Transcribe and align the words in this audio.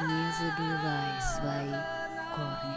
Не 0.00 0.30
забывай 0.38 1.20
свои 1.20 1.74
корни. 2.32 2.76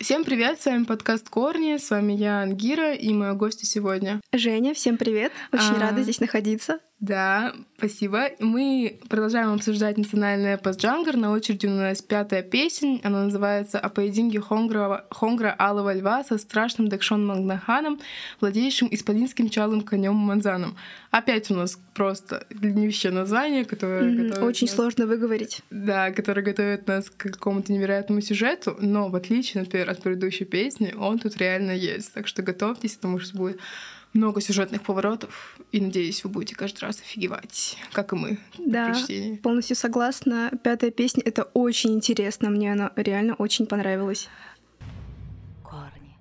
Всем 0.00 0.24
привет, 0.24 0.58
с 0.58 0.64
вами 0.64 0.84
подкаст 0.84 1.28
Корни, 1.28 1.76
с 1.76 1.90
вами 1.90 2.14
я, 2.14 2.40
Ангира, 2.40 2.94
и 2.94 3.12
моя 3.12 3.34
гостья 3.34 3.66
сегодня. 3.66 4.22
Женя, 4.32 4.72
всем 4.72 4.96
привет. 4.96 5.30
Очень 5.52 5.76
А. 5.76 5.80
рада 5.80 6.02
здесь 6.02 6.20
находиться. 6.20 6.78
Да, 6.98 7.52
спасибо. 7.76 8.30
Мы 8.40 8.98
продолжаем 9.10 9.52
обсуждать 9.52 9.98
национальный 9.98 10.56
постджангр. 10.56 11.14
На 11.16 11.30
очереди 11.30 11.66
у 11.66 11.70
нас 11.70 12.00
пятая 12.00 12.42
песня. 12.42 13.00
Она 13.04 13.24
называется 13.24 13.78
«О 13.78 13.90
поединке 13.90 14.40
Хонгра, 14.40 15.04
Хонгра 15.10 15.54
Алого 15.58 15.92
Льва 15.92 16.24
со 16.24 16.38
страшным 16.38 16.88
Дакшон 16.88 17.26
Магнаханом, 17.26 18.00
владеющим 18.40 18.88
исполинским 18.90 19.50
чалым 19.50 19.82
конем 19.82 20.14
Манзаном». 20.14 20.74
Опять 21.10 21.50
у 21.50 21.54
нас 21.54 21.78
просто 21.92 22.46
длиннющее 22.48 23.12
название, 23.12 23.66
которое 23.66 24.10
готовит 24.10 24.42
Очень 24.42 24.66
нас- 24.66 24.76
сложно 24.76 25.06
выговорить. 25.06 25.60
Да, 25.70 26.10
который 26.12 26.42
готовит 26.42 26.86
нас 26.86 27.10
к 27.10 27.30
какому-то 27.30 27.74
невероятному 27.74 28.22
сюжету, 28.22 28.74
но 28.80 29.08
в 29.10 29.16
отличие, 29.16 29.62
например, 29.64 29.90
от 29.90 30.02
предыдущей 30.02 30.46
песни, 30.46 30.94
он 30.98 31.18
тут 31.18 31.36
реально 31.36 31.72
есть. 31.72 32.14
Так 32.14 32.26
что 32.26 32.42
готовьтесь, 32.42 32.94
потому 32.96 33.18
что 33.18 33.36
будет 33.36 33.60
много 34.16 34.40
сюжетных 34.40 34.82
поворотов, 34.82 35.58
и 35.72 35.80
надеюсь, 35.80 36.24
вы 36.24 36.30
будете 36.30 36.54
каждый 36.54 36.80
раз 36.80 37.00
офигевать, 37.00 37.76
как 37.92 38.12
и 38.12 38.16
мы 38.16 38.38
при 38.56 38.66
Да, 38.66 38.94
полностью 39.42 39.76
согласна. 39.76 40.50
Пятая 40.62 40.90
песня— 40.90 41.22
это 41.24 41.44
очень 41.54 41.94
интересно. 41.94 42.50
Мне 42.50 42.72
она 42.72 42.92
реально 42.96 43.34
очень 43.34 43.66
понравилась. 43.66 44.28
Корни. 45.62 46.16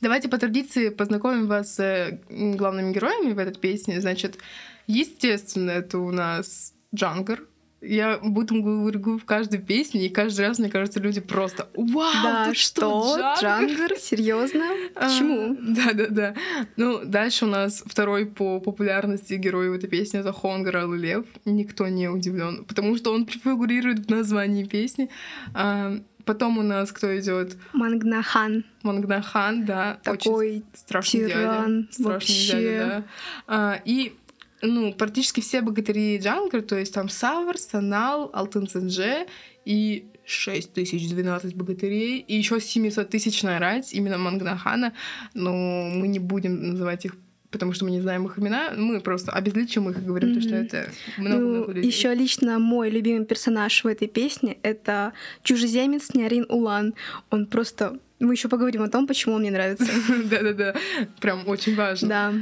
Давайте 0.00 0.28
по 0.28 0.38
традиции 0.38 0.88
познакомим 0.88 1.46
вас 1.46 1.76
с 1.76 1.80
э, 1.80 2.20
главными 2.28 2.92
героями 2.92 3.32
в 3.32 3.38
этой 3.38 3.58
песне. 3.58 4.00
Значит, 4.00 4.38
естественно, 4.86 5.70
это 5.70 5.98
у 5.98 6.10
нас 6.10 6.74
Джангар. 6.94 7.40
Я 7.82 8.18
буду 8.18 8.62
говорю 8.62 9.18
в 9.18 9.24
каждой 9.24 9.58
песне, 9.58 10.06
и 10.06 10.08
каждый 10.08 10.46
раз, 10.46 10.60
мне 10.60 10.70
кажется, 10.70 11.00
люди 11.00 11.20
просто 11.20 11.68
«Вау, 11.74 12.12
да, 12.22 12.46
тут 12.46 12.56
что? 12.56 13.34
Джангар? 13.40 13.96
Серьезно? 13.98 14.64
Почему? 14.94 15.56
Да, 15.60 15.92
да, 15.92 16.06
да. 16.08 16.34
Ну, 16.76 17.00
дальше 17.04 17.44
у 17.44 17.48
нас 17.48 17.82
второй 17.84 18.26
по 18.26 18.60
популярности 18.60 19.34
герой 19.34 19.70
в 19.70 19.72
этой 19.72 19.88
песне 19.88 20.20
это 20.20 20.32
Хонгар 20.32 20.88
Лев. 20.92 21.26
Никто 21.44 21.88
не 21.88 22.08
удивлен, 22.08 22.64
потому 22.64 22.96
что 22.96 23.12
он 23.12 23.26
фигурирует 23.26 24.06
в 24.06 24.08
названии 24.10 24.64
песни. 24.64 25.10
А, 25.52 25.98
потом 26.24 26.58
у 26.58 26.62
нас 26.62 26.92
кто 26.92 27.18
идет? 27.18 27.56
Мангнахан. 27.72 28.64
Мангнахан, 28.82 29.64
да. 29.64 29.98
очень 30.06 30.18
Такой 30.18 30.64
страшный 30.74 31.28
тиран 31.28 31.82
дядя. 31.82 31.92
Страшный 31.92 32.12
вообще. 32.12 32.52
дядя, 32.52 32.86
да. 32.86 33.04
А, 33.46 33.80
и 33.84 34.14
ну, 34.62 34.92
практически 34.92 35.40
все 35.40 35.60
богатыри 35.60 36.18
Джангар, 36.18 36.62
то 36.62 36.78
есть 36.78 36.94
там 36.94 37.08
Савр, 37.08 37.58
Санал, 37.58 38.30
Алтын 38.32 38.66
Цендже 38.68 39.26
и 39.64 40.06
6012 40.24 41.54
богатырей, 41.54 42.18
и 42.20 42.36
еще 42.36 42.60
700 42.60 43.08
тысячная 43.10 43.58
рать, 43.58 43.92
именно 43.92 44.18
Мангнахана, 44.18 44.92
но 45.34 45.52
мы 45.92 46.06
не 46.08 46.20
будем 46.20 46.70
называть 46.70 47.04
их 47.04 47.16
потому 47.50 47.74
что 47.74 47.84
мы 47.84 47.90
не 47.90 48.00
знаем 48.00 48.24
их 48.24 48.38
имена, 48.38 48.72
мы 48.74 48.98
просто 49.00 49.30
обезличим 49.30 49.86
их 49.90 49.98
и 49.98 50.00
говорим, 50.00 50.34
то, 50.34 50.40
что 50.40 50.54
это 50.54 50.88
много-много 51.18 51.66
Ну, 51.66 51.72
людей. 51.74 51.90
еще 51.90 52.14
лично 52.14 52.58
мой 52.58 52.88
любимый 52.88 53.26
персонаж 53.26 53.84
в 53.84 53.86
этой 53.86 54.08
песне— 54.08 54.56
это 54.62 55.12
чужеземец 55.42 56.14
Нярин 56.14 56.46
Улан. 56.48 56.94
Он 57.28 57.44
просто... 57.46 57.98
Мы 58.20 58.32
еще 58.32 58.48
поговорим 58.48 58.80
о 58.82 58.88
том, 58.88 59.06
почему 59.06 59.34
он 59.34 59.42
мне 59.42 59.50
нравится. 59.50 59.84
Да-да-да, 60.30 60.74
прям 61.20 61.46
очень 61.46 61.74
важно. 61.76 62.08
Да. 62.08 62.32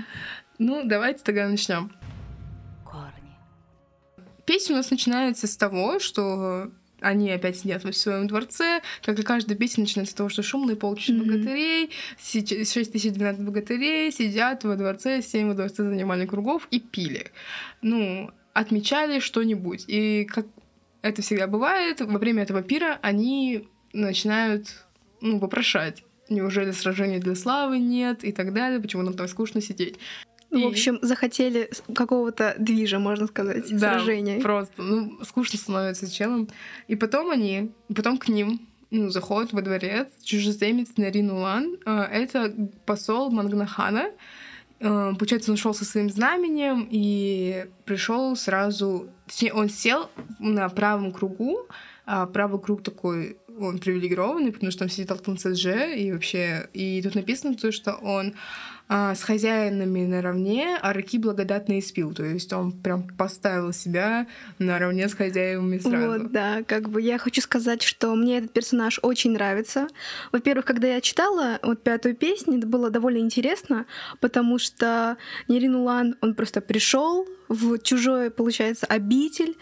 Ну, 0.61 0.83
давайте 0.85 1.25
тогда 1.25 1.49
начнем. 1.49 1.91
Песня 4.51 4.75
у 4.75 4.79
нас 4.79 4.91
начинается 4.91 5.47
с 5.47 5.57
того, 5.57 6.01
что 6.01 6.73
они 7.01 7.31
опять 7.31 7.59
сидят 7.59 7.85
в 7.85 7.93
своем 7.93 8.27
дворце. 8.27 8.83
Как 9.01 9.17
и 9.17 9.23
каждая 9.23 9.57
песня 9.57 9.83
начинается 9.83 10.11
с 10.11 10.17
того, 10.17 10.29
что 10.29 10.43
шумные 10.43 10.75
полчища 10.75 11.13
Мгм. 11.13 11.25
богатырей, 11.25 11.91
6012 12.21 13.43
богатырей 13.43 14.11
сидят 14.11 14.65
во 14.65 14.75
дворце, 14.75 15.23
семь 15.23 15.47
во 15.47 15.55
дворце 15.55 15.85
занимали 15.85 16.27
кругов 16.27 16.67
и 16.73 16.81
пили. 16.81 17.31
Ну, 17.81 18.33
отмечали 18.53 19.21
что-нибудь. 19.21 19.85
И 19.87 20.25
как 20.25 20.47
это 21.03 21.23
всегда 21.23 21.47
бывает, 21.47 22.01
во 22.01 22.19
время 22.19 22.43
этого 22.43 22.63
пира 22.63 22.99
они 23.03 23.69
начинают 23.93 24.85
ну, 25.21 25.39
вопрошать. 25.39 26.03
Неужели 26.29 26.73
сражений 26.73 27.21
для 27.21 27.37
славы 27.37 27.79
нет 27.79 28.25
и 28.25 28.33
так 28.33 28.53
далее, 28.53 28.81
почему 28.81 29.03
нам 29.03 29.15
там 29.15 29.29
скучно 29.29 29.61
сидеть. 29.61 29.97
В 30.51 30.57
И- 30.57 30.65
общем, 30.65 30.99
захотели 31.03 31.71
какого-то 31.95 32.55
движа, 32.59 32.99
можно 32.99 33.27
сказать, 33.29 33.65
Да, 33.71 33.79
сражения. 33.95 34.41
просто, 34.41 34.83
ну, 34.83 35.19
скучно 35.25 35.59
становится 35.59 36.11
челом. 36.11 36.49
И 36.89 36.97
потом 36.97 37.31
они, 37.31 37.71
потом 37.95 38.19
к 38.19 38.29
ним 38.29 38.61
ну, 38.91 39.09
заходят 39.11 39.53
во 39.53 39.63
дворец 39.63 40.09
чужеземец 40.25 40.97
Нарин 40.97 41.31
Улан. 41.31 41.77
Э, 41.87 42.03
Это 42.11 42.53
посол 42.87 43.31
Мангнахана. 43.31 44.11
Э, 44.81 45.13
Получается, 45.17 45.53
он 45.53 45.57
шел 45.57 45.75
со 45.75 45.85
своим 45.85 46.11
знаменем 46.11 46.89
и 46.91 47.67
пришел 47.85 48.35
сразу... 48.35 49.07
Точнее, 49.29 49.53
он 49.53 49.69
сел 49.69 50.11
на 50.41 50.69
правом 50.69 51.13
кругу, 51.13 51.69
а 52.07 52.27
правый 52.27 52.59
круг 52.61 52.83
такой, 52.83 53.37
он 53.67 53.79
привилегированный, 53.79 54.53
потому 54.53 54.71
что 54.71 54.81
там 54.81 54.89
сидит 54.89 55.11
Алтын 55.11 55.37
Цедже, 55.37 55.95
и 55.97 56.13
вообще... 56.13 56.69
И 56.73 57.01
тут 57.03 57.15
написано 57.15 57.55
то, 57.55 57.73
что 57.73 57.93
он 57.95 58.35
а, 58.93 59.15
с 59.15 59.23
хозяинами 59.23 60.05
наравне, 60.05 60.77
а 60.83 60.93
руки 60.93 61.17
благодатно 61.17 61.79
испил. 61.79 62.13
То 62.13 62.25
есть 62.25 62.53
он 62.53 62.73
прям 62.73 63.07
поставил 63.07 63.73
себя 63.73 64.27
наравне 64.59 65.09
с 65.09 65.15
хозяевами 65.15 65.79
сразу. 65.79 66.07
Вот, 66.09 66.33
да, 66.33 66.65
как 66.65 66.89
бы 66.89 67.01
я 67.01 67.19
хочу 67.19 67.41
сказать, 67.41 67.83
что 67.83 68.13
мне 68.17 68.39
этот 68.39 68.53
персонаж 68.53 68.99
очень 69.03 69.31
нравится. 69.31 69.87
Во-первых, 70.33 70.65
когда 70.65 70.89
я 70.89 71.01
читала 71.01 71.61
вот 71.63 71.85
пятую 71.85 72.17
песню, 72.17 72.59
это 72.59 72.67
было 72.67 72.91
довольно 72.91 73.19
интересно, 73.19 73.87
потому 74.19 74.59
что 74.59 75.17
Нерин 75.47 75.77
Улан, 75.77 76.17
он 76.21 76.35
просто 76.35 76.61
пришел 76.61 77.29
в 77.47 77.79
чужое, 77.79 78.31
получается, 78.31 78.87
обитель, 78.87 79.57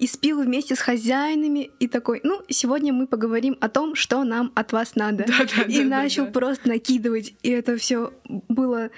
и 0.00 0.06
спил 0.06 0.42
вместе 0.42 0.74
с 0.74 0.80
хозяинами 0.80 1.70
и 1.78 1.86
такой, 1.86 2.20
ну, 2.24 2.42
сегодня 2.48 2.92
мы 2.92 3.06
поговорим 3.06 3.56
о 3.60 3.68
том, 3.68 3.94
что 3.94 4.24
нам 4.24 4.50
от 4.54 4.72
вас 4.72 4.96
надо. 4.96 5.26
И 5.68 5.84
начал 5.84 6.26
просто 6.26 6.68
накидывать, 6.68 7.34
и 7.42 7.50
это 7.50 7.76
все 7.76 8.12
было 8.24 8.90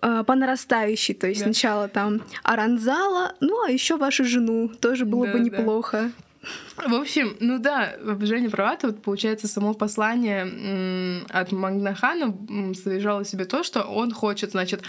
э, 0.00 0.24
по 0.26 0.34
нарастающей. 0.34 1.14
То 1.14 1.26
есть 1.28 1.40
Да. 1.40 1.44
сначала 1.44 1.88
там 1.88 2.22
Аранзала, 2.42 3.34
ну 3.40 3.62
а 3.62 3.70
еще 3.70 3.96
вашу 3.96 4.24
жену 4.24 4.68
тоже 4.68 5.04
было 5.04 5.26
бы 5.26 5.38
неплохо. 5.38 6.10
В 6.76 6.94
общем, 6.94 7.36
ну 7.40 7.58
да, 7.58 7.94
Женя 8.20 8.48
права, 8.48 8.76
тут 8.76 9.02
получается 9.02 9.48
само 9.48 9.74
послание 9.74 11.24
от 11.28 11.52
Мангнахана 11.52 12.34
содержало 12.74 13.24
себе 13.24 13.44
то, 13.44 13.62
что 13.62 13.82
он 13.82 14.12
хочет, 14.12 14.52
значит, 14.52 14.82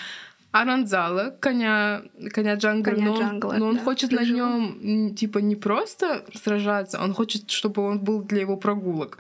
Аранзала, 0.52 1.36
коня, 1.40 2.02
коня 2.34 2.56
Джангара, 2.56 2.96
Коня 2.96 3.08
но, 3.08 3.14
он- 3.14 3.20
Джангра, 3.22 3.54
но 3.54 3.68
он 3.68 3.76
да, 3.76 3.84
хочет 3.84 4.12
на 4.12 4.20
рыжего. 4.20 4.38
нем 4.38 5.16
типа 5.16 5.38
не 5.40 5.56
просто 5.56 6.26
сражаться, 6.34 7.00
он 7.00 7.14
хочет, 7.14 7.52
чтобы 7.52 7.84
он 7.84 8.00
был 8.00 8.24
для 8.24 8.42
его 8.42 8.58
прогулок. 8.58 9.20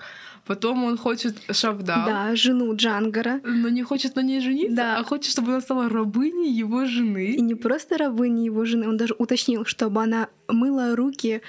Потом 0.50 0.84
он 0.84 0.98
хочет 0.98 1.36
Шавдал, 1.52 2.06
Да, 2.08 2.36
жену 2.36 2.76
Джангара. 2.76 3.40
но 3.44 3.70
не 3.70 3.84
хочет 3.84 4.16
на 4.16 4.22
ней 4.22 4.40
жениться, 4.42 4.76
Да. 4.76 4.98
а 4.98 5.04
хочет, 5.04 5.32
чтобы 5.32 5.52
она 5.52 5.62
стала 5.62 5.88
рабыней 5.90 6.52
его 6.52 6.86
жены. 6.86 7.34
И 7.38 7.42
не 7.42 7.54
просто 7.54 7.98
рабыни 8.00 8.46
его 8.46 8.66
жены, 8.66 8.88
он 8.90 8.98
даже 8.98 9.14
уточнил, 9.20 9.66
чтобы 9.66 10.02
она 10.02 10.28
мыла 10.48 10.96
руки 10.96 11.42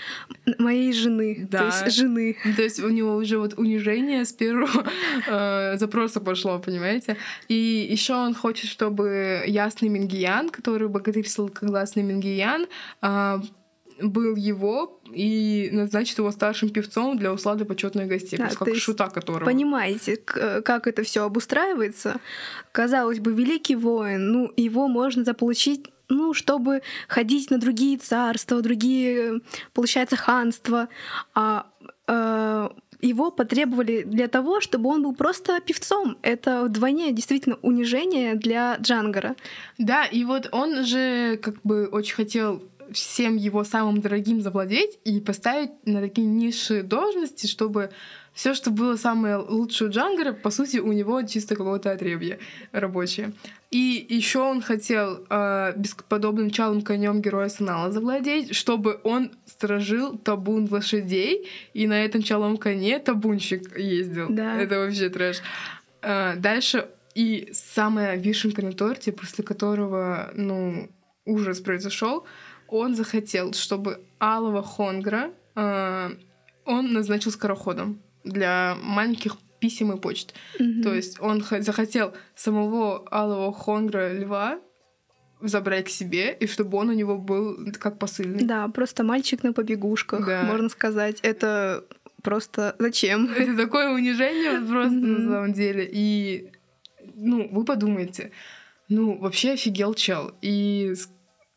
моей 0.59 0.93
жены, 0.93 1.49
Да. 1.51 1.59
то 1.59 1.65
есть 1.67 1.97
жены. 1.97 2.37
То 2.57 2.63
есть 2.63 2.81
у 2.83 2.91
него 2.91 3.17
уже 3.17 3.39
вот 3.39 3.55
унижение 3.59 4.23
с 4.27 4.35
первого 4.35 4.85
э, 5.27 5.79
запроса 5.79 6.21
пошло, 6.21 6.59
понимаете? 6.59 7.17
И 7.49 7.89
еще 7.93 8.13
он 8.15 8.35
хочет, 8.35 8.69
чтобы 8.69 9.43
ясный 9.47 9.89
Мингиян, 9.89 10.51
который 10.51 10.89
богатырь 10.89 11.27
сладкогласный 11.27 12.03
Мингиян, 12.03 12.67
а, 13.01 13.41
был 14.03 14.37
его 14.37 15.01
и 15.13 15.69
назначит 15.73 16.19
его 16.19 16.31
старшим 16.31 16.71
певцом 16.71 17.19
для 17.19 17.33
услады 17.33 17.65
почетных 17.65 18.09
гостей, 18.09 18.39
Да, 18.39 18.49
как 18.49 18.75
шута 18.77 19.09
которого. 19.09 19.45
Понимаете, 19.45 20.17
как 20.17 20.87
это 20.87 21.03
все 21.03 21.25
обустраивается? 21.25 22.21
Казалось 22.73 23.19
бы, 23.19 23.33
великий 23.33 23.77
воин, 23.77 24.33
ну, 24.33 24.53
его 24.57 24.89
можно 24.89 25.25
заполучить 25.25 25.87
ну, 26.13 26.35
чтобы 26.35 26.83
ходить 27.07 27.51
на 27.53 27.59
другие 27.59 27.97
царства, 27.97 28.61
другие, 28.61 29.43
получается, 29.73 30.17
ханства. 30.17 30.89
А 31.35 31.67
э, 32.09 32.69
его 33.01 33.31
потребовали 33.31 34.03
для 34.03 34.29
того, 34.29 34.61
чтобы 34.61 34.91
он 34.91 35.03
был 35.03 35.15
просто 35.15 35.61
певцом. 35.61 36.19
Это 36.23 36.65
вдвойне 36.65 37.13
действительно 37.13 37.59
унижение 37.63 38.35
для 38.35 38.77
Джангара. 38.77 39.37
Да, 39.79 40.05
и 40.05 40.25
вот 40.25 40.49
он 40.53 40.85
же 40.85 41.39
как 41.43 41.63
бы 41.63 41.87
очень 41.87 42.15
хотел 42.15 42.63
всем 42.93 43.37
его 43.37 43.65
самым 43.65 44.01
дорогим 44.01 44.41
завладеть 44.41 44.99
и 45.05 45.21
поставить 45.21 45.71
на 45.85 46.01
такие 46.01 46.27
низшие 46.27 46.83
должности, 46.83 47.47
чтобы 47.47 47.91
все, 48.33 48.55
что 48.55 48.71
было 48.71 48.97
самое 48.97 49.37
лучшее 49.37 49.89
у 49.89 49.93
Джангара, 49.93 50.33
по 50.33 50.51
сути, 50.51 50.79
у 50.79 50.93
него 50.93 51.23
чисто 51.23 51.57
какое-то 51.57 51.91
отребье 51.91 52.39
рабочее. 52.73 53.33
И 53.71 54.07
еще 54.09 54.41
он 54.41 54.63
хотел 54.63 55.27
э, 55.29 55.73
бесподобным 55.77 56.51
чалым 56.51 56.83
конем 56.83 57.21
героя 57.21 57.49
Санала 57.49 57.93
завладеть, 57.93 58.55
чтобы 58.55 59.01
он 59.05 59.33
сторожил 59.47 60.17
табун 60.17 60.69
лошадей, 60.71 61.49
и 61.75 61.87
на 61.87 62.05
этом 62.05 62.23
чалом 62.23 62.57
коне 62.57 62.99
табунщик 62.99 63.77
ездил. 63.79 64.27
Да. 64.31 64.57
Это 64.61 64.79
вообще 64.79 65.09
трэш. 65.09 65.43
Э, 66.03 66.37
дальше 66.37 66.89
и 67.15 67.51
самая 67.53 68.17
вишенка 68.17 68.63
на 68.63 68.73
торте, 68.73 69.13
после 69.13 69.45
которого, 69.45 70.31
ну, 70.35 70.89
ужас 71.25 71.61
произошел, 71.61 72.27
он 72.71 72.95
захотел, 72.95 73.53
чтобы 73.53 74.01
Алого 74.21 74.63
Хонгра 74.63 75.31
э, 75.57 76.11
он 76.65 76.93
назначил 76.93 77.31
скороходом 77.31 78.01
для 78.25 78.77
маленьких 78.83 79.37
писем 79.61 79.93
и 79.93 80.01
почт. 80.01 80.35
Мгм. 80.59 80.83
То 80.83 80.95
есть 80.95 81.21
он 81.21 81.43
захотел 81.61 82.13
самого 82.35 83.05
Алого 83.11 83.53
Хонгра 83.53 84.13
Льва 84.13 84.59
забрать 85.43 85.87
к 85.87 85.89
себе, 85.89 86.37
и 86.39 86.47
чтобы 86.47 86.77
он 86.79 86.91
у 86.91 86.93
него 86.93 87.17
был 87.17 87.57
как 87.79 87.99
посыльный. 87.99 88.45
Да, 88.45 88.69
просто 88.69 89.05
мальчик 89.05 89.43
на 89.43 89.53
побегушках, 89.53 90.27
Да. 90.27 90.43
можно 90.43 90.69
сказать. 90.69 91.19
Это 91.23 91.85
просто 92.23 92.77
зачем? 92.79 93.27
Это 93.33 93.57
такое 93.57 93.91
унижение 93.91 94.61
просто 94.69 94.97
на 94.99 95.19
Мгм. 95.19 95.29
самом 95.33 95.53
деле. 95.55 95.89
И, 95.91 96.53
ну, 97.15 97.49
вы 97.51 97.65
подумайте, 97.65 98.33
ну, 98.89 99.17
вообще 99.19 99.53
офигел 99.53 99.95
чел. 99.95 100.33
И, 100.43 100.95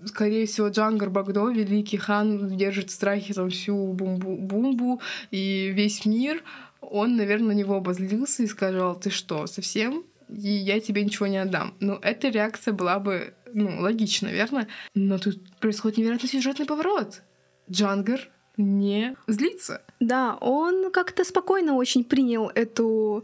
скорее 0.06 0.46
всего, 0.46 0.68
Джангар 0.68 1.10
Багдо, 1.10 1.50
великий 1.50 1.98
хан, 1.98 2.56
держит 2.58 2.90
в 2.90 2.94
страхе 2.94 3.34
там 3.34 3.50
всю 3.50 3.94
бумбу, 3.94 4.36
бумбу 4.38 5.02
и 5.32 5.72
весь 5.74 6.06
мир. 6.06 6.44
Он, 6.82 7.16
наверное, 7.16 7.50
на 7.50 7.58
него 7.58 7.76
обозлился 7.76 8.44
и 8.44 8.48
сказал, 8.48 9.00
ты 9.00 9.10
что, 9.10 9.48
совсем? 9.48 10.04
И 10.30 10.50
я 10.50 10.80
тебе 10.80 11.04
ничего 11.04 11.28
не 11.28 11.38
отдам. 11.38 11.76
Ну, 11.80 11.94
эта 12.02 12.30
реакция 12.30 12.74
была 12.74 13.00
бы, 13.00 13.34
ну, 13.54 13.82
логична, 13.82 14.28
верно? 14.28 14.68
Но 14.96 15.18
тут 15.18 15.40
происходит 15.60 15.98
невероятный 15.98 16.30
сюжетный 16.30 16.66
поворот. 16.66 17.22
Джангар 17.70 18.30
не 18.58 19.16
злится. 19.28 19.82
Да, 20.00 20.36
он 20.40 20.92
как-то 20.92 21.24
спокойно 21.24 21.74
очень 21.74 22.04
принял 22.04 22.52
эту, 22.54 23.24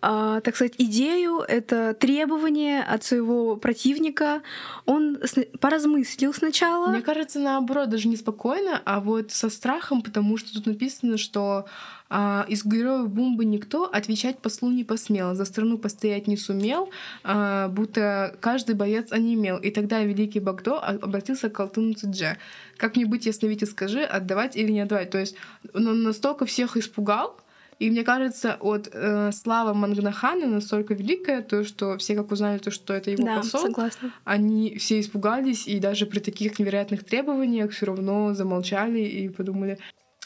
а, 0.00 0.40
так 0.40 0.56
сказать, 0.56 0.74
идею, 0.78 1.40
это 1.40 1.94
требование 1.94 2.82
от 2.82 3.04
своего 3.04 3.56
противника. 3.56 4.42
Он 4.84 5.18
сна- 5.24 5.44
поразмыслил 5.60 6.32
сначала. 6.34 6.88
Мне 6.88 7.02
кажется, 7.02 7.38
наоборот, 7.38 7.88
даже 7.88 8.08
не 8.08 8.16
спокойно, 8.16 8.80
а 8.84 9.00
вот 9.00 9.32
со 9.32 9.50
страхом, 9.50 10.02
потому 10.02 10.36
что 10.36 10.52
тут 10.52 10.66
написано, 10.66 11.18
что 11.18 11.66
а, 12.08 12.44
из 12.48 12.64
героев 12.64 13.08
бомбы 13.08 13.44
никто 13.44 13.84
отвечать 13.84 14.38
послу 14.38 14.70
не 14.70 14.84
посмел, 14.84 15.34
за 15.34 15.44
страну 15.44 15.76
постоять 15.78 16.26
не 16.26 16.36
сумел, 16.36 16.90
а, 17.24 17.68
будто 17.68 18.36
каждый 18.40 18.74
боец 18.74 19.12
онемел. 19.12 19.58
И 19.58 19.70
тогда 19.70 20.00
великий 20.02 20.40
Багдо 20.40 20.78
обратился 20.78 21.50
к 21.50 21.58
Алтыну 21.58 21.94
Цидже. 21.94 22.38
Как 22.76 22.96
мне 22.96 23.06
быть, 23.06 23.26
ясновите, 23.26 23.66
скажи, 23.66 24.02
отдавать 24.02 24.56
или 24.56 24.70
не 24.70 24.80
отдавать? 24.80 25.10
То 25.10 25.18
есть 25.18 25.36
он 25.74 26.02
настолько 26.02 26.46
всех 26.46 26.76
испугал, 26.76 27.36
и 27.78 27.90
мне 27.90 28.04
кажется, 28.04 28.56
от 28.60 28.88
э, 28.92 29.30
слава 29.32 29.74
Мангнахана 29.74 30.46
настолько 30.46 30.94
великая, 30.94 31.42
то, 31.42 31.62
что 31.64 31.98
все 31.98 32.14
как 32.14 32.30
узнали, 32.32 32.58
то, 32.58 32.70
что 32.70 32.94
это 32.94 33.10
его 33.10 33.24
да, 33.24 33.36
посол, 33.36 33.62
согласна. 33.62 34.12
они 34.24 34.76
все 34.78 34.98
испугались, 35.00 35.66
и 35.68 35.78
даже 35.78 36.06
при 36.06 36.20
таких 36.20 36.58
невероятных 36.58 37.04
требованиях 37.04 37.72
все 37.72 37.86
равно 37.86 38.32
замолчали 38.34 39.00
и 39.00 39.28
подумали, 39.28 39.78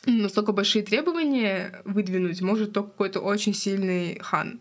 «М, 0.06 0.18
настолько 0.22 0.52
большие 0.52 0.82
требования 0.84 1.82
выдвинуть 1.84 2.40
может 2.40 2.72
только 2.72 2.90
какой-то 2.90 3.20
очень 3.20 3.52
сильный 3.54 4.18
хан. 4.20 4.60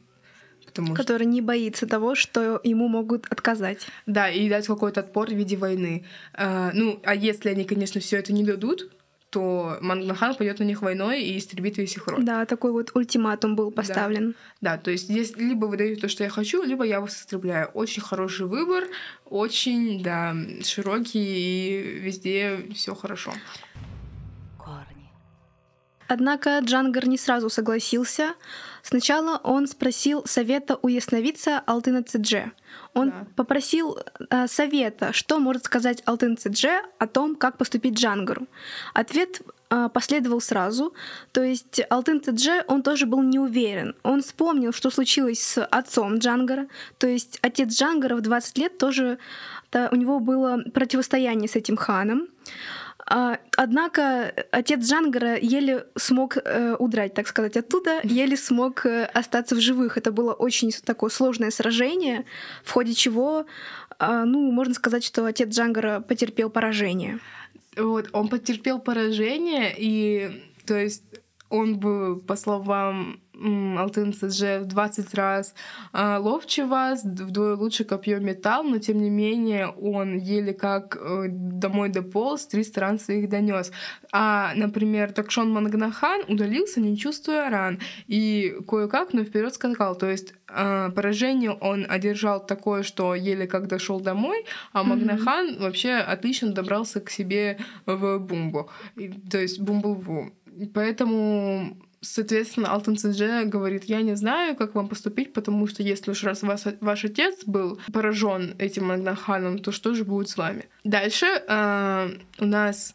Потому 0.66 0.88
что, 0.88 0.96
Который 0.98 1.26
не 1.26 1.42
боится 1.42 1.88
того, 1.88 2.14
что 2.14 2.60
ему 2.64 2.88
могут 2.90 3.26
отказать. 3.32 3.88
да, 4.06 4.30
и 4.30 4.48
дать 4.50 4.68
какой-то 4.68 5.00
отпор 5.00 5.30
в 5.30 5.34
виде 5.34 5.58
войны. 5.58 6.06
А, 6.34 6.72
ну, 6.74 7.00
а 7.04 7.16
если 7.16 7.50
они, 7.50 7.64
конечно, 7.66 8.00
все 8.02 8.18
это 8.18 8.34
не 8.34 8.44
дадут, 8.44 8.92
то 9.30 9.78
Мангнахан 9.82 10.36
пойдет 10.36 10.60
на 10.60 10.64
них 10.64 10.82
войной 10.82 11.22
и 11.22 11.38
истребит 11.38 11.78
весь 11.78 11.96
их 11.96 12.08
род. 12.08 12.24
Да, 12.24 12.46
такой 12.46 12.72
вот 12.72 12.92
ультиматум 12.96 13.56
был 13.56 13.72
поставлен. 13.72 14.36
Да, 14.62 14.78
то 14.78 14.92
есть 14.92 15.06
здесь 15.06 15.36
либо 15.36 15.66
вы 15.66 15.78
даете 15.78 16.02
то, 16.02 16.08
что 16.08 16.24
я 16.24 16.30
хочу, 16.30 16.64
либо 16.64 16.84
я 16.84 17.00
вас 17.00 17.16
истребляю. 17.16 17.68
Очень 17.74 18.02
хороший 18.02 18.48
выбор, 18.48 18.86
очень, 19.26 20.02
да, 20.02 20.36
широкий 20.64 21.20
и 21.20 22.00
везде 22.00 22.68
все 22.74 22.96
хорошо. 22.96 23.34
Однако 26.12 26.60
Джангар 26.60 27.08
не 27.08 27.18
сразу 27.18 27.50
согласился. 27.50 28.34
Сначала 28.82 29.40
он 29.44 29.68
спросил 29.68 30.24
совета 30.26 30.78
у 30.82 30.88
ясновидца 30.88 31.60
Алтына 31.68 32.02
Цидже. 32.04 32.52
Он 32.96 33.10
Да. 33.12 33.28
попросил 33.36 34.00
э, 34.32 34.48
совета, 34.48 35.14
что 35.14 35.38
может 35.40 35.66
сказать 35.66 36.02
Алтын 36.06 36.36
Цидже 36.36 36.82
о 36.98 37.06
том, 37.06 37.36
как 37.36 37.58
поступить 37.58 37.94
Джангару. 37.94 38.48
Ответ 38.96 39.42
э, 39.70 39.88
последовал 39.94 40.42
сразу. 40.42 40.94
То 41.32 41.44
есть 41.44 41.82
Алтын 41.92 42.22
Цидже, 42.24 42.64
он 42.68 42.82
тоже 42.82 43.06
был 43.06 43.22
не 43.22 43.38
уверен. 43.38 43.94
Он 44.02 44.22
вспомнил, 44.24 44.74
что 44.74 44.90
случилось 44.90 45.40
с 45.44 45.64
отцом 45.64 46.18
Джангара. 46.18 46.68
То 46.98 47.06
есть 47.08 47.38
отец 47.44 47.70
Джангара 47.70 48.16
в 48.16 48.22
20 48.22 48.58
лет 48.58 48.78
тоже 48.80 49.20
та- 49.70 49.90
у 49.92 49.96
него 49.96 50.20
было 50.20 50.64
противостояние 50.74 51.48
с 51.48 51.56
этим 51.56 51.78
ханом. 51.78 52.28
А, 53.12 53.40
Однако 53.58 54.32
отец 54.52 54.86
Джангара 54.86 55.36
еле 55.38 55.88
смог 55.96 56.38
э, 56.38 56.76
удрать, 56.80 57.14
так 57.16 57.28
сказать, 57.28 57.58
оттуда, 57.58 58.00
еле 58.04 58.38
смог 58.38 58.86
э, 58.86 59.06
остаться 59.06 59.56
в 59.56 59.60
живых. 59.60 59.98
Это 59.98 60.12
было 60.12 60.32
очень 60.32 60.72
такое 60.86 61.10
сложное 61.10 61.50
сражение, 61.50 62.26
в 62.64 62.72
ходе 62.72 62.94
чего, 62.94 63.48
а, 63.98 64.24
ну, 64.26 64.52
можно 64.52 64.74
сказать, 64.76 65.04
что 65.04 65.26
отец 65.26 65.50
Джангара 65.50 66.00
потерпел 66.00 66.50
поражение. 66.50 67.20
Вот, 67.76 68.10
он 68.14 68.30
потерпел 68.30 68.80
поражение, 68.80 69.74
и, 69.76 70.42
то 70.66 70.78
есть, 70.78 71.04
он 71.50 71.80
был, 71.80 72.20
по 72.20 72.36
словам 72.36 73.20
Алтын 73.40 74.14
Цидже, 74.14 74.60
в 74.60 74.66
20 74.66 75.14
раз 75.14 75.54
а, 75.94 76.20
ловче 76.20 76.66
вас, 76.66 77.04
вдвое 77.04 77.56
лучше 77.56 77.84
копье 77.84 78.20
металл, 78.20 78.64
но 78.64 78.80
тем 78.80 79.02
не 79.02 79.10
менее 79.10 79.68
он 79.68 80.18
еле 80.18 80.54
как 80.54 80.98
э, 81.00 81.28
домой 81.30 81.90
дополз, 81.90 82.48
300 82.48 82.82
ран 82.82 83.00
своих 83.00 83.30
донес. 83.30 83.72
А, 84.12 84.54
например, 84.56 85.12
Такшон 85.12 85.52
Мангнахан 85.52 86.22
удалился, 86.28 86.82
не 86.82 86.98
чувствуя 86.98 87.50
ран, 87.50 87.80
и 88.08 88.58
кое-как, 88.68 89.14
но 89.14 89.24
вперед 89.24 89.54
скакал. 89.54 89.96
То 89.96 90.10
есть 90.10 90.34
а, 90.48 90.90
поражение 90.90 91.52
он 91.52 91.86
одержал 91.88 92.46
такое, 92.46 92.84
что 92.84 93.16
еле 93.16 93.48
как 93.48 93.68
дошел 93.68 94.00
домой, 94.00 94.46
а. 94.74 94.84
Магнахан 94.84 95.58
вообще 95.60 95.94
отлично 95.94 96.52
добрался 96.52 97.00
к 97.00 97.10
себе 97.10 97.58
в 97.86 98.18
Бумбу, 98.20 98.70
то 99.32 99.38
есть 99.38 99.60
Бумблву. 99.60 100.32
Поэтому 100.74 101.78
Соответственно, 102.02 102.72
Алтан 102.72 102.96
Цидже 102.96 103.44
говорит, 103.46 103.86
я 103.86 104.02
не 104.02 104.16
знаю, 104.16 104.56
как 104.56 104.74
вам 104.76 104.88
поступить, 104.88 105.34
потому 105.34 105.68
что 105.68 105.84
если 105.84 106.12
уж 106.12 106.24
раз 106.24 106.44
вас, 106.44 106.66
ваш 106.80 107.06
отец 107.06 107.44
был 107.46 107.80
поражен 107.92 108.56
этим 108.58 108.88
Магнаханом, 108.88 109.60
то 109.60 109.72
что 109.72 109.94
же 109.94 110.06
будет 110.06 110.30
с 110.30 110.38
вами? 110.38 110.66
Дальше 110.86 111.26
э, 111.26 112.10
у 112.40 112.46
нас 112.46 112.94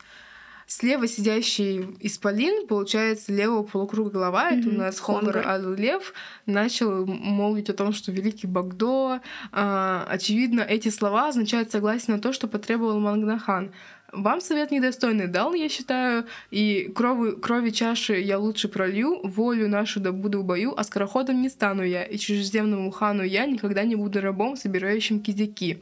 слева 0.67 1.07
сидящий 1.07 1.97
исполин, 2.01 2.67
получается, 2.67 3.33
левого 3.33 3.63
полукруга 3.63 4.11
голова, 4.11 4.51
это 4.51 4.69
у 4.69 4.73
нас 4.73 4.99
Хонгар. 5.01 5.47
Аллев, 5.47 6.15
начал 6.47 7.07
молвить 7.07 7.71
о 7.71 7.75
том, 7.75 7.93
что 7.93 8.13
великий 8.13 8.47
Багдо. 8.47 9.21
А, 9.53 10.07
очевидно, 10.09 10.61
эти 10.63 10.89
слова 10.89 11.29
означают 11.29 11.71
согласие 11.71 12.17
на 12.17 12.23
то, 12.23 12.33
что 12.33 12.49
потребовал 12.49 12.99
Мангнахан. 12.99 13.73
Вам 14.17 14.41
совет 14.41 14.71
недостойный 14.71 15.27
дал, 15.27 15.55
я 15.55 15.69
считаю, 15.69 16.27
и 16.51 16.91
крови, 16.95 17.33
крови 17.33 17.71
чаши 17.71 18.21
я 18.21 18.39
лучше 18.39 18.69
пролью, 18.69 19.21
волю 19.27 19.69
нашу 19.69 20.01
добуду 20.01 20.41
в 20.41 20.45
бою, 20.45 20.75
а 20.77 20.85
скороходом 20.85 21.43
не 21.43 21.49
стану 21.49 21.83
я, 21.83 22.05
и 22.05 22.17
чужеземному 22.19 22.91
хану 22.91 23.23
я 23.23 23.47
никогда 23.47 23.85
не 23.85 23.97
буду 23.97 24.21
рабом, 24.21 24.57
собирающим 24.57 25.21
кизяки. 25.21 25.79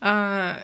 А, 0.00 0.58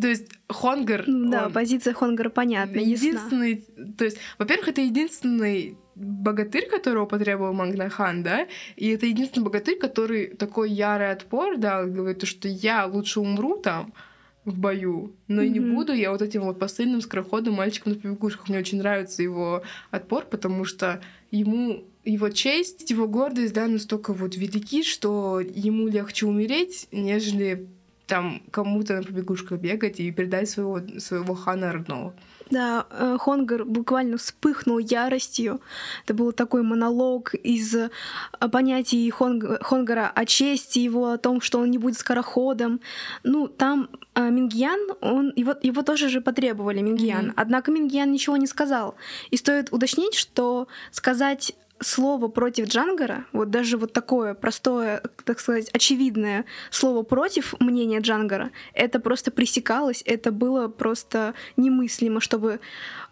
то 0.00 0.08
есть 0.08 0.28
Хонгар... 0.48 1.04
Ну 1.06 1.30
да, 1.30 1.46
он- 1.46 1.52
позиция 1.52 1.94
Хонгара 1.94 2.30
понятна, 2.30 2.78
ясна. 2.78 3.06
единственный, 3.06 3.64
то 3.96 4.04
есть, 4.04 4.18
во-первых, 4.38 4.68
это 4.68 4.80
единственный 4.80 5.76
богатырь, 5.94 6.68
которого 6.68 7.06
потребовал 7.06 7.52
Магнахан, 7.52 8.22
да, 8.22 8.46
и 8.76 8.88
это 8.88 9.06
единственный 9.06 9.44
богатырь, 9.44 9.78
который 9.78 10.28
такой 10.28 10.70
ярый 10.70 11.10
отпор 11.10 11.58
дал, 11.58 11.86
говорит, 11.86 12.20
то, 12.20 12.26
что 12.26 12.48
я 12.48 12.86
лучше 12.86 13.20
умру 13.20 13.58
там 13.58 13.92
в 14.44 14.58
бою, 14.58 15.14
но 15.28 15.42
и 15.42 15.48
не 15.48 15.60
буду 15.60 15.92
я 15.92 16.10
вот 16.10 16.20
этим 16.20 16.42
вот 16.42 16.58
посыльным 16.58 17.00
скороходом 17.00 17.54
мальчиком 17.54 17.92
на 17.92 17.98
побегушках. 17.98 18.48
Мне 18.48 18.58
очень 18.58 18.78
нравится 18.78 19.22
его 19.22 19.62
отпор, 19.90 20.24
потому 20.24 20.64
что 20.64 21.00
ему 21.30 21.84
его 22.04 22.28
честь, 22.30 22.90
его 22.90 23.06
гордость, 23.06 23.54
да, 23.54 23.68
настолько 23.68 24.12
вот 24.12 24.36
велики, 24.36 24.82
что 24.82 25.40
ему 25.40 25.86
легче 25.86 26.26
умереть, 26.26 26.88
нежели 26.90 27.68
там 28.06 28.42
кому-то 28.50 28.96
на 28.96 29.02
побегушках 29.04 29.60
бегать 29.60 30.00
и 30.00 30.10
передать 30.10 30.50
своего, 30.50 30.80
своего 30.98 31.34
хана 31.34 31.72
родного. 31.72 32.14
Да, 32.52 32.86
э, 32.90 33.16
Хонгар 33.18 33.64
буквально 33.64 34.18
вспыхнул 34.18 34.78
яростью. 34.78 35.62
Это 36.04 36.12
был 36.12 36.32
такой 36.32 36.62
монолог 36.62 37.34
из 37.34 37.74
э, 37.74 37.90
понятий 38.52 39.08
Хонг... 39.10 39.62
Хонгара 39.62 40.12
о 40.14 40.26
чести 40.26 40.80
его, 40.80 41.12
о 41.12 41.16
том, 41.16 41.40
что 41.40 41.60
он 41.60 41.70
не 41.70 41.78
будет 41.78 41.98
скороходом. 41.98 42.80
Ну, 43.22 43.48
там 43.48 43.88
э, 44.14 44.28
Мингьян, 44.28 44.78
он, 45.00 45.32
его, 45.34 45.54
его 45.62 45.82
тоже 45.82 46.10
же 46.10 46.20
потребовали, 46.20 46.82
Мингьян. 46.82 47.28
Mm-hmm. 47.28 47.34
Однако 47.36 47.70
Мингьян 47.70 48.12
ничего 48.12 48.36
не 48.36 48.46
сказал. 48.46 48.96
И 49.30 49.38
стоит 49.38 49.72
уточнить, 49.72 50.14
что 50.14 50.68
сказать 50.90 51.54
слово 51.82 52.28
против 52.28 52.68
Джангара, 52.68 53.26
вот 53.32 53.50
даже 53.50 53.76
вот 53.76 53.92
такое 53.92 54.34
простое, 54.34 55.02
так 55.24 55.40
сказать, 55.40 55.68
очевидное 55.72 56.44
слово 56.70 57.02
против 57.02 57.54
мнения 57.60 58.00
Джангара, 58.00 58.50
это 58.74 59.00
просто 59.00 59.30
пресекалось, 59.30 60.02
это 60.06 60.32
было 60.32 60.68
просто 60.68 61.34
немыслимо, 61.56 62.20
чтобы 62.20 62.60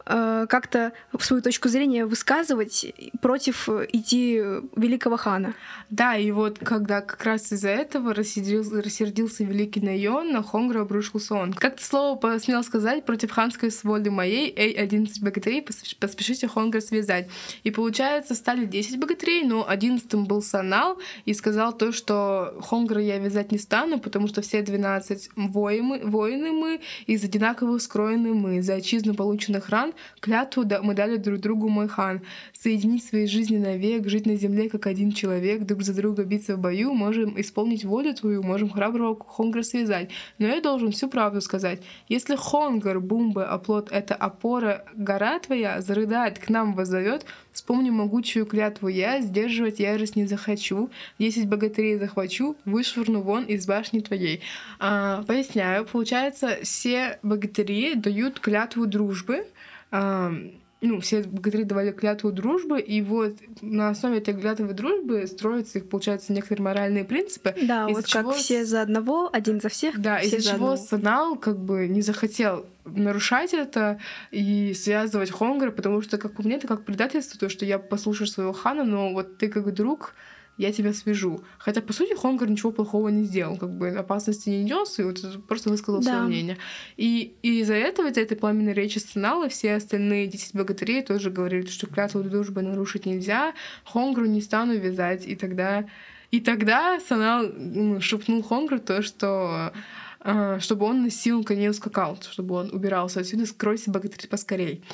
как-то 0.05 0.93
свою 1.19 1.43
точку 1.43 1.69
зрения 1.69 2.07
высказывать 2.07 2.93
против 3.21 3.69
идти 3.69 4.43
великого 4.77 5.17
хана. 5.17 5.55
Да, 5.91 6.17
и 6.17 6.31
вот 6.31 6.59
когда 6.59 7.01
как 7.01 7.23
раз 7.25 7.53
из-за 7.53 7.69
этого 7.69 8.15
рассердился, 8.15 8.83
рассердился 8.83 9.45
великий 9.45 9.81
Найон, 9.81 10.33
на 10.33 10.43
Хонгра 10.43 10.83
обрушился 10.83 11.35
он. 11.35 11.53
Как 11.53 11.77
то 11.77 11.85
слово 11.85 12.17
посмел 12.17 12.63
сказать 12.63 13.05
против 13.05 13.31
ханской 13.31 13.71
своды 13.71 14.11
моей, 14.11 14.53
эй, 14.57 14.73
11 14.73 15.23
богатырей, 15.23 15.63
поспешите 15.63 16.49
Хонгра 16.49 16.81
связать. 16.81 17.29
И 17.65 17.71
получается, 17.71 18.35
стали 18.35 18.65
10 18.65 18.99
богатырей, 18.99 19.45
но 19.45 19.69
11 19.69 20.15
был 20.15 20.43
Санал, 20.43 20.99
и 21.25 21.35
сказал 21.35 21.73
то, 21.73 21.93
что 21.93 22.59
Хонгра 22.69 23.01
я 23.01 23.19
вязать 23.19 23.53
не 23.53 23.59
стану, 23.59 23.99
потому 23.99 24.29
что 24.29 24.43
все 24.43 24.63
12 24.63 25.31
воины, 25.37 26.01
воины 26.05 26.53
мы, 26.53 26.81
из 27.07 27.25
одинаковых 27.25 27.83
скроены 27.83 28.35
мы, 28.35 28.63
за 28.63 28.75
отчизну 28.75 29.15
полученных 29.15 29.69
ран 29.69 29.90
Клятву 30.21 30.65
мы 30.83 30.95
дали 30.95 31.17
друг 31.17 31.41
другу, 31.41 31.69
мой 31.69 31.89
хан. 31.89 32.23
Соединить 32.53 33.05
свои 33.05 33.27
жизни 33.27 33.59
навек, 33.59 34.09
жить 34.09 34.27
на 34.27 34.37
земле 34.37 34.69
как 34.69 34.87
один 34.87 35.13
человек, 35.13 35.63
друг 35.63 35.83
за 35.83 35.95
друга 35.95 36.25
биться 36.25 36.57
в 36.57 36.59
бою, 36.59 36.95
можем 36.95 37.41
исполнить 37.41 37.85
волю 37.85 38.15
твою, 38.15 38.43
можем 38.43 38.71
храброго 38.71 39.19
Хонгра 39.27 39.63
связать. 39.63 40.11
Но 40.39 40.47
я 40.47 40.61
должен 40.61 40.93
всю 40.93 41.09
правду 41.09 41.41
сказать. 41.41 41.81
Если 42.09 42.37
Хонгар, 42.37 43.01
Бумбы, 43.01 43.45
оплот— 43.45 43.89
это 43.91 44.15
опора, 44.15 44.85
гора 44.95 45.39
твоя, 45.39 45.81
зарыдает, 45.81 46.39
к 46.39 46.49
нам 46.49 46.75
воззовет, 46.75 47.25
Вспомни 47.53 47.91
могучую 47.91 48.47
клятву 48.47 48.87
я, 48.87 49.21
сдерживать 49.21 49.81
ярость 49.81 50.15
не 50.15 50.27
захочу, 50.27 50.89
десять 51.19 51.49
богатырей 51.49 51.99
захвачу, 51.99 52.57
вышвырну 52.65 53.23
вон 53.23 53.45
из 53.45 53.67
башни 53.67 54.01
твоей. 54.01 54.41
А, 54.79 55.25
поясняю, 55.25 55.85
получается, 55.85 56.59
все 56.63 57.19
богатыри 57.25 57.95
дают 57.95 58.39
клятву 58.39 58.87
дружбы, 58.87 59.47
ну, 59.91 61.01
все 61.01 61.23
богатыри 61.23 61.65
давали 61.65 61.93
клятву 61.93 62.33
дружбы, 62.33 62.81
и 62.81 63.03
вот 63.03 63.37
на 63.61 63.91
основе 63.91 64.19
этой 64.19 64.33
клятвы 64.33 64.73
дружбы 64.73 65.27
строятся 65.27 65.79
их, 65.79 65.89
получается, 65.89 66.33
некоторые 66.33 66.65
моральные 66.65 67.05
принципы. 67.05 67.55
Да, 67.63 67.87
вот 67.87 68.07
чего... 68.07 68.31
как 68.31 68.39
все 68.39 68.65
за 68.65 68.81
одного, 68.81 69.29
один 69.31 69.61
за 69.61 69.69
всех. 69.69 70.01
Да, 70.01 70.19
из-за 70.21 70.41
чего 70.41 70.71
одного. 70.71 70.77
Санал 70.77 71.37
как 71.37 71.59
бы 71.59 71.87
не 71.87 72.01
захотел 72.01 72.65
нарушать 72.87 73.53
это 73.53 74.01
и 74.31 74.73
связывать 74.75 75.31
Хонгра, 75.31 75.71
потому 75.71 76.01
что, 76.01 76.17
как 76.17 76.33
по 76.33 76.43
мне, 76.43 76.57
это 76.57 76.67
как 76.67 76.85
предательство, 76.85 77.39
то, 77.39 77.51
что 77.51 77.67
я 77.67 77.79
послушаю 77.79 78.27
своего 78.27 78.53
хана, 78.53 78.85
но 78.85 79.13
вот 79.13 79.37
ты 79.37 79.49
как 79.49 79.73
друг 79.75 80.15
я 80.61 80.73
тебя 80.73 80.93
свяжу. 80.93 81.43
Хотя, 81.57 81.81
по 81.81 81.95
сути, 81.95 82.15
Хонгар 82.15 82.51
ничего 82.51 82.71
плохого 82.71 83.09
не 83.09 83.25
сделал, 83.25 83.57
как 83.57 83.71
бы 83.71 83.89
опасности 83.89 84.51
не 84.51 84.63
нес, 84.63 84.99
и 84.99 85.03
вот 85.03 85.19
просто 85.49 85.71
высказал 85.71 86.03
да. 86.03 86.11
свое 86.11 86.23
мнение. 86.23 86.59
И, 86.99 87.33
и 87.43 87.61
из-за 87.61 87.75
этого, 87.75 88.09
из-за 88.09 88.21
этой 88.21 88.37
пламенной 88.37 88.75
речи 88.75 88.99
Санала, 88.99 89.49
все 89.49 89.75
остальные 89.75 90.27
10 90.27 90.55
богатырей 90.55 91.03
тоже 91.03 91.31
говорили, 91.31 91.67
что 91.67 91.87
клятву 91.87 92.23
дружбы 92.23 92.61
нарушить 92.61 93.07
нельзя, 93.07 93.55
Хонгру 93.85 94.27
не 94.27 94.43
стану 94.43 94.75
вязать, 94.77 95.27
и 95.27 95.35
тогда... 95.35 95.87
И 96.31 96.39
тогда 96.39 97.01
Санал 97.01 97.49
ну, 97.57 98.01
шепнул 98.01 98.43
Хонгру 98.43 98.79
то, 98.79 99.03
что 99.03 99.73
а, 100.21 100.61
чтобы 100.61 100.85
он 100.87 101.03
на 101.03 101.11
силу 101.11 101.43
коней 101.43 101.71
ускакал, 101.71 102.19
чтобы 102.31 102.55
он 102.55 102.71
убирался 102.71 103.21
отсюда, 103.21 103.47
скройся, 103.47 103.91
богатырь, 103.91 104.29
поскорей. 104.29 104.85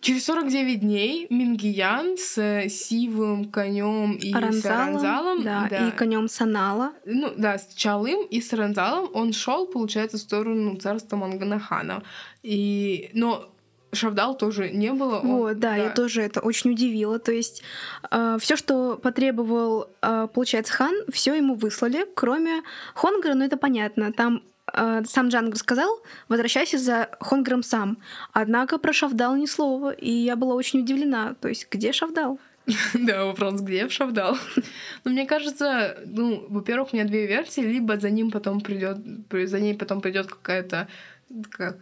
Через 0.00 0.24
49 0.24 0.80
дней 0.80 1.26
Мингиян 1.28 2.16
с 2.16 2.68
сивым 2.68 3.50
конем 3.50 4.12
и 4.14 4.32
Аранзалом, 4.32 4.62
с 4.62 4.66
Аранзалом, 4.66 5.42
да, 5.42 5.66
да, 5.68 5.88
и 5.88 5.90
конем 5.92 6.28
Санала. 6.28 6.92
Ну 7.04 7.32
да, 7.36 7.58
с 7.58 7.74
Чалым 7.74 8.24
и 8.26 8.40
с 8.40 8.52
Аранзалом 8.52 9.10
он 9.12 9.32
шел, 9.32 9.66
получается, 9.66 10.16
в 10.16 10.20
сторону 10.20 10.76
царства 10.76 11.16
Манганахана. 11.16 12.02
И, 12.42 13.10
но 13.12 13.50
Шавдал 13.92 14.36
тоже 14.36 14.70
не 14.70 14.92
было. 14.92 15.20
Он, 15.20 15.28
вот, 15.28 15.58
да, 15.58 15.70
да, 15.70 15.76
я 15.76 15.90
тоже 15.90 16.22
это 16.22 16.40
очень 16.40 16.70
удивило. 16.70 17.18
То 17.18 17.32
есть 17.32 17.62
э, 18.10 18.38
все, 18.40 18.56
что 18.56 18.96
потребовал, 18.96 19.90
э, 20.00 20.28
получается, 20.32 20.72
хан, 20.72 20.94
все 21.12 21.34
ему 21.34 21.54
выслали, 21.54 22.06
кроме 22.14 22.62
Хонгара, 22.94 23.34
ну 23.34 23.44
это 23.44 23.56
понятно. 23.56 24.12
Там 24.12 24.36
э, 24.36 24.40
сам 24.74 25.28
Джангр 25.28 25.56
сказал, 25.56 26.02
возвращайся 26.28 26.78
за 26.78 27.08
Хонгром 27.20 27.62
сам. 27.62 27.98
Однако 28.32 28.78
про 28.78 28.92
Шавдал 28.92 29.36
ни 29.36 29.46
слова, 29.46 29.90
и 29.90 30.10
я 30.10 30.36
была 30.36 30.54
очень 30.54 30.80
удивлена. 30.80 31.34
То 31.40 31.48
есть, 31.48 31.68
где 31.70 31.92
Шавдал? 31.92 32.38
Да, 32.94 33.24
вопрос, 33.24 33.60
где 33.60 33.88
Шавдал? 33.88 34.36
Ну, 35.04 35.12
мне 35.12 35.26
кажется, 35.26 35.96
ну, 36.06 36.46
во-первых, 36.48 36.92
у 36.92 36.96
меня 36.96 37.06
две 37.06 37.26
версии. 37.26 37.60
Либо 37.60 37.98
за 37.98 38.10
ним 38.10 38.30
потом 38.30 38.60
придет, 38.60 38.98
за 39.30 39.60
ней 39.60 39.74
потом 39.74 40.00
придет 40.00 40.26
какая-то 40.28 40.88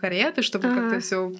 карета, 0.00 0.42
чтобы 0.42 0.68
как-то 0.68 1.00
все 1.00 1.32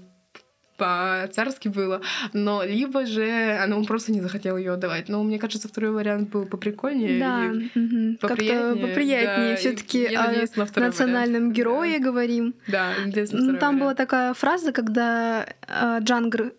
по-царски 0.79 1.69
было, 1.69 2.01
но 2.33 2.63
либо 2.65 3.05
же 3.05 3.59
она 3.63 3.77
он 3.77 3.85
просто 3.85 4.13
не 4.13 4.21
захотел 4.21 4.57
ее 4.57 4.73
отдавать. 4.73 5.09
Но 5.09 5.23
мне 5.23 5.39
кажется, 5.39 5.69
второй 5.69 5.91
вариант 5.91 6.31
был 6.31 6.47
поприкольнее. 6.47 7.19
Да, 7.21 7.53
угу. 7.75 8.17
как-то 8.21 8.77
поприятнее. 8.81 9.51
Да, 9.51 9.57
Все-таки 9.57 10.07
о 10.15 10.33
национальном 10.81 11.43
вариант. 11.43 11.57
герое 11.57 11.99
да. 11.99 12.05
говорим. 12.05 12.55
Да, 12.69 12.93
ну, 13.05 13.13
Там 13.13 13.77
вариант. 13.77 13.81
была 13.81 13.95
такая 13.95 14.33
фраза, 14.35 14.73
когда 14.73 15.47
э, 15.67 15.99
Джангр 16.01 16.53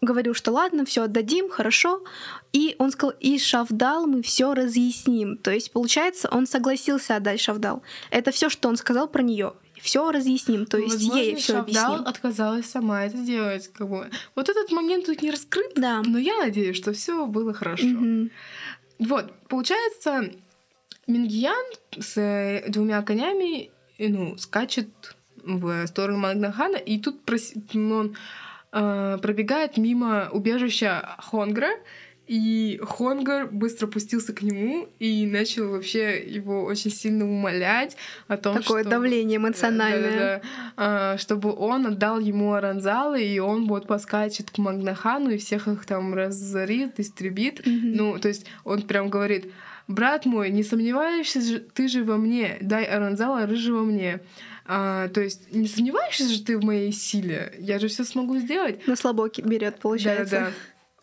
говорил, 0.00 0.34
что 0.34 0.52
ладно, 0.52 0.84
все 0.84 1.02
отдадим, 1.02 1.48
хорошо. 1.48 2.04
И 2.52 2.76
он 2.78 2.92
сказал, 2.92 3.14
и 3.18 3.38
Шавдал 3.38 4.06
мы 4.06 4.22
все 4.22 4.54
разъясним. 4.54 5.36
То 5.36 5.50
есть, 5.50 5.72
получается, 5.72 6.28
он 6.30 6.46
согласился 6.46 7.16
отдать 7.16 7.40
Шавдал. 7.40 7.82
Это 8.10 8.30
все, 8.30 8.48
что 8.48 8.68
он 8.68 8.76
сказал 8.76 9.08
про 9.08 9.22
нее 9.22 9.54
все 9.84 10.10
разъясним, 10.10 10.64
то 10.64 10.78
есть 10.78 10.94
Возможно, 10.94 11.20
ей 11.20 11.34
все 11.34 11.58
объясним. 11.58 12.06
отказалась 12.06 12.64
сама 12.64 13.04
это 13.04 13.18
делать, 13.18 13.68
как 13.68 13.86
бы. 13.86 14.10
Вот 14.34 14.48
этот 14.48 14.72
момент 14.72 15.04
тут 15.04 15.20
не 15.20 15.30
раскрыт, 15.30 15.72
да. 15.76 16.02
но 16.02 16.18
я 16.18 16.38
надеюсь, 16.38 16.76
что 16.76 16.94
все 16.94 17.26
было 17.26 17.52
хорошо. 17.52 17.86
Угу. 17.86 18.30
Вот, 19.00 19.30
получается, 19.46 20.30
Мингиян 21.06 21.66
с 21.98 22.16
э, 22.16 22.64
двумя 22.70 23.02
конями, 23.02 23.70
ну, 23.98 24.38
скачет 24.38 24.88
в 25.36 25.86
сторону 25.86 26.16
Магнахана, 26.16 26.78
и 26.78 26.98
тут 26.98 27.20
он 27.74 28.16
э, 28.72 29.18
пробегает 29.20 29.76
мимо 29.76 30.30
убежища 30.32 31.14
Хонгра, 31.18 31.68
и 32.26 32.80
Хонгар 32.82 33.48
быстро 33.48 33.86
пустился 33.86 34.32
к 34.32 34.40
нему 34.40 34.88
и 34.98 35.26
начал 35.26 35.68
вообще 35.68 36.22
его 36.24 36.64
очень 36.64 36.90
сильно 36.90 37.28
умолять 37.28 37.96
о 38.28 38.38
том, 38.38 38.56
Такое 38.56 38.80
что... 38.80 38.90
давление 38.90 39.36
эмоциональное. 39.36 40.40
Да, 40.42 40.42
да, 40.76 41.12
да. 41.12 41.18
чтобы 41.18 41.54
он 41.54 41.86
отдал 41.86 42.18
ему 42.20 42.54
Аранзалы, 42.54 43.22
и 43.22 43.38
он 43.38 43.66
вот 43.66 43.86
поскачет 43.86 44.50
к 44.50 44.58
Магнахану 44.58 45.30
и 45.30 45.38
всех 45.38 45.68
их 45.68 45.84
там 45.84 46.14
разорит, 46.14 46.98
истребит. 46.98 47.60
Mm-hmm. 47.60 47.92
Ну, 47.94 48.18
то 48.18 48.28
есть 48.28 48.46
он 48.64 48.82
прям 48.82 49.10
говорит, 49.10 49.52
брат 49.86 50.24
мой, 50.24 50.50
не 50.50 50.62
сомневаешься 50.62 51.42
же 51.42 51.58
ты 51.58 51.88
же 51.88 52.04
во 52.04 52.16
мне, 52.16 52.56
дай 52.62 52.84
Аранзала 52.84 53.46
рыжего 53.46 53.84
мне. 53.84 54.20
А, 54.66 55.08
то 55.08 55.20
есть 55.20 55.52
не 55.52 55.68
сомневаешься 55.68 56.26
же 56.26 56.42
ты 56.42 56.56
в 56.56 56.64
моей 56.64 56.90
силе? 56.90 57.52
Я 57.58 57.78
же 57.78 57.88
все 57.88 58.02
смогу 58.04 58.38
сделать. 58.38 58.86
На 58.86 58.96
слабоке 58.96 59.42
берет, 59.42 59.78
получается. 59.78 60.36
Да, 60.36 60.46
да. 60.46 60.52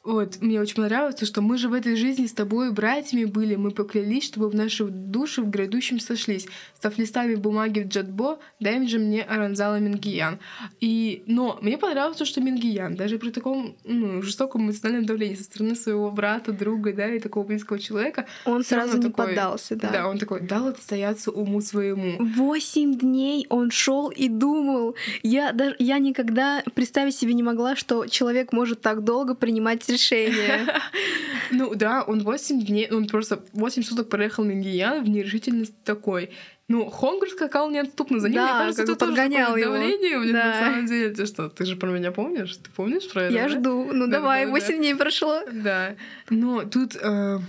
Вот, 0.04 0.42
мне 0.42 0.60
очень 0.60 0.76
понравилось, 0.76 1.22
что 1.22 1.42
мы 1.42 1.58
же 1.58 1.70
в 1.70 1.74
этой 1.74 1.96
жизни 1.96 2.26
с 2.26 2.34
тобой 2.34 2.72
братьями 2.72 3.26
были, 3.26 3.56
мы 3.56 3.70
поклялись, 3.70 4.24
чтобы 4.24 4.50
в 4.50 4.56
наши 4.56 4.86
души 4.86 5.44
в 5.44 5.50
грядущем 5.50 6.00
сошлись. 6.00 6.48
Став 6.76 6.98
листами 6.98 7.36
бумаги 7.36 7.82
в 7.82 7.88
джадбо, 7.88 8.40
дай 8.60 8.88
же 8.88 8.98
мне 8.98 9.22
Аранзала 9.22 9.80
Мингиян. 9.80 10.40
И, 10.80 11.24
но 11.28 11.60
мне 11.62 11.78
понравилось 11.78 12.18
то, 12.18 12.26
что 12.26 12.42
Мингиян, 12.42 12.96
даже 12.96 13.20
при 13.20 13.30
таком 13.30 13.76
ну, 13.84 14.24
жестоком 14.24 14.64
эмоциональном 14.64 15.06
давлении 15.06 15.36
со 15.36 15.44
стороны 15.44 15.76
своего 15.76 16.10
брата, 16.10 16.52
друга, 16.52 16.94
да, 16.94 17.14
и 17.14 17.20
такого 17.20 17.44
близкого 17.44 17.78
человека, 17.78 18.26
он 18.46 18.64
сразу 18.64 18.98
не 18.98 19.04
такой, 19.04 19.28
поддался, 19.28 19.76
да. 19.76 19.92
Да, 19.92 20.08
он 20.08 20.18
такой, 20.18 20.42
дал 20.42 20.68
отстояться 20.68 21.30
уму 21.30 21.62
своему. 21.62 22.18
Восемь 22.18 22.98
дней 22.98 23.46
он 23.50 23.70
шел 23.70 24.10
и 24.10 24.30
думал. 24.30 24.96
Я, 25.22 25.52
даже, 25.52 25.76
я 25.78 26.00
никогда 26.00 26.64
представить 26.74 27.16
себе 27.16 27.36
не 27.36 27.44
могла, 27.44 27.76
что 27.76 28.08
человек 28.08 28.52
может 28.52 28.82
так 28.82 29.04
долго 29.04 29.36
принимать 29.36 29.91
решение. 29.92 30.68
Ну 31.54 31.76
да, 31.76 32.04
он 32.04 32.24
8 32.24 32.62
дней, 32.62 32.90
он 32.90 33.08
просто 33.08 33.44
8 33.52 33.84
суток 33.84 34.08
проехал 34.08 34.46
на 34.46 34.54
Гиян 34.54 35.04
в 35.04 35.10
нерешительность 35.10 35.74
такой. 35.84 36.30
Ну, 36.70 36.90
Хонгр 36.90 37.28
скакал 37.30 37.70
неотступно 37.70 38.22
за 38.22 38.30
ним. 38.30 38.38
Да, 38.38 38.44
Мне 38.54 38.60
кажется, 38.62 38.84
это 38.84 38.96
тоже 38.96 39.12
подгонял 39.12 39.58
его. 39.58 39.74
давление 39.74 40.18
у 40.18 40.24
них 40.24 40.32
на 40.32 40.44
Да. 40.44 40.60
самом 40.60 40.86
деле. 40.86 41.10
Ты 41.14 41.26
что, 41.26 41.50
ты 41.50 41.66
же 41.66 41.76
про 41.76 41.90
меня 41.90 42.14
помнишь? 42.14 42.56
Ты 42.56 42.70
помнишь 42.74 43.10
про 43.12 43.24
это? 43.24 43.34
Я 43.34 43.44
да? 43.44 43.50
жду. 43.50 43.90
Ну 43.92 44.06
Да, 44.06 44.12
давай, 44.20 44.46
да, 44.46 44.52
да. 44.52 44.52
8 44.52 44.78
дней 44.78 44.96
прошло. 44.96 45.42
Да. 45.52 45.96
Но 46.30 46.64
тут 46.64 46.96
э, 46.96 47.40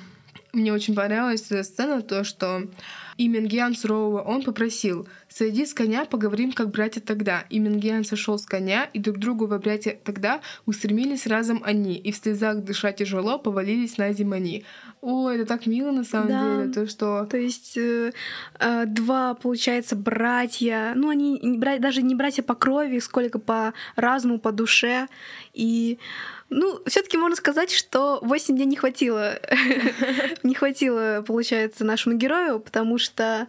мне 0.52 0.72
очень 0.72 0.96
понравилась 0.96 1.44
сцена, 1.46 2.02
то, 2.02 2.24
что 2.24 2.64
и 3.16 3.28
Мингиан 3.28 3.74
сурового 3.74 4.22
он 4.22 4.42
попросил 4.42 5.06
«Сойди 5.28 5.66
с 5.66 5.74
коня, 5.74 6.04
поговорим, 6.04 6.52
как 6.52 6.70
братья 6.70 7.00
тогда». 7.00 7.44
И 7.50 7.58
Мингиан 7.58 8.04
сошел 8.04 8.38
с 8.38 8.46
коня, 8.46 8.84
и 8.92 8.98
друг 8.98 9.18
другу 9.18 9.46
во 9.46 9.58
братья 9.58 9.96
тогда 10.04 10.40
устремились 10.66 11.26
разом 11.26 11.62
они, 11.64 11.94
и 11.96 12.12
в 12.12 12.16
слезах 12.16 12.58
дыша 12.58 12.92
тяжело 12.92 13.38
повалились 13.38 13.98
на 13.98 14.12
зим 14.12 14.32
они. 14.32 14.64
О, 15.00 15.28
это 15.30 15.44
так 15.46 15.66
мило 15.66 15.90
на 15.90 16.04
самом 16.04 16.28
Да. 16.28 16.56
деле, 16.56 16.72
то, 16.72 16.86
что... 16.86 17.26
То 17.26 17.36
есть 17.36 17.76
э, 17.76 18.12
э, 18.60 18.84
два, 18.86 19.34
получается, 19.34 19.96
братья. 19.96 20.92
Ну, 20.94 21.08
они 21.08 21.38
не 21.42 21.58
даже 21.78 22.02
не 22.02 22.14
братья 22.14 22.42
по 22.42 22.54
крови, 22.54 22.98
сколько 23.00 23.38
по 23.38 23.74
разуму, 23.96 24.38
по 24.38 24.52
душе. 24.52 25.08
И, 25.54 25.98
ну, 26.52 26.80
все 26.86 27.02
таки 27.02 27.16
можно 27.16 27.36
сказать, 27.36 27.72
что 27.72 28.18
8 28.22 28.54
дней 28.54 28.66
не 28.66 28.76
хватило. 28.76 29.38
Не 30.42 30.54
хватило, 30.54 31.24
получается, 31.26 31.84
нашему 31.84 32.16
герою, 32.16 32.60
потому 32.60 32.98
что 32.98 33.46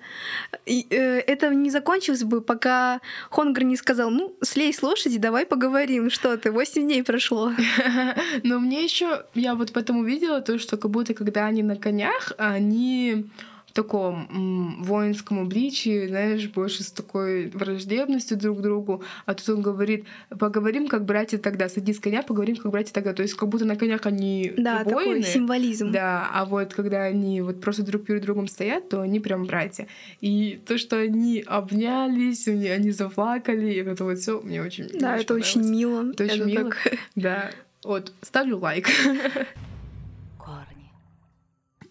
э, 0.66 0.86
это 0.90 1.50
не 1.50 1.70
закончилось 1.70 2.24
бы, 2.24 2.42
пока 2.42 3.02
Хонгр 3.30 3.64
не 3.64 3.76
сказал, 3.76 4.10
ну, 4.10 4.36
слей 4.42 4.74
с 4.74 4.82
лошади, 4.82 5.18
давай 5.18 5.46
поговорим. 5.46 6.10
Что 6.10 6.38
ты, 6.38 6.52
8 6.52 6.84
дней 6.84 7.04
прошло. 7.04 7.52
Но 8.44 8.60
мне 8.60 8.84
еще, 8.84 9.26
я 9.34 9.56
вот 9.56 9.74
потом 9.74 10.00
увидела 10.00 10.42
то, 10.42 10.58
что 10.60 10.78
как 10.78 10.92
будто 10.92 11.14
когда 11.14 11.46
они 11.46 11.64
на 11.64 11.76
конях, 11.76 12.32
они 12.38 13.26
таком 13.74 14.78
воинском 14.84 15.40
обличии, 15.42 16.08
знаешь, 16.08 16.48
больше 16.48 16.84
с 16.84 16.92
такой 16.92 17.48
враждебностью 17.50 18.38
друг 18.38 18.60
к 18.60 18.62
другу. 18.62 19.04
А 19.26 19.34
тут 19.34 19.50
он 19.50 19.62
говорит, 19.62 20.06
поговорим 20.30 20.88
как 20.88 21.06
братья 21.06 21.38
тогда, 21.38 21.68
садись 21.70 21.98
с 21.98 22.00
коня, 22.00 22.22
поговорим 22.24 22.56
как 22.56 22.72
братья 22.72 22.94
тогда. 22.94 23.14
То 23.14 23.24
есть 23.24 23.34
как 23.34 23.50
будто 23.50 23.66
на 23.66 23.76
конях 23.76 24.06
они 24.06 24.54
Да, 24.58 24.84
такой 24.84 25.06
воины. 25.06 25.24
символизм. 25.24 25.92
Да, 25.92 26.30
а 26.32 26.46
вот 26.46 26.74
когда 26.74 27.04
они 27.04 27.42
вот 27.42 27.62
просто 27.62 27.84
друг 27.84 28.06
перед 28.06 28.22
другом 28.22 28.48
стоят, 28.48 28.90
то 28.90 29.02
они 29.02 29.20
прям 29.20 29.46
братья. 29.46 29.88
И 30.22 30.60
то, 30.66 30.78
что 30.78 30.98
они 30.98 31.44
обнялись, 31.46 32.48
они, 32.48 32.68
они 32.68 32.92
заплакали, 32.92 33.72
и 33.74 33.78
это 33.84 34.04
вот 34.04 34.20
все 34.20 34.40
мне 34.42 34.62
очень 34.62 34.84
мне 34.86 35.00
Да, 35.00 35.18
это 35.18 35.34
очень 35.34 35.62
мило. 35.68 36.12
Это 36.12 36.26
очень 36.26 36.46
мило. 36.46 36.70
так- 36.70 36.98
Да, 37.16 37.50
вот, 37.84 38.14
ставлю 38.22 38.60
лайк. 38.60 38.88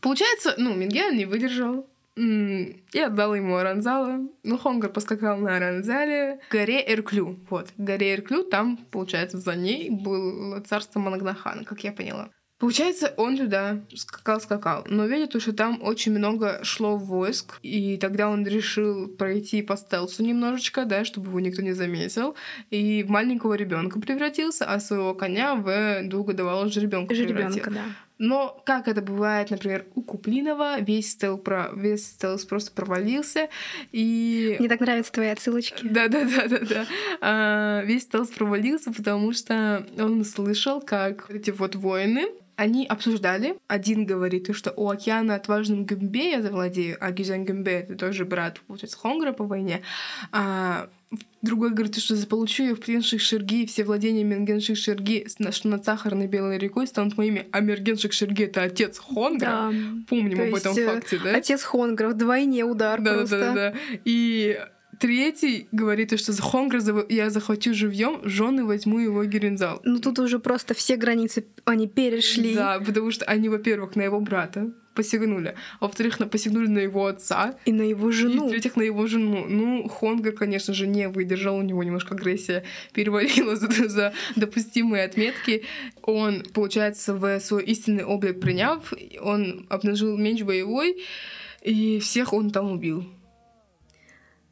Получается, 0.02 0.54
ну, 0.58 0.74
Минген 0.74 1.16
не 1.16 1.24
выдержал 1.24 1.88
и 2.16 2.98
отдал 2.98 3.34
ему 3.34 3.56
Аранзала. 3.56 4.18
Ну, 4.42 4.58
Хонгар 4.58 4.90
поскакал 4.90 5.38
на 5.38 5.56
Аранзале 5.56 6.40
к 6.48 6.52
горе 6.52 6.84
Эрклю. 6.86 7.38
Вот, 7.48 7.68
к 7.70 7.78
горе 7.78 8.14
Эрклю, 8.14 8.44
там, 8.44 8.76
получается, 8.90 9.38
за 9.38 9.54
ней 9.54 9.88
было 9.88 10.60
царство 10.60 11.00
Манагнахана, 11.00 11.64
как 11.64 11.84
я 11.84 11.92
поняла. 11.92 12.28
Получается, 12.58 13.12
он 13.16 13.36
туда 13.36 13.80
скакал-скакал, 13.92 14.84
но 14.88 15.06
видит, 15.06 15.40
что 15.42 15.52
там 15.52 15.82
очень 15.82 16.12
много 16.12 16.60
шло 16.62 16.96
войск, 16.96 17.58
и 17.62 17.96
тогда 17.96 18.28
он 18.28 18.46
решил 18.46 19.08
пройти 19.08 19.62
по 19.62 19.76
стелсу 19.76 20.22
немножечко, 20.22 20.84
да, 20.84 21.04
чтобы 21.04 21.26
его 21.26 21.40
никто 21.40 21.60
не 21.60 21.72
заметил, 21.72 22.36
и 22.70 23.02
в 23.02 23.10
маленького 23.10 23.54
ребенка 23.54 23.98
превратился, 23.98 24.64
а 24.64 24.78
своего 24.78 25.12
коня 25.12 25.56
в 25.56 26.04
двухгодовалого 26.04 26.68
жеребенка. 26.68 27.16
Жеребенка, 27.16 27.68
да. 27.68 27.82
Но 28.22 28.62
как 28.64 28.86
это 28.86 29.02
бывает, 29.02 29.50
например, 29.50 29.84
у 29.96 30.02
Куплинова, 30.02 30.80
весь 30.80 31.10
стелс, 31.10 31.40
про... 31.40 31.72
весь 31.74 32.06
стелс 32.06 32.44
просто 32.44 32.70
провалился, 32.70 33.48
и... 33.90 34.54
Мне 34.60 34.68
так 34.68 34.78
нравятся 34.78 35.10
твои 35.10 35.26
отсылочки. 35.26 35.84
Да, 35.84 36.06
да, 36.06 36.24
да, 36.24 36.46
да, 36.46 36.58
да. 36.60 36.86
А, 37.20 37.82
весь 37.82 38.04
стелс 38.04 38.28
провалился, 38.28 38.92
потому 38.92 39.32
что 39.32 39.84
он 39.98 40.20
услышал, 40.20 40.80
как 40.80 41.28
эти 41.30 41.50
вот 41.50 41.74
воины, 41.74 42.28
они 42.54 42.86
обсуждали. 42.86 43.56
Один 43.66 44.06
говорит, 44.06 44.54
что 44.54 44.70
у 44.70 44.88
океана 44.88 45.34
отважным 45.34 45.84
Гюмбе 45.84 46.30
я 46.30 46.42
завладею, 46.42 46.98
а 47.00 47.10
Гюзян 47.10 47.44
Гюмбе— 47.44 47.72
это 47.88 47.96
тоже 47.96 48.24
брат, 48.24 48.60
получается, 48.68 48.98
Хонгра 48.98 49.32
по 49.32 49.42
войне. 49.42 49.82
А 50.30 50.88
другой 51.42 51.70
говорит, 51.70 51.96
что 51.96 52.16
заполучу 52.16 52.62
я 52.62 52.74
в 52.74 52.80
плен 52.80 53.02
Шерги 53.02 53.66
все 53.66 53.84
владения 53.84 54.24
Менгенших 54.24 54.76
Шерги, 54.76 55.26
что 55.50 55.68
над 55.68 55.84
Сахарной 55.84 56.26
Белой 56.26 56.58
рекой 56.58 56.86
станут 56.86 57.16
моими, 57.16 57.46
а 57.50 57.60
Мергенших 57.60 58.12
Шерги— 58.12 58.44
это 58.44 58.62
отец 58.62 58.98
Хонгра. 58.98 59.46
Да. 59.46 59.72
Помним 60.08 60.36
То 60.36 60.44
об 60.44 60.54
этом 60.54 60.72
есть, 60.72 60.78
э, 60.78 60.86
факте, 60.86 61.20
да? 61.22 61.36
Отец 61.36 61.62
Хонгра, 61.62 62.08
вдвойне 62.08 62.64
удар 62.64 63.00
Да, 63.00 63.14
просто. 63.14 63.38
да, 63.38 63.54
да, 63.54 63.70
да. 63.72 63.78
И 64.04 64.58
третий 64.98 65.68
говорит, 65.72 66.18
что 66.18 66.32
за 66.32 66.42
Хонгра 66.42 66.80
я 67.08 67.30
захвачу 67.30 67.74
живьем, 67.74 68.20
жены 68.22 68.64
возьму 68.64 68.98
его 68.98 69.24
Герензал. 69.24 69.80
Ну 69.84 69.98
тут 69.98 70.18
уже 70.20 70.38
просто 70.38 70.74
все 70.74 70.96
границы 70.96 71.44
они 71.64 71.88
перешли. 71.88 72.54
Да, 72.54 72.80
потому 72.80 73.10
что 73.10 73.24
они, 73.24 73.48
во-первых, 73.48 73.96
на 73.96 74.02
его 74.02 74.20
брата 74.20 74.72
посягнули, 74.94 75.54
а 75.80 75.86
во-вторых, 75.86 76.20
на- 76.20 76.26
посягнули 76.26 76.66
на 76.68 76.78
его 76.80 77.06
отца, 77.06 77.54
И 77.64 77.72
на 77.72 77.82
его 77.82 78.08
и 78.10 78.12
жену. 78.12 78.46
в-третьих, 78.46 78.76
на 78.76 78.82
его 78.82 79.06
жену. 79.06 79.46
Ну, 79.48 79.88
Хонга, 79.88 80.32
конечно 80.32 80.74
же, 80.74 80.86
не 80.86 81.08
выдержал, 81.08 81.56
у 81.56 81.62
него 81.62 81.82
немножко 81.82 82.14
агрессия 82.14 82.64
перевалила 82.92 83.56
за, 83.56 83.88
за 83.88 84.12
допустимые 84.36 85.04
отметки. 85.04 85.64
Он, 86.02 86.42
получается, 86.52 87.14
в 87.14 87.40
свой 87.40 87.64
истинный 87.64 88.04
облик 88.04 88.40
приняв, 88.40 88.92
он 89.20 89.66
обнажил 89.68 90.16
меч 90.16 90.42
боевой, 90.42 91.02
и 91.62 91.98
всех 92.00 92.32
он 92.32 92.50
там 92.50 92.72
убил. 92.72 93.04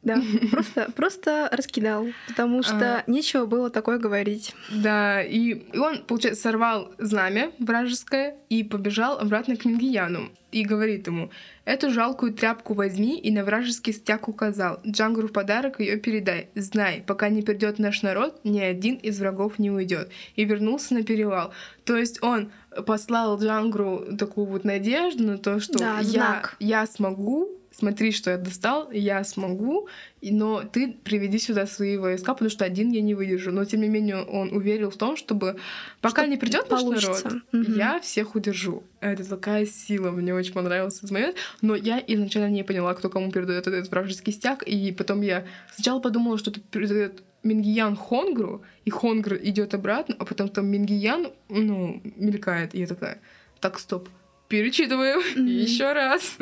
Да, 0.03 0.19
просто, 0.51 0.91
просто 0.95 1.49
раскидал, 1.51 2.07
потому 2.27 2.63
что 2.63 3.03
нечего 3.07 3.45
было 3.45 3.69
такое 3.69 3.99
говорить. 3.99 4.55
Да, 4.71 5.21
и, 5.21 5.53
и 5.73 5.77
он, 5.77 6.03
получается, 6.03 6.41
сорвал 6.41 6.91
знамя 6.97 7.51
вражеское 7.59 8.35
и 8.49 8.63
побежал 8.63 9.19
обратно 9.19 9.55
к 9.55 9.65
Мингияну. 9.65 10.31
И 10.51 10.65
говорит 10.65 11.07
ему, 11.07 11.29
эту 11.63 11.91
жалкую 11.91 12.33
тряпку 12.33 12.73
возьми 12.73 13.17
и 13.17 13.31
на 13.31 13.45
вражеский 13.45 13.93
стяг 13.93 14.27
указал. 14.27 14.81
Джангру 14.85 15.29
в 15.29 15.31
подарок 15.31 15.79
ее 15.79 15.95
передай. 15.95 16.49
Знай, 16.55 17.03
пока 17.07 17.29
не 17.29 17.41
придет 17.41 17.79
наш 17.79 18.01
народ, 18.01 18.41
ни 18.43 18.59
один 18.59 18.95
из 18.95 19.19
врагов 19.21 19.59
не 19.59 19.71
уйдет. 19.71 20.09
И 20.35 20.43
вернулся 20.43 20.93
на 20.93 21.03
перевал. 21.03 21.53
То 21.85 21.95
есть 21.95 22.21
он 22.21 22.51
послал 22.85 23.39
Джангру 23.39 24.17
такую 24.17 24.47
вот 24.47 24.65
надежду 24.65 25.23
на 25.23 25.37
то, 25.37 25.61
что 25.61 25.79
Да, 25.79 25.99
я, 25.99 26.03
знак. 26.03 26.55
я 26.59 26.85
смогу, 26.85 27.60
смотри, 27.71 28.11
что 28.11 28.31
я 28.31 28.37
достал, 28.37 28.91
я 28.91 29.23
смогу, 29.23 29.87
но 30.21 30.63
ты 30.63 30.93
приведи 31.03 31.39
сюда 31.39 31.65
свои 31.65 31.97
войска, 31.97 32.33
потому 32.33 32.49
что 32.49 32.65
один 32.65 32.91
я 32.91 33.01
не 33.01 33.15
выдержу. 33.15 33.51
Но 33.51 33.65
тем 33.65 33.81
не 33.81 33.87
менее 33.89 34.17
он 34.23 34.53
уверил 34.53 34.89
в 34.91 34.97
том, 34.97 35.17
чтобы 35.17 35.57
пока 36.01 36.21
Что 36.23 36.31
не 36.31 36.37
придет 36.37 36.69
наш 36.69 36.83
народ, 36.83 37.25
Мгм. 37.51 37.75
я 37.75 37.99
всех 37.99 38.35
удержу. 38.35 38.83
Это 38.99 39.27
такая 39.27 39.65
сила, 39.65 40.11
мне 40.11 40.33
очень 40.33 40.53
понравился 40.53 40.99
этот 40.99 41.11
момент. 41.11 41.35
Но 41.61 41.75
я 41.75 42.03
изначально 42.05 42.49
не 42.49 42.63
поняла, 42.63 42.93
кто 42.93 43.09
кому 43.09 43.31
передает 43.31 43.65
этот 43.67 43.89
вражеский 43.89 44.33
стяг, 44.33 44.63
и 44.63 44.91
потом 44.91 45.21
я 45.21 45.45
сначала 45.73 45.99
подумала, 45.99 46.37
что 46.37 46.51
это 46.51 46.59
передает 46.59 47.23
Мингиян 47.43 47.95
Хонгру, 47.95 48.61
и 48.85 48.91
Хонгр 48.91 49.35
идет 49.41 49.73
обратно, 49.73 50.15
а 50.19 50.25
потом 50.25 50.49
там 50.49 50.67
Мингиян, 50.67 51.27
ну, 51.49 52.01
мелькает, 52.15 52.75
и 52.75 52.79
я 52.81 52.87
такая, 52.87 53.19
так, 53.59 53.79
стоп, 53.79 54.09
перечитываем 54.51 55.21
Мгм. 55.35 55.47
еще 55.47 55.93
раз. 55.93 56.37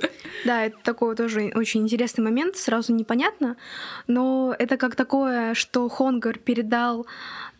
Да, 0.45 0.65
это 0.65 0.78
такой 0.84 1.15
тоже 1.15 1.52
очень 1.54 1.82
интересный 1.82 2.24
момент, 2.24 2.58
сразу 2.58 2.93
непонятно, 2.93 3.56
но 4.08 4.56
это 4.58 4.78
как 4.78 4.95
такое, 4.95 5.54
что 5.54 5.88
Хонгар 5.89 6.39
передал 6.39 7.06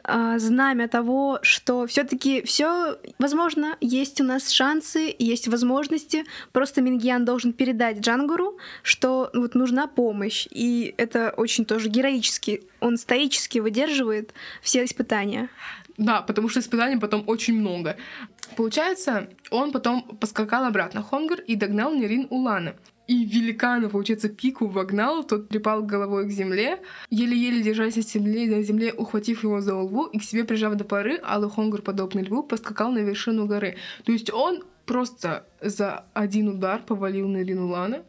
а, 0.04 0.40
знамя 0.40 0.88
того, 0.88 1.40
что 1.44 1.86
все-таки 1.86 2.42
все 2.42 2.98
возможно, 3.20 3.78
есть 3.82 4.22
у 4.22 4.24
нас 4.24 4.50
шансы, 4.50 5.14
есть 5.20 5.48
возможности. 5.48 6.24
Просто 6.52 6.82
Мингьян 6.82 7.26
должен 7.26 7.54
передать 7.54 8.00
Джангуру, 8.00 8.58
что 8.82 9.30
вот 9.34 9.56
нужна 9.56 9.88
помощь. 9.88 10.48
И 10.50 10.96
это 10.98 11.34
очень 11.38 11.66
тоже 11.66 11.90
героически. 11.90 12.64
Он 12.80 12.98
стоически 12.98 13.60
выдерживает 13.60 14.34
все 14.62 14.84
испытания. 14.86 15.50
Да, 15.98 16.22
потому 16.22 16.48
что 16.48 16.62
испытаний 16.62 16.98
потом 16.98 17.24
очень 17.28 17.60
много. 17.60 17.98
Получается, 18.56 19.30
он 19.52 19.72
потом 19.72 20.04
поскакал 20.20 20.66
обратно 20.66 21.04
Хонгар 21.04 21.40
и 21.42 21.56
догнал 21.56 21.94
Нерин 21.94 22.28
Улана. 22.30 22.76
И 23.08 23.26
великана, 23.26 23.90
получается, 23.90 24.30
пику 24.30 24.68
вогнал, 24.68 25.24
тот 25.24 25.50
припал 25.50 25.82
головой 25.82 26.28
к 26.28 26.32
земле, 26.32 26.80
еле-еле 27.10 27.64
держась 27.64 27.96
на 27.96 28.04
земле, 28.04 28.46
на 28.56 28.62
земле, 28.62 28.94
ухватив 28.94 29.44
его 29.44 29.62
за 29.62 29.76
лбу 29.76 30.06
и 30.06 30.20
к 30.20 30.24
себе 30.24 30.44
прижав 30.44 30.76
до 30.76 30.84
поры, 30.84 31.20
алый 31.24 31.50
Хонгар, 31.50 31.82
подобный 31.82 32.22
льву, 32.22 32.44
поскакал 32.44 32.92
на 32.92 33.00
вершину 33.00 33.48
горы. 33.48 33.78
То 34.04 34.12
есть 34.12 34.32
он 34.32 34.64
просто 34.86 35.48
за 35.60 36.06
один 36.14 36.50
удар 36.50 36.84
повалил 36.84 37.28
Нерин 37.28 37.60
Улана 37.60 38.04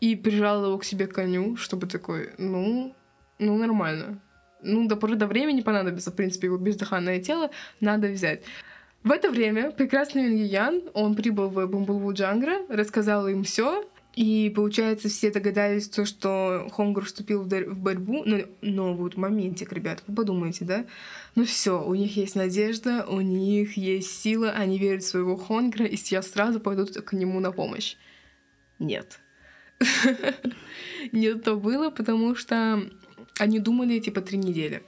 и 0.00 0.16
прижал 0.16 0.64
его 0.64 0.78
к 0.78 0.84
себе 0.84 1.06
коню, 1.06 1.56
чтобы 1.56 1.86
такой, 1.86 2.30
ну, 2.38 2.94
ну 3.38 3.58
нормально. 3.58 4.20
Ну, 4.62 4.88
до 4.88 4.96
поры 4.96 5.16
до 5.16 5.26
времени 5.26 5.60
понадобится, 5.60 6.10
в 6.10 6.14
принципе, 6.14 6.46
его 6.46 6.56
бездыханное 6.56 7.20
тело 7.20 7.50
надо 7.80 8.08
взять. 8.08 8.42
В 9.02 9.10
это 9.10 9.30
время 9.30 9.70
прекрасный 9.70 10.24
Мингиян, 10.24 10.82
он 10.92 11.14
прибыл 11.14 11.48
в 11.48 11.66
Бумбулву 11.66 12.12
Джангра, 12.12 12.66
рассказал 12.68 13.28
им 13.28 13.44
все, 13.44 13.88
И 14.14 14.52
получается, 14.54 15.08
все 15.08 15.30
догадались, 15.30 15.88
то, 15.88 16.04
что 16.04 16.68
Хонгур 16.72 17.06
вступил 17.06 17.44
в, 17.44 17.78
борьбу. 17.78 18.24
Но, 18.26 18.40
но 18.60 18.92
вот 18.94 19.16
моментик, 19.16 19.72
ребят, 19.72 20.02
вы 20.06 20.14
подумайте, 20.14 20.66
да? 20.66 20.84
Ну 21.34 21.44
все, 21.44 21.82
у 21.82 21.94
них 21.94 22.16
есть 22.16 22.34
надежда, 22.34 23.06
у 23.08 23.22
них 23.22 23.78
есть 23.78 24.20
сила, 24.20 24.50
они 24.50 24.78
верят 24.78 25.02
в 25.02 25.06
своего 25.06 25.36
Хонгра, 25.36 25.86
и 25.86 25.96
сейчас 25.96 26.30
сразу 26.30 26.60
пойдут 26.60 26.90
к 26.90 27.12
нему 27.14 27.40
на 27.40 27.52
помощь. 27.52 27.96
Нет. 28.78 29.20
Не 31.12 31.34
то 31.34 31.54
было, 31.54 31.88
потому 31.90 32.34
что 32.34 32.82
они 33.38 33.60
думали 33.60 33.98
типа 34.00 34.20
три 34.20 34.36
недели. 34.36 34.82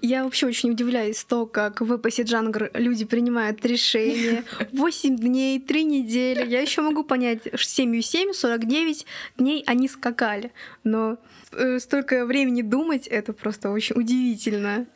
Я 0.00 0.24
вообще 0.24 0.46
очень 0.46 0.70
удивляюсь 0.70 1.24
то, 1.24 1.46
как 1.46 1.80
в 1.80 1.92
эпосе 1.92 2.22
Джангр 2.22 2.70
люди 2.74 3.04
принимают 3.04 3.64
решения. 3.64 4.44
8 4.72 5.16
дней, 5.18 5.58
3 5.58 5.84
недели. 5.84 6.46
Я 6.46 6.60
еще 6.60 6.82
могу 6.82 7.04
понять, 7.04 7.42
7 7.56 8.00
7, 8.00 8.32
49 8.32 9.06
дней 9.38 9.64
они 9.66 9.88
скакали. 9.88 10.52
Но 10.84 11.18
э, 11.52 11.78
столько 11.80 12.26
времени 12.26 12.62
думать, 12.62 13.06
это 13.06 13.32
просто 13.32 13.70
очень 13.70 13.96
удивительно. 13.98 14.86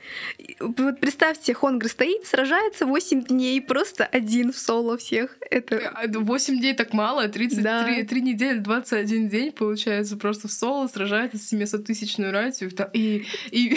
Вот 0.60 1.00
представьте, 1.00 1.54
Хонгр 1.54 1.88
стоит, 1.88 2.26
сражается 2.26 2.86
8 2.86 3.24
дней, 3.24 3.60
просто 3.60 4.04
один 4.04 4.52
в 4.52 4.58
соло 4.58 4.96
всех. 4.96 5.36
Это 5.50 5.92
8 6.06 6.58
дней 6.60 6.74
так 6.74 6.92
мало, 6.92 7.28
33 7.28 7.62
Да. 7.62 7.84
три 8.08 8.20
недели, 8.20 8.58
21 8.58 9.28
день, 9.28 9.52
получается, 9.52 10.16
просто 10.16 10.48
в 10.48 10.52
соло 10.52 10.86
сражается 10.86 11.38
с 11.38 11.52
700-тысячную 11.52 12.30
ратью. 12.30 12.70
и... 12.92 13.24
И 13.50 13.76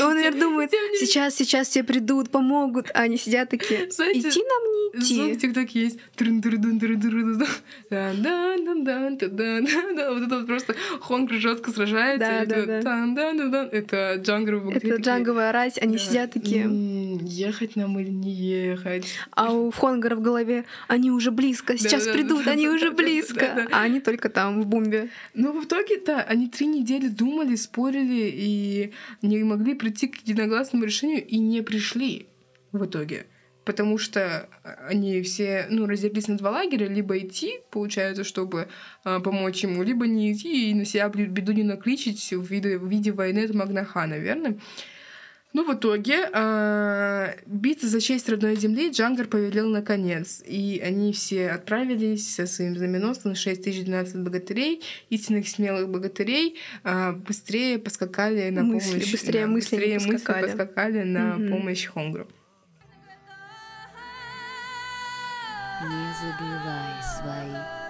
он, 0.00 0.14
наверное, 0.14 0.40
думает, 0.40 0.61
не- 0.70 1.06
сейчас, 1.06 1.34
сейчас 1.34 1.68
все 1.68 1.82
придут, 1.82 2.30
помогут. 2.30 2.90
А 2.94 3.02
они 3.02 3.16
сидят 3.16 3.50
такие, 3.50 3.90
Знаете, 3.90 4.28
идти 4.28 4.40
нам 4.42 4.72
не 4.72 5.00
В 5.00 5.02
идти. 5.02 5.36
ТикТоке 5.40 5.80
есть 5.80 5.98
трын-трын-трын-трын-трын-трын. 6.16 7.46
Да-да-да-да-да-да-да. 7.90 10.10
Вот 10.12 10.22
это 10.22 10.36
вот 10.38 10.46
просто 10.46 10.74
Хонгр 11.00 11.34
жестко 11.34 11.70
сражается. 11.70 12.18
Да, 12.18 12.44
да, 12.44 12.56
это 12.62 13.50
да. 13.50 13.68
Это 13.72 14.20
Джангр 14.22 14.56
в 14.56 14.70
игре 14.72 14.90
Это 14.90 15.02
джангровая 15.02 15.52
рать, 15.52 15.78
они 15.80 15.98
сидят 15.98 16.32
такие. 16.32 16.64
«М, 16.64 17.18
Ехать 17.24 17.76
нам 17.76 17.98
или 17.98 18.10
не 18.10 18.32
ехать? 18.32 19.06
А 19.30 19.52
у 19.52 19.70
Хонгара 19.70 20.16
в 20.16 20.20
голове 20.22 20.64
они 20.88 21.10
уже 21.10 21.30
близко, 21.30 21.76
сейчас 21.78 22.06
придут, 22.06 22.46
они 22.46 22.68
уже 22.68 22.90
близко. 22.90 23.66
А 23.70 23.82
они 23.82 24.00
только 24.00 24.28
там, 24.28 24.62
в 24.62 24.66
бумбе. 24.66 25.08
Ну, 25.34 25.58
в 25.60 25.64
итоге-то 25.64 26.20
они 26.22 26.48
три 26.48 26.66
недели 26.66 27.08
думали, 27.08 27.54
спорили 27.56 28.30
и 28.34 28.92
не 29.22 29.42
могли 29.44 29.74
прийти 29.74 30.08
к 30.08 30.22
единогласному 30.52 30.84
решению 30.84 31.26
и 31.26 31.38
не 31.38 31.62
пришли 31.62 32.26
в 32.72 32.84
итоге. 32.84 33.26
Потому 33.64 33.96
что 33.96 34.48
они 34.88 35.22
все, 35.22 35.66
ну, 35.70 35.86
разделились 35.86 36.26
на 36.26 36.36
два 36.36 36.50
лагеря, 36.50 36.88
либо 36.88 37.16
идти, 37.18 37.60
получается, 37.70 38.24
чтобы 38.24 38.68
а, 39.04 39.20
помочь 39.20 39.62
ему, 39.62 39.84
либо 39.84 40.06
не 40.06 40.32
идти 40.32 40.70
и 40.70 40.74
на 40.74 40.84
себя 40.84 41.08
бе- 41.08 41.26
беду 41.26 41.52
не 41.52 41.62
накличить 41.62 42.32
в 42.32 42.42
виде, 42.42 42.76
в 42.76 42.88
виде 42.88 43.12
войны 43.12 43.44
от 43.44 43.54
Магнахана, 43.54 44.18
верно? 44.18 44.58
Ну, 45.54 45.64
в 45.70 45.74
итоге, 45.74 46.30
а, 46.32 47.34
биться 47.44 47.86
за 47.86 48.00
честь 48.00 48.26
родной 48.28 48.56
земли 48.56 48.88
Джангар 48.90 49.26
повелел 49.26 49.68
наконец. 49.68 50.42
И 50.46 50.80
они 50.82 51.12
все 51.12 51.50
отправились 51.50 52.34
со 52.34 52.46
своим 52.46 52.74
знаменосцем 52.76 53.34
6012 53.34 54.16
богатырей, 54.22 54.82
истинных 55.10 55.46
смелых 55.48 55.90
богатырей, 55.90 56.58
а, 56.84 57.12
быстрее 57.12 57.78
поскакали 57.78 58.48
на 58.48 58.62
Мысли, 58.62 58.92
помощь... 58.92 59.12
быстрее 59.12 59.40
да, 59.42 59.46
мысли 59.48 59.76
быстрее 59.76 59.94
мысли 59.96 60.12
поскакали. 60.12 60.46
поскакали 60.46 61.02
на 61.02 61.36
Мгм. 61.36 61.48
помощь 61.50 61.86
Хонгру. 61.86 62.26
Не 65.82 66.14
забивай 66.20 67.02
свои 67.02 67.81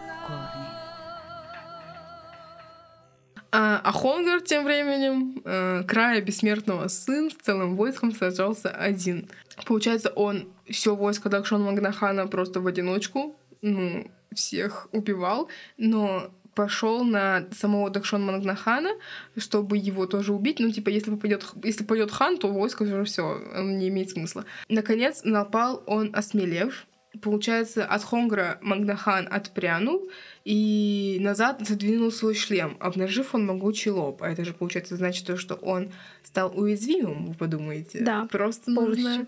А, 3.54 3.80
а 3.84 3.92
Хонгар 3.92 4.40
тем 4.40 4.64
временем, 4.64 5.42
э, 5.44 5.84
края 5.86 6.22
бессмертного 6.22 6.88
сын, 6.88 7.30
с 7.30 7.34
целым 7.34 7.76
войском 7.76 8.12
сражался 8.12 8.70
один. 8.70 9.28
Получается, 9.66 10.08
он 10.08 10.48
все 10.70 10.96
войско 10.96 11.28
Дакшон 11.28 11.62
Магнахана 11.62 12.26
просто 12.26 12.60
в 12.60 12.66
одиночку, 12.66 13.36
ну, 13.60 14.10
всех 14.34 14.88
убивал, 14.92 15.48
но 15.76 16.30
пошел 16.54 17.04
на 17.04 17.46
самого 17.52 17.90
Дакшон 17.90 18.24
Магнахана, 18.24 18.90
чтобы 19.36 19.76
его 19.76 20.06
тоже 20.06 20.32
убить. 20.32 20.58
Ну, 20.58 20.70
типа, 20.70 20.88
если 20.88 21.10
попадет, 21.10 21.46
если 21.62 21.84
пойдет 21.84 22.10
хан, 22.10 22.38
то 22.38 22.48
войско 22.48 22.82
уже 22.84 23.04
все, 23.04 23.38
не 23.56 23.88
имеет 23.88 24.10
смысла. 24.10 24.46
Наконец 24.70 25.22
напал 25.24 25.82
он, 25.86 26.10
осмелев. 26.14 26.86
Получается, 27.20 27.84
от 27.84 28.02
Хонгра 28.02 28.58
Магнахан 28.62 29.28
отпрянул 29.30 30.08
и 30.44 31.18
назад 31.20 31.60
задвинул 31.66 32.10
свой 32.10 32.34
шлем, 32.34 32.76
обнажив 32.80 33.34
он 33.34 33.44
могучий 33.46 33.90
лоб. 33.90 34.22
А 34.22 34.30
это 34.30 34.44
же, 34.44 34.54
получается, 34.54 34.96
значит 34.96 35.26
то, 35.26 35.36
что 35.36 35.54
он 35.56 35.90
стал 36.22 36.52
уязвимым, 36.58 37.26
вы 37.26 37.34
подумаете? 37.34 38.00
Да, 38.00 38.26
Просто 38.30 38.72
полностью. 38.74 39.04
нужно 39.08 39.26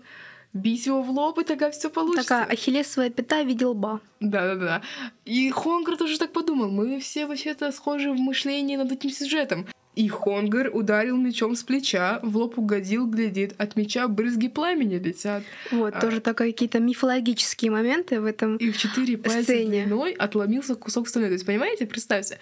бить 0.53 0.85
его 0.87 1.03
в 1.03 1.11
лоб, 1.11 1.37
и 1.37 1.43
тогда 1.43 1.69
все 1.69 1.89
получится. 1.89 2.27
Такая 2.27 2.45
ахиллесовая 2.45 3.09
пята 3.11 3.43
в 3.43 3.47
виде 3.47 3.65
лба. 3.65 3.99
Да-да-да. 4.19 4.81
И 5.25 5.51
Хонгар 5.51 5.95
тоже 5.97 6.17
так 6.17 6.31
подумал. 6.31 6.71
Мы 6.71 6.99
все 6.99 7.27
вообще-то 7.27 7.71
схожи 7.71 8.11
в 8.11 8.17
мышлении 8.17 8.77
над 8.77 8.91
этим 8.91 9.11
сюжетом. 9.11 9.67
И 9.95 10.09
Хонгар 10.09 10.69
ударил 10.73 11.15
мечом 11.17 11.55
с 11.55 11.63
плеча, 11.63 12.19
в 12.21 12.35
лоб 12.35 12.57
угодил, 12.57 13.07
глядит, 13.07 13.55
от 13.57 13.75
меча 13.77 14.07
брызги 14.07 14.49
пламени 14.49 14.95
летят. 14.95 15.43
Вот, 15.71 15.95
А. 15.95 16.01
тоже 16.01 16.19
такие 16.19 16.51
какие-то 16.51 16.79
мифологические 16.79 17.71
моменты 17.71 18.19
в 18.19 18.25
этом. 18.25 18.57
И 18.57 18.71
в 18.71 18.77
четыре 18.77 19.17
пальца 19.17 19.43
Сцене. 19.43 19.85
длиной 19.85 20.11
отломился 20.11 20.75
кусок 20.75 21.07
стали. 21.07 21.27
То 21.27 21.33
есть, 21.33 21.45
понимаете, 21.45 21.85
представьте, 21.85 22.39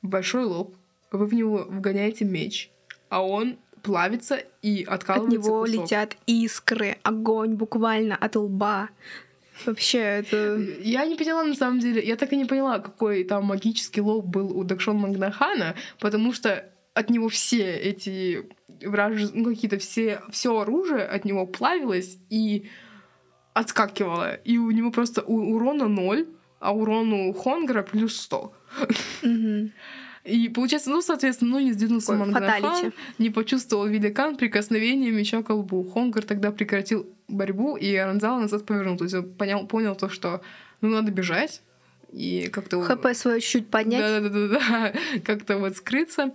большой 0.00 0.44
лоб, 0.44 0.76
вы 1.10 1.26
в 1.26 1.34
него 1.34 1.66
вгоняете 1.68 2.24
меч, 2.24 2.70
а 3.08 3.26
он 3.26 3.56
плавится 3.82 4.38
и 4.62 4.84
От 4.84 4.94
откалывается 4.94 5.38
него 5.38 5.62
кусок. 5.62 5.82
летят 5.82 6.16
искры, 6.26 6.98
огонь 7.02 7.54
буквально 7.54 8.14
от 8.14 8.36
лба. 8.36 8.90
Вообще, 9.66 9.98
это... 9.98 10.56
Я 10.82 11.04
не 11.04 11.16
поняла, 11.16 11.44
на 11.44 11.54
самом 11.54 11.80
деле, 11.80 12.00
я 12.02 12.16
так 12.16 12.32
и 12.32 12.36
не 12.36 12.44
поняла, 12.44 12.78
какой 12.78 13.24
там 13.24 13.44
магический 13.44 14.00
лоб 14.00 14.24
был 14.26 14.56
у 14.56 14.64
Дакшон 14.64 14.96
Магнахана, 14.96 15.74
потому 16.00 16.32
что 16.32 16.64
от 16.94 17.10
него 17.10 17.28
все 17.28 17.76
эти 17.76 18.46
враж... 18.84 19.30
ну, 19.32 19.44
какие-то 19.44 19.78
все, 19.78 20.22
все 20.30 20.58
оружие 20.58 21.04
от 21.04 21.24
него 21.24 21.46
плавилось 21.46 22.18
и 22.30 22.68
отскакивало. 23.54 24.34
И 24.34 24.58
у 24.58 24.70
него 24.70 24.90
просто 24.90 25.22
у- 25.22 25.54
урона 25.54 25.88
ноль, 25.88 26.26
а 26.60 26.74
урон 26.74 27.12
у 27.12 27.32
Хонгра 27.32 27.82
плюс 27.82 28.16
100. 28.20 28.52
Мгм. 29.22 29.72
И 30.24 30.48
получается, 30.48 30.90
ну, 30.90 31.02
соответственно, 31.02 31.52
ну, 31.52 31.58
не 31.58 31.72
сдвинулся 31.72 32.16
фаталити. 32.16 32.92
не 33.18 33.30
почувствовал 33.30 33.86
великан 33.86 34.36
прикосновения 34.36 35.10
меча 35.10 35.42
к 35.42 35.50
лбу. 35.50 35.82
Хонгар 35.82 36.22
тогда 36.22 36.52
прекратил 36.52 37.06
борьбу, 37.26 37.76
и 37.76 37.92
Аранзала 37.96 38.40
назад 38.40 38.64
повернул. 38.64 38.96
То 38.96 39.04
есть 39.04 39.16
он 39.16 39.34
понял, 39.34 39.66
понял 39.66 39.96
то, 39.96 40.08
что 40.08 40.40
ну, 40.80 40.90
надо 40.90 41.10
бежать, 41.10 41.62
и 42.12 42.48
как-то... 42.52 42.82
ХП 42.82 43.14
свое 43.14 43.40
чуть 43.40 43.68
поднять. 43.68 44.22
Да-да-да, 44.22 44.92
как-то 45.24 45.58
вот 45.58 45.76
скрыться. 45.76 46.32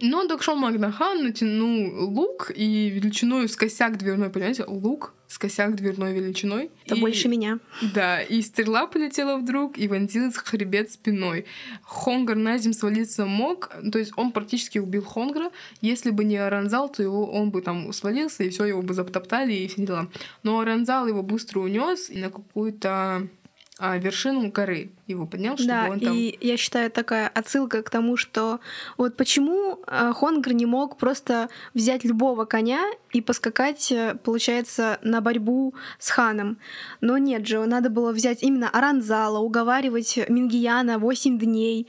Но 0.00 0.26
Докшон 0.26 0.58
Магнахан 0.58 1.22
натянул 1.24 2.08
лук 2.10 2.50
и 2.54 2.88
величиной 2.88 3.48
с 3.48 3.56
косяк 3.56 3.98
дверной, 3.98 4.30
понимаете, 4.30 4.64
лук 4.66 5.12
с 5.26 5.38
косяк 5.38 5.74
дверной 5.74 6.12
величиной. 6.12 6.70
Это 6.86 6.94
И- 6.94 7.00
больше 7.00 7.28
меня. 7.28 7.58
да, 7.94 8.22
и 8.22 8.40
стрела 8.42 8.86
полетела 8.86 9.36
вдруг 9.36 9.78
и 9.78 9.88
вонзилась 9.88 10.34
в 10.34 10.44
хребет 10.44 10.92
спиной. 10.92 11.46
Хонгар 11.82 12.36
на 12.36 12.58
землю 12.58 12.74
свалиться 12.78 13.26
мог, 13.26 13.70
то 13.90 13.98
есть 13.98 14.12
он 14.16 14.32
практически 14.32 14.78
убил 14.78 15.02
Хонгра. 15.04 15.50
Если 15.80 16.10
бы 16.10 16.24
не 16.24 16.36
Аранзал, 16.36 16.88
то 16.88 17.02
его, 17.02 17.26
он 17.30 17.50
бы 17.50 17.62
там 17.62 17.92
свалился, 17.92 18.44
и 18.44 18.50
все 18.50 18.64
его 18.66 18.82
бы 18.82 18.94
затоптали, 18.94 19.52
и 19.52 19.66
все 19.66 19.84
дела. 19.86 20.08
Но 20.42 20.60
Аранзал 20.60 21.08
его 21.08 21.22
быстро 21.22 21.60
унес 21.60 22.10
и 22.10 22.18
на 22.18 22.30
какую-то 22.30 23.26
вершину 23.80 24.50
горы 24.50 24.92
его 25.06 25.26
поднял, 25.26 25.56
чтобы 25.56 25.68
Да, 25.68 25.88
он 25.90 26.00
там... 26.00 26.14
и 26.14 26.38
я 26.40 26.56
считаю 26.56 26.90
такая 26.90 27.28
отсылка 27.28 27.82
к 27.82 27.90
тому, 27.90 28.16
что 28.16 28.60
вот 28.96 29.16
почему 29.16 29.80
э, 29.86 30.12
Хонгр 30.14 30.52
не 30.52 30.64
мог 30.64 30.96
просто 30.96 31.48
взять 31.74 32.04
любого 32.04 32.44
коня 32.44 32.84
и 33.12 33.20
поскакать, 33.20 33.90
э, 33.90 34.14
получается, 34.22 34.98
на 35.02 35.20
борьбу 35.20 35.74
с 35.98 36.10
ханом. 36.10 36.58
Но 37.00 37.18
нет 37.18 37.46
же, 37.46 37.64
надо 37.66 37.90
было 37.90 38.12
взять 38.12 38.42
именно 38.42 38.70
Аранзала, 38.70 39.38
уговаривать 39.38 40.18
Мингияна 40.28 40.98
8 40.98 41.38
дней. 41.38 41.88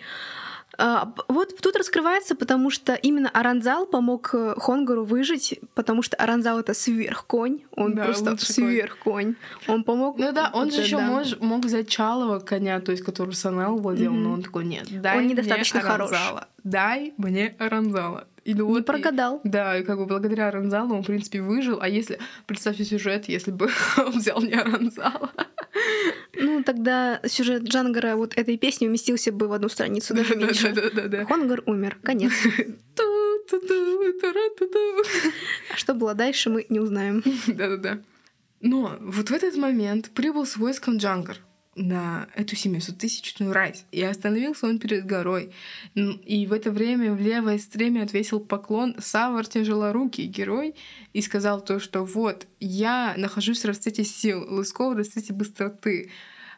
А, 0.78 1.14
Вот 1.28 1.56
тут 1.62 1.76
раскрывается, 1.76 2.36
потому 2.36 2.70
что 2.70 2.94
именно 2.96 3.30
Аранзал 3.30 3.86
помог 3.86 4.30
э, 4.34 4.56
Хонгару 4.58 5.06
выжить, 5.06 5.60
потому 5.74 6.02
что 6.02 6.18
Аранзал 6.18 6.60
это 6.60 6.74
сверхконь, 6.74 7.62
он 7.76 7.96
Да, 7.96 8.06
просто 8.06 8.36
сверхконь. 8.38 9.36
Он 9.68 9.84
помог. 9.84 10.18
Ну 10.18 10.32
да, 10.32 10.50
он 10.54 10.72
же 10.72 10.82
еще 10.82 10.98
да. 10.98 11.10
мож- 11.10 11.38
мог 11.40 11.64
взять 11.66 11.88
Чалого 11.88 12.40
коня, 12.40 12.80
то 12.82 12.92
есть 12.92 13.04
который 13.04 13.34
Санал 13.34 13.78
владел, 13.78 14.12
Мгм. 14.14 14.24
но 14.24 14.32
он 14.34 14.44
такой, 14.44 14.66
нет, 14.66 14.88
дай 15.02 15.18
мне 15.20 15.30
недостаточно 15.30 15.82
хорош. 15.82 16.12
Аранзала. 16.12 16.48
Дай 16.64 17.14
мне 17.18 17.56
Аранзала. 17.60 18.28
И 18.44 18.54
ну 18.54 18.66
Не 18.68 18.72
вот 18.74 18.80
и- 18.82 18.84
прогадал. 18.84 19.42
Да, 19.44 19.78
и 19.78 19.84
как 19.84 19.98
бы 19.98 20.06
благодаря 20.06 20.50
Аранзалу 20.50 20.94
он, 20.96 21.02
в 21.04 21.08
принципе, 21.08 21.42
выжил. 21.42 21.80
А 21.82 21.88
если, 21.90 22.20
представьте 22.46 22.84
сюжет, 22.86 23.28
если 23.28 23.52
бы 23.52 23.70
он 23.98 24.12
взял 24.20 24.40
не 24.42 24.54
Аранзала. 24.54 25.32
Ну, 26.34 26.64
тогда 26.64 27.22
сюжет 27.26 27.64
Джангара 27.64 28.16
вот 28.16 28.38
этой 28.38 28.58
песни 28.58 28.88
уместился 28.88 29.32
бы 29.32 29.48
в 29.48 29.54
одну 29.54 29.70
страницу, 29.70 30.14
даже 30.14 30.36
меньше. 30.36 30.74
Хонгар 31.28 31.64
умер. 31.66 31.98
Конец. 32.04 32.34
А 35.72 35.78
что 35.78 35.94
было 35.94 36.14
дальше, 36.14 36.50
мы 36.50 36.66
не 36.70 36.80
узнаем. 36.80 37.24
Да-да-да. 37.48 38.00
Но 38.62 38.98
вот 39.00 39.30
в 39.30 39.34
этот 39.34 39.56
момент 39.56 40.10
прибыл 40.12 40.46
с 40.46 40.58
войском 40.58 40.98
Джангар 40.98 41.38
на 41.76 42.28
эту 42.36 42.56
700-тысячную 42.56 43.52
рать. 43.52 43.86
И 43.92 44.02
остановился 44.02 44.68
он 44.68 44.80
перед 44.80 45.06
горой. 45.06 45.52
И 45.94 46.48
в 46.48 46.54
это 46.54 46.72
время 46.72 47.14
в 47.14 47.20
левой 47.20 47.60
стреме 47.60 48.02
отвесил 48.02 48.40
поклон 48.40 48.96
Савар 49.00 49.46
тяжелорукий 49.46 50.26
герой 50.26 50.76
и 51.14 51.22
сказал 51.22 51.62
то, 51.62 51.80
что 51.80 52.06
вот, 52.06 52.48
я 52.60 53.14
нахожусь 53.18 53.64
в 53.64 53.68
расцвете 53.68 54.04
сил, 54.04 54.46
Лысков 54.50 54.94
в 54.94 54.98
расцвете 54.98 55.34
быстроты. 55.34 56.10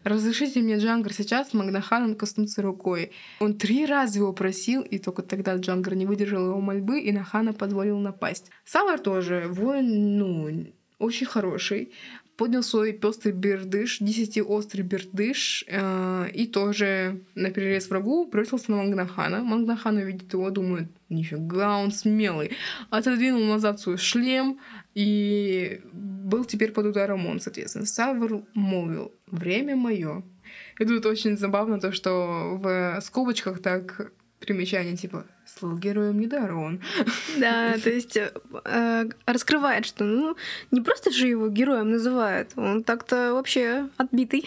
Разрешите 0.03 0.61
мне 0.61 0.77
Джангар 0.77 1.11
сейчас 1.11 1.53
Магнаханом 1.53 2.15
коснуться 2.15 2.61
рукой. 2.61 3.11
Он 3.39 3.55
три 3.55 3.85
раза 3.85 4.19
его 4.19 4.31
просил, 4.31 4.81
и 4.83 4.99
только 4.99 5.23
тогда 5.23 5.55
Джангар 5.55 5.95
не 5.95 6.05
выдержал 6.05 6.45
его 6.45 6.61
мольбы, 6.61 7.01
и 7.01 7.11
на 7.11 7.23
хана 7.23 7.53
позволил 7.53 7.97
напасть. 7.97 8.51
Савар 8.63 8.99
тоже 8.99 9.47
воин, 9.49 10.17
ну, 10.17 10.67
очень 10.99 11.25
хороший 11.25 11.91
поднял 12.37 12.63
свой 12.63 12.93
пестрый 12.93 13.33
бердыш, 13.33 13.97
десятиострый 13.99 14.83
бердыш, 14.83 15.65
э, 15.67 16.29
и 16.33 16.45
тоже 16.45 17.19
на 17.35 17.49
перерез 17.49 17.89
врагу 17.89 18.25
бросился 18.25 18.71
на 18.71 18.77
Мангнахана. 18.77 19.43
Мангнахан 19.43 19.97
увидит 19.97 20.31
его, 20.31 20.49
думает, 20.51 20.87
нифига, 21.09 21.77
он 21.77 21.91
смелый. 21.91 22.51
Отодвинул 22.91 23.43
назад 23.43 23.79
свой 23.79 23.97
шлем 23.97 24.59
и 24.93 25.81
был 25.91 26.45
теперь 26.45 26.71
под 26.71 26.85
ударом 26.85 27.25
он, 27.25 27.39
соответственно. 27.39 27.85
Савр 27.85 28.43
молвил, 28.53 29.11
время 29.31 29.75
мое. 29.75 30.23
И 30.79 30.85
тут 30.85 31.05
очень 31.07 31.37
забавно 31.37 31.79
то, 31.79 31.91
что 31.91 32.59
в 32.61 33.01
скобочках 33.01 33.61
так 33.61 34.11
примечание 34.39 34.95
типа 34.95 35.25
«Слыл 35.45 35.77
героем 35.77 36.19
не 36.19 36.27
дарован». 36.27 36.81
Да, 37.37 37.77
то 37.83 37.89
есть 37.89 38.17
э, 38.17 38.31
э, 38.65 39.05
раскрывает, 39.25 39.85
что 39.85 40.03
ну 40.03 40.35
не 40.71 40.81
просто 40.81 41.11
же 41.11 41.27
его 41.27 41.47
героем 41.49 41.91
называют, 41.91 42.51
он 42.55 42.83
так-то 42.83 43.33
вообще 43.33 43.89
отбитый. 43.97 44.45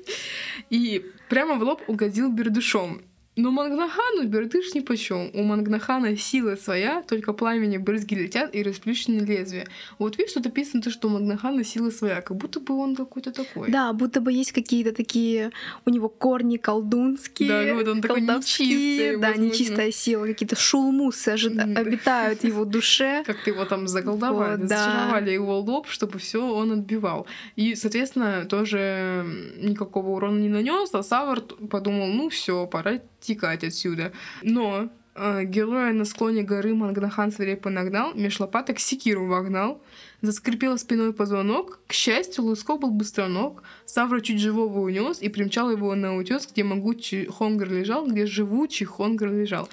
И 0.70 1.04
прямо 1.28 1.56
в 1.56 1.62
лоб 1.62 1.82
угодил 1.88 2.30
бердышом. 2.30 3.02
Но 3.40 3.50
Мангнахану 3.50 4.26
бердыш 4.26 4.74
ни 4.74 4.80
почем. 4.80 5.30
У 5.34 5.42
Мангнахана 5.42 6.16
сила 6.16 6.56
своя, 6.56 7.02
только 7.02 7.32
пламени 7.32 7.78
брызги 7.78 8.14
летят 8.14 8.54
и 8.54 8.62
расплющены 8.62 9.20
лезвия. 9.24 9.66
Вот 9.98 10.18
видишь, 10.18 10.34
тут 10.34 10.44
написано, 10.44 10.82
то, 10.82 10.90
что 10.90 11.08
у 11.08 11.10
Мангнахана 11.10 11.64
сила 11.64 11.90
своя, 11.90 12.20
как 12.20 12.36
будто 12.36 12.60
бы 12.60 12.74
он 12.76 12.94
какой-то 12.96 13.32
такой. 13.32 13.70
Да, 13.70 13.92
будто 13.92 14.20
бы 14.20 14.30
есть 14.32 14.52
какие-то 14.52 14.92
такие 14.92 15.50
у 15.86 15.90
него 15.90 16.08
корни 16.08 16.58
колдунские, 16.58 17.48
Да, 17.48 17.74
вот 17.74 17.88
он 17.88 18.00
такой 18.02 18.20
нечистый, 18.20 19.16
да, 19.16 19.28
возможно. 19.28 19.42
нечистая 19.52 19.90
сила, 19.92 20.26
какие-то 20.26 20.56
шулмусы 20.56 21.28
ожида- 21.30 21.66
Мгм. 21.66 21.76
обитают 21.78 22.40
в 22.40 22.44
его 22.44 22.64
душе. 22.64 23.22
Как-то 23.26 23.50
его 23.50 23.64
там 23.64 23.88
заколдовали, 23.88 24.58
Вот, 24.60 24.68
да. 24.68 24.84
зачаровали 24.84 25.30
его 25.30 25.60
лоб, 25.60 25.88
чтобы 25.88 26.18
все 26.18 26.44
он 26.46 26.72
отбивал. 26.72 27.26
И, 27.56 27.74
соответственно, 27.74 28.44
тоже 28.44 29.24
никакого 29.58 30.10
урона 30.10 30.38
не 30.40 30.48
нанес, 30.48 30.90
а 30.94 31.02
Савард 31.02 31.54
подумал, 31.70 32.06
ну 32.08 32.28
все, 32.28 32.66
пора 32.66 33.00
текать 33.20 33.64
отсюда. 33.64 34.12
Но 34.42 34.90
э, 35.14 35.44
героя 35.44 35.92
на 35.92 36.04
склоне 36.04 36.42
горы 36.42 36.74
Мангнахан 36.74 37.32
свирепо 37.32 37.70
нагнал, 37.70 38.14
меж 38.14 38.40
лопаток 38.40 38.78
секиру 38.78 39.26
вогнал, 39.26 39.82
заскрипел 40.22 40.78
спиной 40.78 41.12
позвонок. 41.12 41.80
К 41.86 41.92
счастью, 41.92 42.44
Лусков 42.44 42.80
был 42.80 42.90
быстроног, 42.90 43.62
Савра 43.86 44.20
чуть 44.20 44.40
живого 44.40 44.80
унес 44.80 45.20
и 45.22 45.28
примчал 45.28 45.70
его 45.70 45.94
на 45.94 46.16
утес, 46.16 46.48
где 46.50 46.64
могучий 46.64 47.26
Хонгар 47.26 47.70
лежал, 47.70 48.06
где 48.06 48.26
живучий 48.26 48.86
Хонгар 48.86 49.30
лежал. 49.30 49.68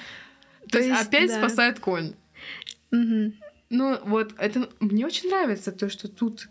То, 0.63 0.71
То 0.71 0.77
есть, 0.79 0.89
есть, 0.89 1.07
опять 1.07 1.29
да. 1.29 1.37
спасает 1.37 1.79
конь. 1.79 2.13
Мгм. 2.91 3.33
Ну, 3.69 3.99
вот 4.05 4.33
это 4.37 4.69
мне 4.79 5.05
очень 5.05 5.29
нравится, 5.29 5.71
то, 5.71 5.89
что 5.89 6.07
тут 6.07 6.49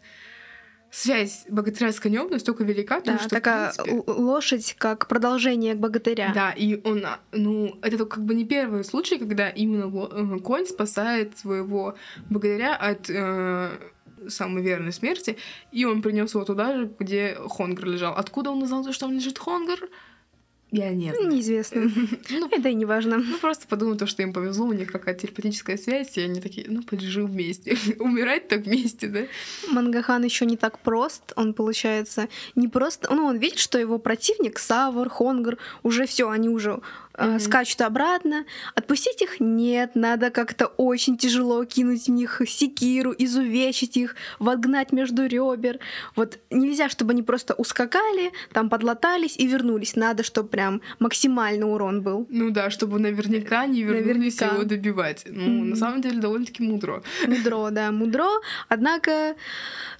связь 0.90 1.44
богатыря 1.48 1.92
с 1.92 2.00
конем 2.00 2.28
настолько 2.30 2.64
велика, 2.64 3.00
Да, 3.00 3.16
то, 3.16 3.18
что, 3.20 3.28
такая 3.28 3.72
принципе, 3.72 4.12
лошадь 4.12 4.74
как 4.78 5.08
продолжение 5.08 5.74
богатыря. 5.74 6.32
Да, 6.34 6.52
и 6.52 6.80
он, 6.84 7.04
а, 7.04 7.20
ну, 7.32 7.78
это 7.82 8.04
как 8.06 8.24
бы 8.24 8.34
не 8.34 8.44
первый 8.44 8.84
случай, 8.84 9.18
когда 9.18 9.48
именно 9.48 9.90
э, 10.06 10.38
конь 10.40 10.66
спасает 10.66 11.38
своего 11.38 11.96
богатыря 12.30 12.76
от 12.76 13.10
э, 13.10 13.70
самой 14.28 14.62
верной 14.62 14.92
смерти, 14.92 15.36
и 15.72 15.84
он 15.84 16.02
принес 16.02 16.34
его 16.34 16.44
туда 16.44 16.76
же, 16.76 16.90
где 16.98 17.36
Хонгар 17.48 17.86
лежал. 17.86 18.14
Откуда 18.14 18.50
он 18.50 18.62
узнал, 18.62 18.82
что 18.92 19.06
там 19.06 19.12
лежит 19.12 19.38
Хонгар? 19.38 19.88
Я 20.76 20.90
не 20.90 21.10
знаю. 21.10 21.28
Неизвестно. 21.28 21.90
Ну, 22.30 22.48
Это 22.52 22.68
и 22.68 22.74
не 22.74 22.84
важно. 22.84 23.18
ну, 23.18 23.38
просто 23.38 23.66
подумал, 23.66 23.96
то, 23.96 24.06
что 24.06 24.22
им 24.22 24.32
повезло, 24.32 24.66
у 24.66 24.72
них 24.72 24.92
какая-то 24.92 25.22
телепатическая 25.22 25.78
связь, 25.78 26.18
и 26.18 26.20
они 26.20 26.40
такие, 26.40 26.66
ну, 26.68 26.82
поджил 26.82 27.26
вместе. 27.26 27.78
Умирать 27.98 28.48
так 28.48 28.66
вместе, 28.66 29.08
да? 29.08 29.20
Мангахан 29.70 30.22
еще 30.22 30.44
не 30.44 30.56
так 30.56 30.78
прост. 30.78 31.32
Он, 31.36 31.54
получается, 31.54 32.28
не 32.54 32.68
просто... 32.68 33.12
Ну, 33.14 33.24
он 33.24 33.38
видит, 33.38 33.58
что 33.58 33.78
его 33.78 33.98
противник, 33.98 34.58
Савар, 34.58 35.08
Хонгар, 35.08 35.56
уже 35.82 36.06
все, 36.06 36.28
они 36.28 36.48
уже 36.48 36.80
Мгм. 37.18 37.40
скачут 37.40 37.80
обратно. 37.80 38.44
Отпустить 38.74 39.22
их 39.22 39.40
нет, 39.40 39.92
надо 39.94 40.30
как-то 40.30 40.66
очень 40.66 41.16
тяжело 41.16 41.64
кинуть 41.64 42.06
в 42.06 42.10
них 42.10 42.42
секиру, 42.46 43.14
изувечить 43.16 43.96
их, 43.96 44.16
вогнать 44.38 44.92
между 44.92 45.26
ребер. 45.26 45.78
Вот 46.14 46.38
нельзя, 46.50 46.88
чтобы 46.88 47.12
они 47.12 47.22
просто 47.22 47.54
ускакали, 47.54 48.32
там 48.52 48.68
подлатались 48.68 49.36
и 49.36 49.46
вернулись. 49.46 49.96
Надо, 49.96 50.22
чтобы 50.22 50.48
прям 50.48 50.80
максимальный 50.98 51.64
урон 51.70 52.02
был. 52.02 52.26
Ну 52.30 52.50
да, 52.50 52.70
чтобы 52.70 52.98
наверняка 52.98 53.66
не 53.66 53.82
вернулись 53.82 54.38
Наверняка. 54.40 54.46
его 54.56 54.64
добивать. 54.64 55.24
Ну, 55.26 55.42
Мгм. 55.48 55.70
на 55.70 55.76
самом 55.76 56.00
деле, 56.02 56.18
довольно-таки 56.20 56.62
мудро. 56.62 57.02
Мудро, 57.26 57.70
да, 57.70 57.90
мудро. 57.92 58.28
Однако, 58.68 59.36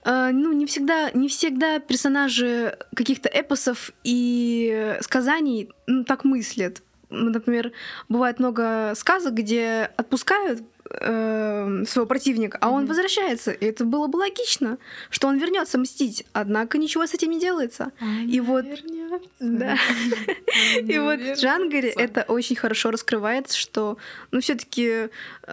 э, 0.05 0.31
ну, 0.33 0.53
не 0.53 0.67
всегда, 0.67 1.11
не 1.13 1.29
всегда 1.29 1.79
персонажи 1.79 2.77
каких-то 2.95 3.29
эпосов 3.29 3.93
и 4.05 4.97
сказаний 5.01 5.71
ну, 5.87 6.05
так 6.05 6.25
мыслят. 6.25 6.83
Например, 7.25 7.73
бывает 8.09 8.39
много 8.39 8.93
сказок, 8.97 9.35
где 9.35 9.91
отпускают 9.97 10.63
э, 10.89 11.83
своего 11.89 12.07
противника, 12.07 12.59
а 12.61 12.71
он 12.71 12.83
Мгм. 12.83 12.89
возвращается. 12.89 13.51
И 13.51 13.65
это 13.67 13.85
было 13.85 14.07
бы 14.07 14.19
логично, 14.19 14.79
что 15.11 15.27
он 15.27 15.37
вернется 15.39 15.79
мстить. 15.79 16.25
Однако 16.33 16.79
ничего 16.79 17.05
с 17.07 17.13
этим 17.13 17.31
не 17.31 17.41
делается. 17.41 17.91
И 18.29 18.39
вот- 18.41 18.67
Да. 19.41 19.77
И 20.87 20.99
вот 20.99 21.19
в 21.21 21.41
Джангаре 21.41 21.91
это 21.91 22.23
очень 22.29 22.55
хорошо 22.57 22.91
раскрывается, 22.93 23.57
что, 23.59 23.99
ну, 24.31 24.41
все-таки 24.41 25.09
у 25.49 25.51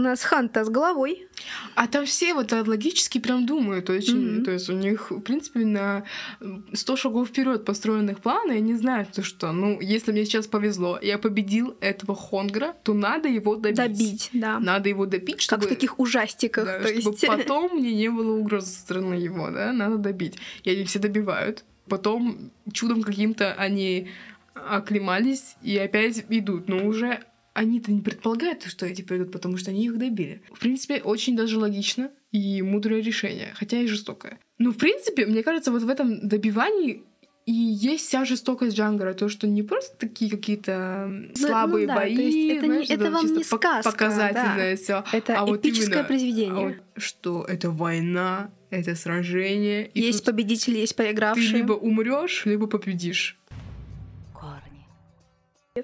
нас 0.00 0.22
Ханта 0.22 0.64
с 0.64 0.68
головой, 0.68 1.28
А 1.74 1.86
там 1.86 2.06
все 2.06 2.34
вот 2.34 2.52
логически 2.52 3.18
прям 3.18 3.46
думают 3.46 3.90
очень. 3.90 4.36
Мгм. 4.36 4.44
То 4.44 4.52
есть 4.52 4.68
у 4.68 4.72
них, 4.72 5.10
в 5.10 5.20
принципе, 5.20 5.60
на 5.60 6.04
м, 6.40 6.64
100 6.72 6.96
шагов 6.96 7.28
вперед 7.28 7.64
построенных 7.64 8.20
планы, 8.20 8.52
и 8.52 8.56
они 8.58 8.74
знают, 8.74 9.10
то, 9.12 9.22
что, 9.22 9.52
ну, 9.52 9.80
если 9.80 10.12
мне 10.12 10.24
сейчас 10.24 10.46
повезло, 10.46 10.98
я 11.00 11.18
победил 11.18 11.76
этого 11.80 12.14
Хонгра, 12.14 12.74
то 12.82 12.94
надо 12.94 13.28
его 13.28 13.56
добить. 13.56 13.76
добить, 13.76 14.30
да. 14.32 14.60
Надо 14.60 14.88
его 14.88 15.06
добить, 15.06 15.36
Как 15.36 15.42
чтобы... 15.42 15.66
в 15.66 15.68
таких 15.68 15.98
ужастиках. 15.98 16.64
Да, 16.64 16.78
то 16.80 16.88
чтобы 16.88 17.10
есть... 17.10 17.26
потом 17.26 17.78
мне 17.78 17.92
не 17.92 18.08
было 18.08 18.36
угрозы 18.36 18.68
со 18.68 18.80
стороны 18.80 19.14
его, 19.14 19.50
да, 19.50 19.72
надо 19.72 19.98
добить. 19.98 20.36
И 20.62 20.70
они 20.70 20.84
все 20.84 20.98
добивают. 20.98 21.64
Потом 21.88 22.50
чудом 22.72 23.02
каким-то 23.02 23.52
они 23.54 24.08
оклемались 24.54 25.56
и 25.62 25.76
опять 25.76 26.24
идут. 26.28 26.68
Но 26.68 26.86
уже 26.86 27.20
они-то 27.54 27.90
не 27.92 28.02
предполагают, 28.02 28.64
что 28.64 28.84
эти 28.86 29.02
придут, 29.02 29.32
потому 29.32 29.56
что 29.56 29.70
они 29.70 29.86
их 29.86 29.96
добили. 29.96 30.42
В 30.52 30.58
принципе, 30.60 31.00
очень 31.00 31.36
даже 31.36 31.58
логично 31.58 32.10
и 32.32 32.60
мудрое 32.62 33.00
решение, 33.02 33.52
хотя 33.54 33.80
и 33.80 33.86
жестокое. 33.86 34.38
Ну, 34.58 34.72
в 34.72 34.76
принципе, 34.76 35.24
мне 35.26 35.42
кажется, 35.42 35.70
вот 35.72 35.82
в 35.82 35.88
этом 35.88 36.28
добивании 36.28 37.02
и 37.46 37.52
есть 37.52 38.06
вся 38.08 38.24
жестокость 38.24 38.74
Джангара, 38.74 39.12
то, 39.12 39.28
что 39.28 39.46
не 39.46 39.62
просто 39.62 39.94
такие 39.98 40.30
какие-то 40.30 41.04
м, 41.06 41.28
Ну, 41.28 41.46
слабые 41.48 41.86
ну 41.86 41.92
да, 41.92 41.94
то 41.96 42.00
бои, 42.00 42.14
есть 42.14 42.50
это 42.56 42.62
не- 42.66 42.72
знаешь, 42.72 42.90
это 42.90 43.10
вам 43.10 43.26
не 43.36 43.44
сказка, 43.44 43.90
показательное 43.92 44.76
все. 44.76 45.04
Это 45.12 45.38
А 45.38 45.44
вот 45.46 45.60
эпическое 45.60 45.86
именно- 45.96 46.04
произведение. 46.04 46.50
А 46.66 46.68
вот 46.68 46.76
что 47.02 47.44
это 47.44 47.70
война, 47.70 48.50
это 48.70 48.94
сражение. 48.94 49.88
И 49.88 50.00
есть 50.00 50.24
тут 50.24 50.34
победители, 50.34 50.78
есть 50.78 50.96
ты 50.96 51.02
проигравшие. 51.02 51.50
либо 51.58 51.74
умрешь, 51.74 52.46
либо 52.46 52.66
победишь. 52.66 53.38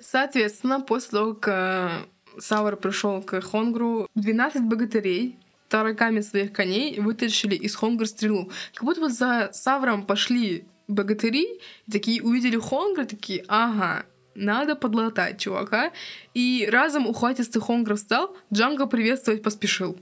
Соответственно, 0.00 0.81
после 0.81 1.11
того, 1.11 1.35
как 1.35 1.48
э, 1.48 2.40
Савр 2.40 2.76
пришел 2.76 3.22
к 3.22 3.40
Хонгру, 3.40 4.09
12 4.14 4.62
богатырей 4.62 5.37
тараками 5.68 6.20
своих 6.20 6.53
коней 6.53 7.00
вытащили 7.00 7.57
из 7.57 7.74
Хонгра 7.74 8.07
стрелу. 8.07 8.50
Как 8.74 8.85
будто 8.85 9.00
вот 9.00 9.12
за 9.12 9.50
Савром 9.53 10.07
пошли 10.07 10.64
богатыри, 10.87 11.61
такие 11.90 12.22
увидели 12.22 12.59
Хонгра, 12.59 13.05
такие, 13.05 13.44
ага, 13.48 14.05
надо 14.35 14.76
подлатать 14.76 15.38
чувака. 15.38 15.92
И 16.35 16.68
разом 16.70 17.07
ухватистый 17.07 17.61
Хонгра 17.61 17.96
встал, 17.96 18.37
Джанго 18.53 18.87
приветствовать 18.87 19.42
поспешил. 19.42 19.98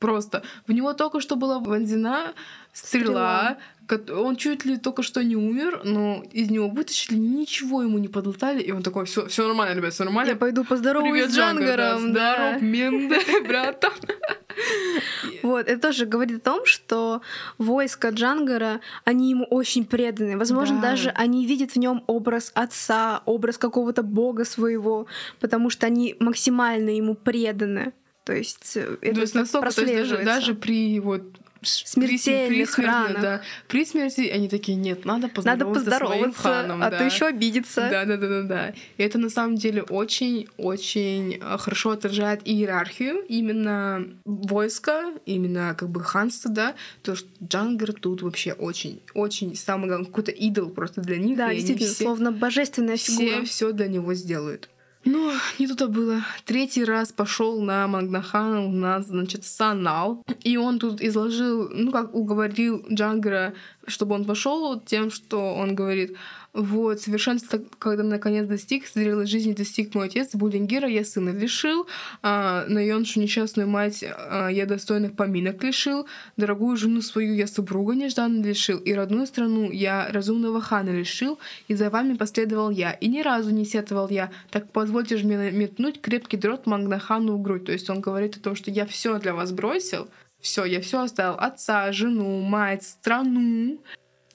Просто. 0.00 0.42
В 0.66 0.72
него 0.72 0.94
только 0.94 1.20
что 1.20 1.36
была 1.36 1.58
вонзена 1.58 2.32
стрела, 2.72 3.58
стрела. 3.84 4.18
он 4.18 4.36
чуть 4.36 4.64
ли 4.64 4.78
только 4.78 5.02
что 5.02 5.22
не 5.22 5.36
умер, 5.36 5.82
но 5.84 6.24
из 6.32 6.50
него 6.50 6.68
вытащили, 6.68 7.16
ничего 7.16 7.82
ему 7.82 7.98
не 7.98 8.08
подлатали, 8.08 8.62
и 8.62 8.72
он 8.72 8.82
такой, 8.82 9.04
все, 9.04 9.26
все 9.26 9.46
нормально, 9.46 9.76
ребят, 9.76 9.92
все 9.92 10.04
нормально. 10.04 10.30
Я 10.30 10.36
пойду 10.36 10.64
поздороваюсь 10.64 11.30
с 11.30 11.36
Джангаром. 11.36 12.14
Да, 12.14 12.34
Здоров, 12.34 12.62
Менде, 12.62 13.20
братан. 13.46 13.92
Вот, 15.42 15.68
это 15.68 15.80
тоже 15.80 16.06
говорит 16.06 16.38
о 16.38 16.50
том, 16.50 16.66
что 16.66 17.22
войско 17.58 18.08
Джангара, 18.08 18.80
они 19.04 19.30
ему 19.30 19.44
очень 19.44 19.84
преданы. 19.84 20.36
Возможно, 20.36 20.76
да. 20.80 20.90
даже 20.90 21.10
они 21.10 21.46
видят 21.46 21.72
в 21.72 21.76
нем 21.76 22.04
образ 22.06 22.52
отца, 22.54 23.22
образ 23.24 23.58
какого-то 23.58 24.02
бога 24.02 24.44
своего, 24.44 25.06
потому 25.40 25.70
что 25.70 25.86
они 25.86 26.16
максимально 26.18 26.90
ему 26.90 27.14
преданы. 27.14 27.92
То 28.24 28.34
есть 28.34 28.76
э, 28.76 28.96
это 29.00 29.14
то 29.14 29.20
есть 29.20 29.34
настолько, 29.34 29.72
то 29.72 29.82
есть 29.82 29.94
даже, 29.94 30.24
даже 30.24 30.54
при 30.54 31.00
вот 31.00 31.22
смертельных 31.62 32.74
при, 32.74 32.82
при 32.82 32.86
ранах. 32.86 33.22
Да. 33.22 33.42
При 33.68 33.84
смерти 33.84 34.22
они 34.28 34.48
такие, 34.48 34.76
нет, 34.76 35.04
надо 35.04 35.28
поздороваться, 35.28 35.64
надо 35.64 35.74
поздороваться 35.78 36.18
с 36.18 36.20
моим 36.20 36.32
ханом. 36.32 36.82
А 36.82 36.90
да. 36.90 36.98
то 36.98 37.04
еще 37.04 37.26
обидеться. 37.26 37.88
Да, 37.90 38.04
да, 38.04 38.16
да, 38.16 38.28
да, 38.28 38.42
да. 38.42 38.74
И 38.96 39.02
это 39.02 39.18
на 39.18 39.30
самом 39.30 39.56
деле 39.56 39.82
очень-очень 39.82 41.38
э, 41.40 41.58
хорошо 41.58 41.90
отражает 41.90 42.40
иерархию 42.44 43.24
именно 43.28 44.06
войска, 44.24 45.12
именно 45.26 45.74
как 45.76 45.90
бы 45.90 46.02
ханства, 46.02 46.50
да. 46.50 46.74
То, 47.02 47.14
что 47.14 47.28
Джангер 47.42 47.92
тут 47.92 48.22
вообще 48.22 48.52
очень-очень 48.52 49.54
самый 49.56 49.88
главный 49.88 50.06
какой-то 50.06 50.32
идол 50.32 50.70
просто 50.70 51.00
для 51.00 51.18
них. 51.18 51.36
Да, 51.36 51.52
действительно, 51.52 51.92
все, 51.92 52.04
словно 52.04 52.32
божественная 52.32 52.96
фигура. 52.96 53.44
Все 53.44 53.44
все 53.44 53.72
для 53.72 53.88
него 53.88 54.14
сделают. 54.14 54.68
Ну, 55.04 55.32
не 55.58 55.66
тут-то 55.66 55.88
было. 55.88 56.22
Третий 56.44 56.84
раз 56.84 57.10
пошел 57.10 57.62
на 57.62 57.86
Магнахана 57.86 58.66
у 58.66 58.70
нас, 58.70 59.06
значит, 59.06 59.44
Санал. 59.44 60.22
И 60.44 60.58
он 60.58 60.78
тут 60.78 61.00
изложил, 61.00 61.70
ну, 61.70 61.90
как 61.90 62.14
уговорил 62.14 62.84
Джангера, 62.90 63.54
чтобы 63.86 64.14
он 64.14 64.26
пошел 64.26 64.78
тем, 64.78 65.10
что 65.10 65.54
он 65.54 65.74
говорит, 65.74 66.16
вот, 66.52 67.00
совершенство, 67.00 67.60
когда 67.78 68.02
наконец 68.02 68.46
достиг, 68.46 68.88
зрелой 68.88 69.26
жизни 69.26 69.52
достиг 69.52 69.94
мой 69.94 70.06
отец, 70.06 70.34
Булингира 70.34 70.88
я 70.88 71.04
сына 71.04 71.30
лишил, 71.30 71.86
а, 72.22 72.64
Найоншу 72.66 73.20
несчастную 73.20 73.68
мать 73.68 74.02
а, 74.04 74.48
я 74.48 74.66
достойных 74.66 75.14
поминок 75.14 75.62
лишил, 75.62 76.06
дорогую 76.36 76.76
жену 76.76 77.02
свою 77.02 77.34
я 77.34 77.46
супруга 77.46 77.94
нежданно 77.94 78.42
лишил, 78.44 78.78
и 78.78 78.92
родную 78.92 79.26
страну 79.26 79.70
я 79.70 80.08
разумного 80.10 80.60
хана 80.60 80.90
лишил, 80.90 81.38
и 81.68 81.74
за 81.74 81.88
вами 81.88 82.14
последовал 82.14 82.70
я, 82.70 82.92
и 82.92 83.06
ни 83.06 83.22
разу 83.22 83.50
не 83.50 83.64
сетовал 83.64 84.08
я, 84.08 84.30
так 84.50 84.72
позвольте 84.72 85.18
же 85.18 85.26
мне 85.26 85.52
метнуть 85.52 86.00
крепкий 86.00 86.36
дрот 86.36 86.66
Магнахану 86.66 87.36
в 87.36 87.42
грудь. 87.42 87.66
То 87.66 87.72
есть 87.72 87.88
он 87.90 88.00
говорит 88.00 88.36
о 88.36 88.40
том, 88.40 88.56
что 88.56 88.70
я 88.70 88.86
все 88.86 89.18
для 89.18 89.34
вас 89.34 89.52
бросил, 89.52 90.08
все, 90.40 90.64
я 90.64 90.80
все 90.80 91.02
оставил. 91.02 91.34
Отца, 91.38 91.92
жену, 91.92 92.40
мать, 92.40 92.82
страну. 92.82 93.78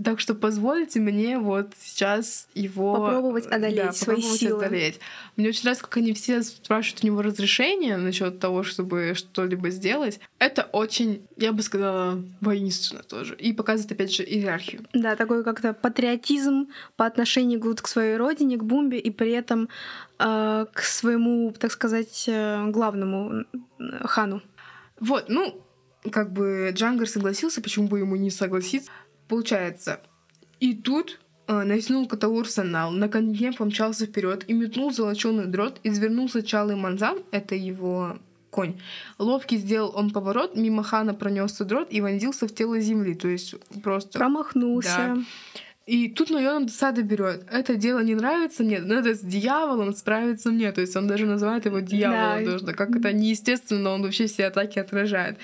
Так 0.03 0.19
что 0.19 0.36
позвольте 0.36 0.99
мне 0.99 1.39
вот 1.39 1.71
сейчас 1.79 2.49
его... 2.53 2.95
Попробовать 2.95 3.45
одолеть 3.45 3.77
да, 3.77 3.91
свои 3.93 4.17
попробовать 4.17 4.39
силы. 4.39 4.65
Одолеть. 4.65 4.99
Мне 5.38 5.49
очень 5.49 5.63
нравится, 5.63 5.84
как 5.86 5.97
они 5.97 6.13
все 6.13 6.43
спрашивают 6.43 7.03
у 7.03 7.08
него 7.08 7.21
разрешение 7.21 7.95
насчет 7.95 8.39
того, 8.39 8.63
чтобы 8.63 9.13
что-либо 9.15 9.69
сделать. 9.69 10.19
Это 10.38 10.63
очень, 10.63 11.25
я 11.38 11.53
бы 11.53 11.62
сказала, 11.62 12.21
воинственно 12.41 13.03
тоже. 13.03 13.36
И 13.36 13.53
показывает, 13.53 13.93
опять 13.93 14.13
же, 14.13 14.23
иерархию. 14.23 14.86
Да, 14.93 15.15
такой 15.15 15.45
как-то 15.45 15.73
патриотизм 15.73 16.67
по 16.97 17.05
отношению 17.05 17.62
к 17.75 17.88
своей 17.88 18.17
родине, 18.17 18.58
к 18.58 18.63
Бумбе, 18.63 18.99
и 18.99 19.12
при 19.12 19.31
этом 19.31 19.69
э, 20.19 20.65
к 20.73 20.81
своему, 20.81 21.53
так 21.58 21.71
сказать, 21.71 22.25
э, 22.27 22.69
главному 22.69 23.45
хану. 24.01 24.41
Вот, 24.99 25.25
ну, 25.29 25.62
как 26.12 26.31
бы 26.31 26.71
Джангар 26.73 27.08
согласился, 27.08 27.62
почему 27.62 27.88
бы 27.88 27.99
ему 27.99 28.15
не 28.15 28.29
согласиться? 28.29 28.91
Получается, 29.27 30.01
и 30.59 30.73
тут 30.73 31.19
э, 31.47 31.63
натянул 31.63 32.07
Катаур 32.07 32.47
Санал, 32.47 32.91
на 32.91 33.09
коне 33.09 33.51
помчался 33.51 34.05
вперед 34.05 34.45
и 34.47 34.53
метнул 34.53 34.91
золоченый 34.91 35.45
дрот, 35.45 35.79
извернулся 35.83 36.43
Чалый 36.43 36.75
Манзан, 36.75 37.19
это 37.31 37.55
его 37.55 38.17
конь. 38.51 38.79
Ловкий 39.19 39.57
сделал 39.57 39.91
он 39.95 40.11
поворот, 40.11 40.55
мимо 40.55 40.81
хана 40.81 41.13
пронесся 41.13 41.65
дрот 41.65 41.89
и 41.91 41.99
вонзился 41.99 42.47
в 42.47 42.53
тело 42.55 42.79
земли, 42.79 43.13
то 43.13 43.27
есть 43.27 43.55
просто... 43.83 44.17
Промахнулся. 44.17 45.15
Да. 45.15 45.17
И 45.86 46.10
тут 46.10 46.32
Нойон 46.32 46.65
досада 46.65 47.04
берет. 47.04 47.45
Это 47.52 47.76
дело 47.76 48.00
не 48.00 48.15
нравится 48.15 48.63
мне, 48.63 48.80
надо 48.80 49.13
с 49.13 49.19
дьяволом 49.19 49.93
справиться 49.93 50.50
мне. 50.50 50.71
То 50.71 50.82
есть 50.82 50.95
он 50.95 51.08
даже 51.08 51.28
называет 51.28 51.65
его 51.65 51.80
дьяволом. 51.80 52.43
Да. 52.43 52.52
Тоже, 52.52 52.74
как 52.74 52.95
это 52.95 53.13
неестественно, 53.13 53.91
он 53.91 54.02
вообще 54.02 54.26
все 54.26 54.48
атаки 54.48 54.80
отражает. 54.80 55.38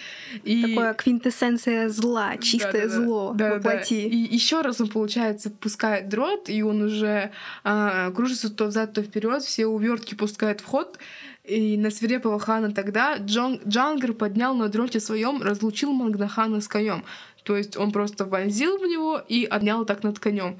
И... 0.43 0.63
Такое 0.63 0.93
квинтэссенция 0.95 1.89
зла, 1.89 2.37
чистое 2.37 2.87
да, 2.87 2.87
да, 2.87 2.89
зло 2.89 3.33
да, 3.35 3.53
воплоти. 3.55 4.01
Да. 4.01 4.15
И 4.15 4.17
еще 4.17 4.61
раз 4.61 4.81
он, 4.81 4.87
получается, 4.87 5.51
пускает 5.51 6.09
дрот, 6.09 6.49
и 6.49 6.63
он 6.63 6.81
уже 6.81 7.29
а, 7.63 8.09
кружится 8.09 8.49
то 8.49 8.65
взад, 8.65 8.93
то 8.93 9.03
вперед, 9.03 9.43
все 9.43 9.67
увертки 9.67 10.15
пускает 10.15 10.61
в 10.61 10.65
ход. 10.65 10.97
И 11.43 11.75
на 11.75 11.89
свирепого 11.89 12.39
хана 12.39 12.71
тогда 12.71 13.17
Джон, 13.17 13.59
Джангер 13.67 14.13
поднял 14.13 14.53
на 14.55 14.69
дроте 14.69 14.99
своем, 14.99 15.41
разлучил 15.41 15.91
Магнахана 15.91 16.61
с 16.61 16.67
конем. 16.67 17.03
То 17.43 17.57
есть 17.57 17.77
он 17.77 17.91
просто 17.91 18.25
вонзил 18.25 18.77
в 18.77 18.83
него 18.83 19.21
и 19.27 19.45
отнял 19.45 19.85
так 19.85 20.03
над 20.03 20.19
конем. 20.19 20.57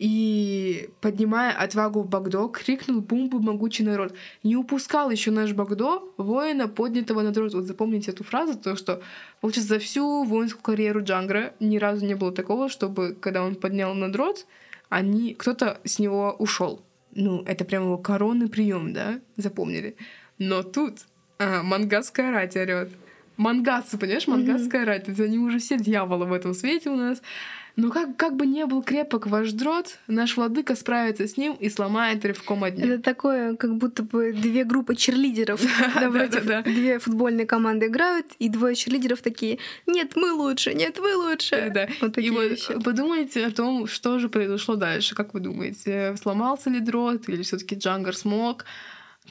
И, 0.00 0.88
поднимая 1.02 1.52
отвагу 1.52 2.00
в 2.00 2.08
Багдо, 2.08 2.48
крикнул 2.48 3.02
бумбу 3.02 3.38
могучий 3.38 3.84
народ. 3.84 4.14
Не 4.42 4.56
упускал 4.56 5.10
еще 5.10 5.30
наш 5.30 5.52
Багдо 5.52 6.02
воина, 6.16 6.68
поднятого 6.68 7.20
на 7.20 7.32
дрот. 7.32 7.52
Вот 7.52 7.64
запомните 7.64 8.10
эту 8.10 8.24
фразу, 8.24 8.58
то 8.58 8.76
что, 8.76 9.02
получается, 9.42 9.74
за 9.74 9.78
всю 9.78 10.24
воинскую 10.24 10.62
карьеру 10.62 11.04
Джангра 11.04 11.52
ни 11.60 11.76
разу 11.76 12.06
не 12.06 12.14
было 12.14 12.32
такого, 12.32 12.70
чтобы, 12.70 13.14
когда 13.14 13.42
он 13.42 13.56
поднял 13.56 13.92
на 13.92 14.10
дрот, 14.10 14.46
они, 14.88 15.34
кто-то 15.34 15.78
с 15.84 15.98
него 15.98 16.34
ушел. 16.38 16.82
Ну, 17.12 17.42
это 17.42 17.66
прям 17.66 17.82
его 17.82 17.98
коронный 17.98 18.48
прием, 18.48 18.94
да? 18.94 19.20
Запомнили. 19.36 19.96
Но 20.38 20.62
тут 20.62 21.00
а, 21.38 21.62
мангасская 21.62 22.32
рать 22.32 22.56
орёт. 22.56 22.88
Мангасы, 23.40 23.96
понимаешь, 23.96 24.26
мангасская 24.26 24.82
mm-hmm. 24.82 24.84
рать. 24.84 25.08
Это 25.08 25.22
они 25.22 25.38
уже 25.38 25.60
все 25.60 25.78
дьяволы 25.78 26.26
в 26.26 26.32
этом 26.34 26.52
свете 26.52 26.90
у 26.90 26.96
нас. 26.96 27.22
Но 27.74 27.90
как, 27.90 28.14
как 28.18 28.36
бы 28.36 28.44
не 28.46 28.66
был 28.66 28.82
крепок 28.82 29.26
ваш 29.28 29.52
дрот, 29.52 29.98
наш 30.08 30.36
владыка 30.36 30.76
справится 30.76 31.26
с 31.26 31.38
ним 31.38 31.54
и 31.54 31.70
сломает 31.70 32.22
рывком 32.22 32.64
одним. 32.64 32.90
Это 32.90 33.02
такое, 33.02 33.56
как 33.56 33.76
будто 33.76 34.02
бы 34.02 34.34
две 34.34 34.64
группы 34.64 34.94
черлидеров. 34.94 35.62
Две 36.64 36.98
футбольные 36.98 37.46
команды 37.46 37.86
играют, 37.86 38.26
и 38.38 38.50
двое 38.50 38.74
черлидеров 38.74 39.22
такие, 39.22 39.58
нет, 39.86 40.16
мы 40.16 40.32
лучше, 40.32 40.74
нет, 40.74 40.98
вы 40.98 41.16
лучше. 41.16 41.70
Да. 41.74 41.88
Вот 42.02 42.18
и 42.18 42.28
вещи. 42.28 42.78
подумайте 42.82 43.46
о 43.46 43.50
том, 43.50 43.86
что 43.86 44.18
же 44.18 44.28
произошло 44.28 44.76
дальше. 44.76 45.14
Как 45.14 45.32
вы 45.32 45.40
думаете, 45.40 46.14
сломался 46.20 46.68
ли 46.68 46.80
дрот, 46.80 47.26
или 47.30 47.40
все 47.42 47.56
таки 47.56 47.74
Джангар 47.74 48.14
смог? 48.14 48.66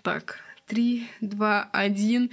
Так, 0.02 0.40
три, 0.66 1.08
два, 1.22 1.70
один. 1.72 2.32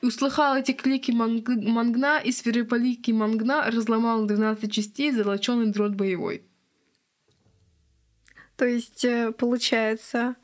Услыхал 0.00 0.56
эти 0.56 0.72
клики 0.72 1.10
манг... 1.10 1.48
мангна, 1.48 2.20
и 2.20 2.30
свирепалики 2.32 3.10
мангна 3.10 3.70
разломал 3.70 4.26
12 4.26 4.72
частей 4.72 5.10
золоченый 5.10 5.72
дрот 5.72 5.94
боевой. 5.94 6.44
То 8.56 8.64
есть, 8.64 9.04
э, 9.04 9.32
получается, 9.32 10.36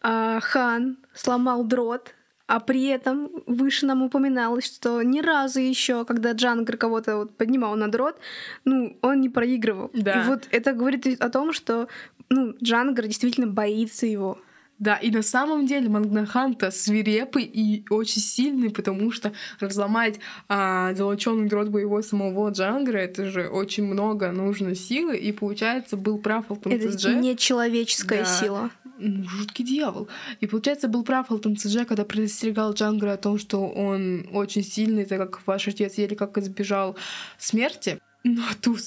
а, 0.00 0.40
хан 0.40 0.98
сломал 1.14 1.64
дрот, 1.64 2.14
а 2.46 2.60
при 2.60 2.84
этом 2.86 3.28
выше 3.46 3.86
нам 3.86 4.02
упоминалось, 4.02 4.66
что 4.66 5.02
ни 5.02 5.20
разу 5.20 5.58
еще, 5.58 6.04
когда 6.04 6.32
Джангар 6.32 6.76
кого-то 6.76 7.16
вот 7.16 7.36
поднимал 7.36 7.74
на 7.74 7.90
дрот, 7.90 8.18
ну, 8.64 8.96
он 9.02 9.20
не 9.20 9.28
проигрывал. 9.28 9.90
Да. 9.92 10.22
И 10.22 10.26
вот 10.28 10.46
это 10.52 10.72
говорит 10.72 11.20
о 11.20 11.28
том, 11.28 11.52
что 11.52 11.88
ну, 12.28 12.54
Джангар 12.62 13.06
действительно 13.06 13.48
боится 13.48 14.06
его. 14.06 14.38
Да, 14.78 14.96
и 14.96 15.10
на 15.10 15.22
самом 15.22 15.66
деле 15.66 15.88
Мангнаханта 15.88 16.70
свирепый 16.70 17.44
и 17.44 17.84
очень 17.88 18.20
сильный, 18.20 18.70
потому 18.70 19.10
что 19.10 19.32
разломать 19.58 20.18
а, 20.48 20.94
золоченый 20.94 21.48
дрот 21.48 21.68
боевой 21.68 22.02
самого 22.02 22.50
Джангра, 22.50 22.98
это 22.98 23.26
же 23.26 23.48
очень 23.48 23.84
много 23.84 24.30
нужно 24.32 24.74
силы, 24.74 25.16
и 25.16 25.32
получается 25.32 25.96
был 25.96 26.18
прав 26.18 26.50
Алтан 26.50 26.72
Это 26.72 27.14
не 27.14 27.36
человеческая 27.36 28.24
да. 28.24 28.26
сила. 28.26 28.70
Жуткий 28.98 29.64
дьявол. 29.64 30.08
И 30.40 30.46
получается, 30.46 30.88
был 30.88 31.04
прав 31.04 31.30
Алтан 31.30 31.56
когда 31.86 32.04
предостерегал 32.04 32.72
Джангра 32.72 33.12
о 33.12 33.16
том, 33.16 33.38
что 33.38 33.68
он 33.68 34.26
очень 34.32 34.62
сильный, 34.62 35.04
так 35.04 35.18
как 35.18 35.46
ваш 35.46 35.68
отец 35.68 35.94
еле 35.94 36.16
как 36.16 36.36
избежал 36.38 36.96
смерти. 37.38 37.98
Но 38.24 38.42
тут 38.60 38.80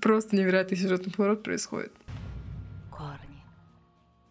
просто 0.00 0.36
невероятный 0.36 0.76
сюжетный 0.76 1.12
поворот 1.12 1.42
происходит. 1.42 1.92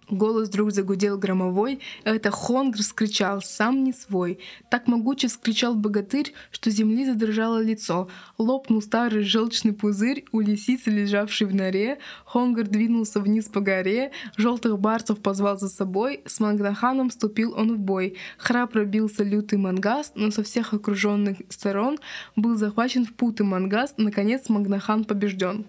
Голос 0.09 0.47
вдруг 0.47 0.71
загудел 0.71 1.17
громовой, 1.17 1.81
это 2.05 2.31
Хонгр 2.31 2.81
скричал, 2.81 3.41
сам 3.41 3.83
не 3.83 3.91
свой. 3.91 4.39
Так 4.69 4.87
могуче 4.87 5.27
вскричал 5.27 5.75
богатырь, 5.75 6.33
что 6.49 6.69
земли 6.69 7.05
задрожало 7.05 7.61
лицо. 7.61 8.07
Лопнул 8.37 8.81
старый 8.81 9.23
желчный 9.23 9.73
пузырь 9.73 10.23
у 10.31 10.39
лисицы, 10.39 10.91
лежавшей 10.91 11.47
в 11.47 11.53
норе. 11.53 11.99
Хонгр 12.25 12.63
двинулся 12.63 13.19
вниз 13.19 13.49
по 13.49 13.59
горе, 13.59 14.11
желтых 14.37 14.79
барцев 14.79 15.19
позвал 15.19 15.59
за 15.59 15.67
собой, 15.67 16.21
с 16.25 16.39
Мангнаханом 16.39 17.09
вступил 17.09 17.53
он 17.57 17.75
в 17.75 17.79
бой. 17.79 18.15
Храбро 18.37 18.85
бился 18.85 19.25
лютый 19.25 19.59
Мангаст, 19.59 20.13
но 20.15 20.31
со 20.31 20.41
всех 20.41 20.73
окруженных 20.73 21.39
сторон 21.49 21.99
был 22.37 22.55
захвачен 22.55 23.05
в 23.05 23.13
путы 23.13 23.43
Мангаст, 23.43 23.97
наконец 23.97 24.47
Магнахан 24.47 25.03
побежден. 25.03 25.65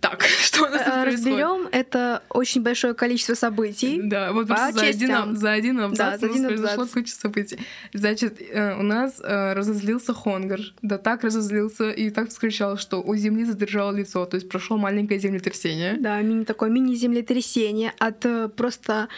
Так, 0.00 0.22
что 0.42 0.62
у 0.62 0.68
нас 0.68 0.82
тут 0.82 0.92
происходит? 0.92 1.14
Разберем 1.14 1.68
это 1.72 2.22
очень 2.30 2.62
большое 2.62 2.94
количество 2.94 3.34
событий. 3.34 4.00
Да, 4.02 4.32
вот 4.32 4.48
просто 4.48 4.72
за 4.72 4.86
один, 4.86 5.36
за 5.36 5.52
один 5.52 5.80
абзац 5.80 5.98
Да, 5.98 6.18
за 6.18 6.26
у 6.26 6.28
нас 6.28 6.36
один 6.36 6.46
произошло 6.48 6.82
абзац. 6.82 6.94
куча 6.94 7.12
событий. 7.14 7.58
Значит, 7.92 8.40
э, 8.40 8.78
у 8.78 8.82
нас 8.82 9.20
э, 9.22 9.52
разозлился 9.52 10.14
Хонгар. 10.14 10.60
Да 10.82 10.98
так 10.98 11.22
разозлился 11.24 11.90
и 11.90 12.10
так 12.10 12.30
вскричал, 12.30 12.78
что 12.78 13.02
у 13.02 13.14
земли 13.16 13.44
задержало 13.44 13.92
лицо, 13.92 14.24
то 14.26 14.36
есть 14.36 14.48
прошло 14.48 14.76
маленькое 14.78 15.20
землетрясение. 15.20 15.96
Да, 15.98 16.20
мини 16.22 16.44
такое 16.44 16.70
мини-землетрясение 16.70 17.92
от 17.98 18.24
э, 18.24 18.48
просто 18.48 19.08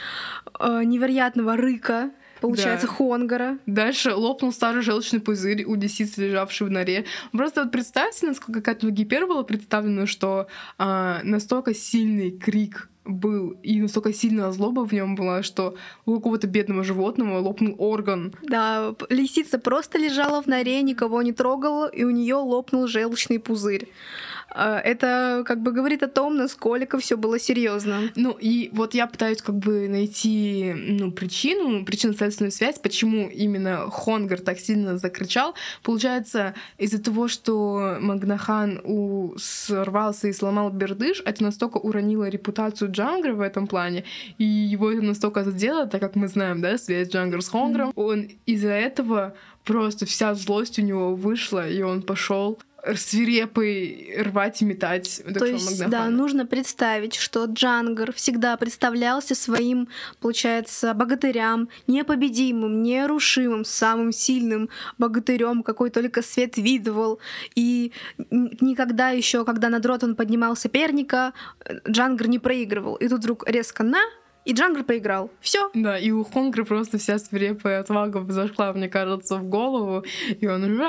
э, 0.58 0.82
невероятного 0.84 1.56
рыка, 1.56 2.10
получается, 2.42 2.86
Да. 2.86 2.92
Хонгара. 2.92 3.58
Дальше 3.66 4.14
лопнул 4.14 4.52
старый 4.52 4.82
желчный 4.82 5.20
пузырь 5.20 5.64
у 5.64 5.74
лисицы, 5.74 6.26
лежавшей 6.26 6.66
в 6.66 6.70
норе. 6.70 7.04
Просто 7.32 7.62
вот 7.62 7.72
представьте, 7.72 8.26
насколько 8.26 8.60
какая-то 8.60 8.90
гипербола 8.90 9.42
представлена, 9.42 10.06
что 10.06 10.46
а, 10.78 11.20
настолько 11.22 11.74
сильный 11.74 12.30
крик 12.30 12.88
был, 13.04 13.56
и 13.62 13.80
настолько 13.80 14.12
сильная 14.12 14.50
злоба 14.52 14.86
в 14.86 14.92
нем 14.92 15.16
была, 15.16 15.42
что 15.42 15.74
у 16.06 16.14
какого-то 16.14 16.46
бедного 16.46 16.84
животного 16.84 17.38
лопнул 17.38 17.74
орган. 17.78 18.32
Да, 18.42 18.94
лисица 19.08 19.58
просто 19.58 19.98
лежала 19.98 20.42
в 20.42 20.46
норе, 20.46 20.82
никого 20.82 21.22
не 21.22 21.32
трогала, 21.32 21.88
и 21.88 22.04
у 22.04 22.10
нее 22.10 22.36
лопнул 22.36 22.86
желчный 22.86 23.40
пузырь. 23.40 23.88
Э, 24.54 24.80
Это 24.84 25.44
как 25.46 25.62
бы 25.62 25.72
говорит 25.72 26.02
о 26.02 26.08
том, 26.08 26.36
насколько 26.36 26.98
все 26.98 27.16
было 27.16 27.38
серьезно. 27.38 28.10
Ну 28.16 28.36
и 28.40 28.70
вот 28.72 28.94
я 28.94 29.06
пытаюсь 29.06 29.42
как 29.42 29.56
бы 29.56 29.88
найти 29.88 30.72
ну, 30.74 31.12
причину, 31.12 31.84
причинно-следственную 31.84 32.52
связь, 32.52 32.78
почему 32.78 33.28
именно 33.28 33.90
Хонгар 33.90 34.40
так 34.40 34.58
сильно 34.58 34.98
закричал. 34.98 35.54
Получается, 35.82 36.54
из-за 36.78 37.02
того, 37.02 37.28
что 37.28 37.98
Магнахан 38.00 38.80
у... 38.84 39.34
сорвался 39.38 40.28
и 40.28 40.32
сломал 40.32 40.70
бердыш, 40.70 41.22
это 41.24 41.42
настолько 41.42 41.78
уронило 41.78 42.28
репутацию 42.28 42.90
Джангра 42.90 43.34
в 43.34 43.40
этом 43.40 43.66
плане, 43.66 44.04
и 44.38 44.44
его 44.44 44.90
это 44.90 45.02
настолько 45.02 45.44
задело, 45.44 45.86
так 45.86 46.00
как 46.00 46.16
мы 46.16 46.28
знаем, 46.28 46.60
да, 46.60 46.78
связь 46.78 47.08
Джангра 47.08 47.40
с 47.40 47.48
Хонгром, 47.48 47.92
он 47.94 48.28
из-за 48.46 48.72
этого 48.72 49.34
просто 49.64 50.06
вся 50.06 50.34
злость 50.34 50.78
у 50.78 50.82
него 50.82 51.14
вышла, 51.14 51.68
и 51.68 51.82
он 51.82 52.02
пошел 52.02 52.58
свирепый 52.96 54.14
рвать 54.18 54.60
и 54.60 54.64
метать 54.64 55.22
То 55.34 55.44
есть, 55.44 55.78
да, 55.78 55.84
Магнахана. 55.84 56.16
нужно 56.16 56.46
представить, 56.46 57.14
что 57.14 57.44
Джангар 57.44 58.12
всегда 58.12 58.56
представлялся 58.56 59.34
своим, 59.34 59.88
получается, 60.20 60.92
богатырям, 60.92 61.68
непобедимым, 61.86 62.82
нерушимым, 62.82 63.64
самым 63.64 64.12
сильным 64.12 64.68
богатырем, 64.98 65.62
какой 65.62 65.90
только 65.90 66.22
свет 66.22 66.56
видывал. 66.56 67.20
И 67.54 67.92
никогда 68.30 69.10
еще, 69.10 69.44
когда 69.44 69.68
на 69.68 69.78
дротон 69.78 70.16
поднимал 70.16 70.56
соперника, 70.56 71.32
Джангар 71.88 72.26
не 72.26 72.40
проигрывал. 72.40 72.96
И 72.96 73.08
тут 73.08 73.20
вдруг 73.20 73.48
резко 73.48 73.84
на, 73.84 74.02
и 74.44 74.52
Джангар 74.52 74.82
проиграл. 74.84 75.30
Все. 75.40 75.70
Да, 75.74 75.98
и 75.98 76.10
у 76.10 76.24
Хонгра 76.24 76.64
просто 76.64 76.98
вся 76.98 77.18
свирепая 77.18 77.80
отвага 77.80 78.24
зашла, 78.32 78.72
мне 78.72 78.88
кажется, 78.88 79.36
в 79.36 79.44
голову, 79.44 80.04
и 80.40 80.46
он! 80.46 80.80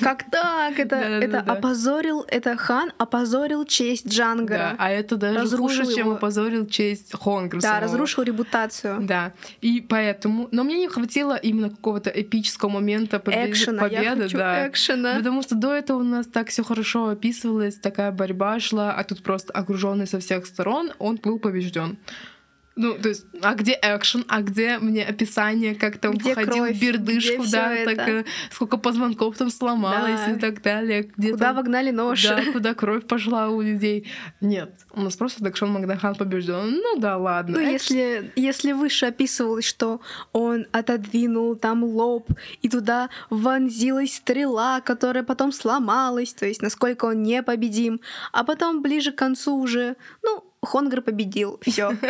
Как 0.00 0.30
так? 0.30 0.78
Это, 0.78 0.96
Да-да-да-да. 0.96 1.24
это 1.40 1.52
опозорил, 1.52 2.24
это 2.28 2.56
хан 2.56 2.92
опозорил 2.98 3.64
честь 3.64 4.08
Джангара. 4.08 4.58
Да, 4.58 4.76
а 4.78 4.90
это 4.90 5.16
даже 5.16 5.38
Разрушил 5.40 5.84
хуже, 5.84 5.94
чем 5.96 6.06
его. 6.06 6.16
опозорил 6.16 6.66
честь 6.66 7.12
Хонгра 7.14 7.60
Да, 7.60 7.68
самого. 7.68 7.82
разрушил 7.84 8.22
репутацию. 8.24 8.98
Да, 9.00 9.32
и 9.60 9.80
поэтому... 9.80 10.48
Но 10.52 10.64
мне 10.64 10.78
не 10.78 10.88
хватило 10.88 11.34
именно 11.36 11.70
какого-то 11.70 12.10
эпического 12.10 12.68
момента 12.68 13.18
победы, 13.18 13.50
Экшена, 13.50 13.82
я 13.86 13.88
победы, 13.88 14.22
хочу 14.24 14.36
да. 14.38 14.68
экшена. 14.68 15.14
Потому 15.16 15.42
что 15.42 15.54
до 15.54 15.72
этого 15.72 15.98
у 15.98 16.02
нас 16.04 16.26
так 16.26 16.48
все 16.48 16.62
хорошо 16.62 17.08
описывалось, 17.08 17.76
такая 17.78 18.10
борьба 18.12 18.60
шла, 18.60 18.92
а 18.92 19.04
тут 19.04 19.22
просто 19.22 19.52
окруженный 19.52 20.06
со 20.06 20.20
всех 20.20 20.46
сторон, 20.46 20.92
он 20.98 21.16
был 21.16 21.38
побежден. 21.38 21.96
Ну, 22.78 22.94
то 22.98 23.08
есть, 23.08 23.24
а 23.42 23.54
где 23.54 23.72
экшен, 23.80 24.24
а 24.28 24.42
где 24.42 24.78
мне 24.78 25.02
описание, 25.02 25.74
как 25.74 25.96
там 25.96 26.12
Где 26.12 26.32
входил 26.32 26.64
кровь, 26.64 26.76
в 26.76 26.80
бердышку, 26.80 27.42
где 27.42 27.50
да, 27.52 27.68
так, 27.86 27.94
это? 27.98 28.10
э, 28.10 28.24
сколько 28.50 28.76
позвонков 28.76 29.36
там 29.38 29.48
сломалось 29.48 30.20
Да. 30.26 30.32
и 30.32 30.38
так 30.38 30.60
далее. 30.60 31.10
Где 31.16 31.30
Куда 31.30 31.46
там- 31.46 31.56
вогнали 31.56 31.90
нож? 31.90 32.22
Да, 32.28 32.38
куда 32.52 32.74
кровь 32.74 33.06
пошла 33.06 33.48
у 33.48 33.62
людей. 33.62 34.06
Нет, 34.42 34.74
у 34.92 35.00
нас 35.00 35.16
просто 35.16 35.42
Дакшон 35.42 35.70
Магдахан 35.70 36.14
побежден. 36.16 36.70
Ну 36.82 36.98
да, 36.98 37.16
ладно. 37.16 37.58
Ну, 37.58 37.64
Экшен- 37.64 37.72
если, 37.72 38.32
если 38.36 38.72
выше 38.72 39.06
описывалось, 39.06 39.64
что 39.64 40.02
он 40.32 40.66
отодвинул 40.72 41.56
там 41.56 41.82
лоб, 41.82 42.30
и 42.60 42.68
туда 42.68 43.08
вонзилась 43.30 44.16
стрела, 44.16 44.82
которая 44.82 45.22
потом 45.24 45.50
сломалась, 45.52 46.34
то 46.34 46.44
есть 46.44 46.60
насколько 46.60 47.06
он 47.06 47.22
непобедим, 47.22 48.00
а 48.32 48.44
потом 48.44 48.82
ближе 48.82 49.12
к 49.12 49.16
концу 49.16 49.56
уже, 49.56 49.96
ну, 50.22 50.42
Хонгар 50.66 51.00
победил, 51.00 51.58
все. 51.62 51.92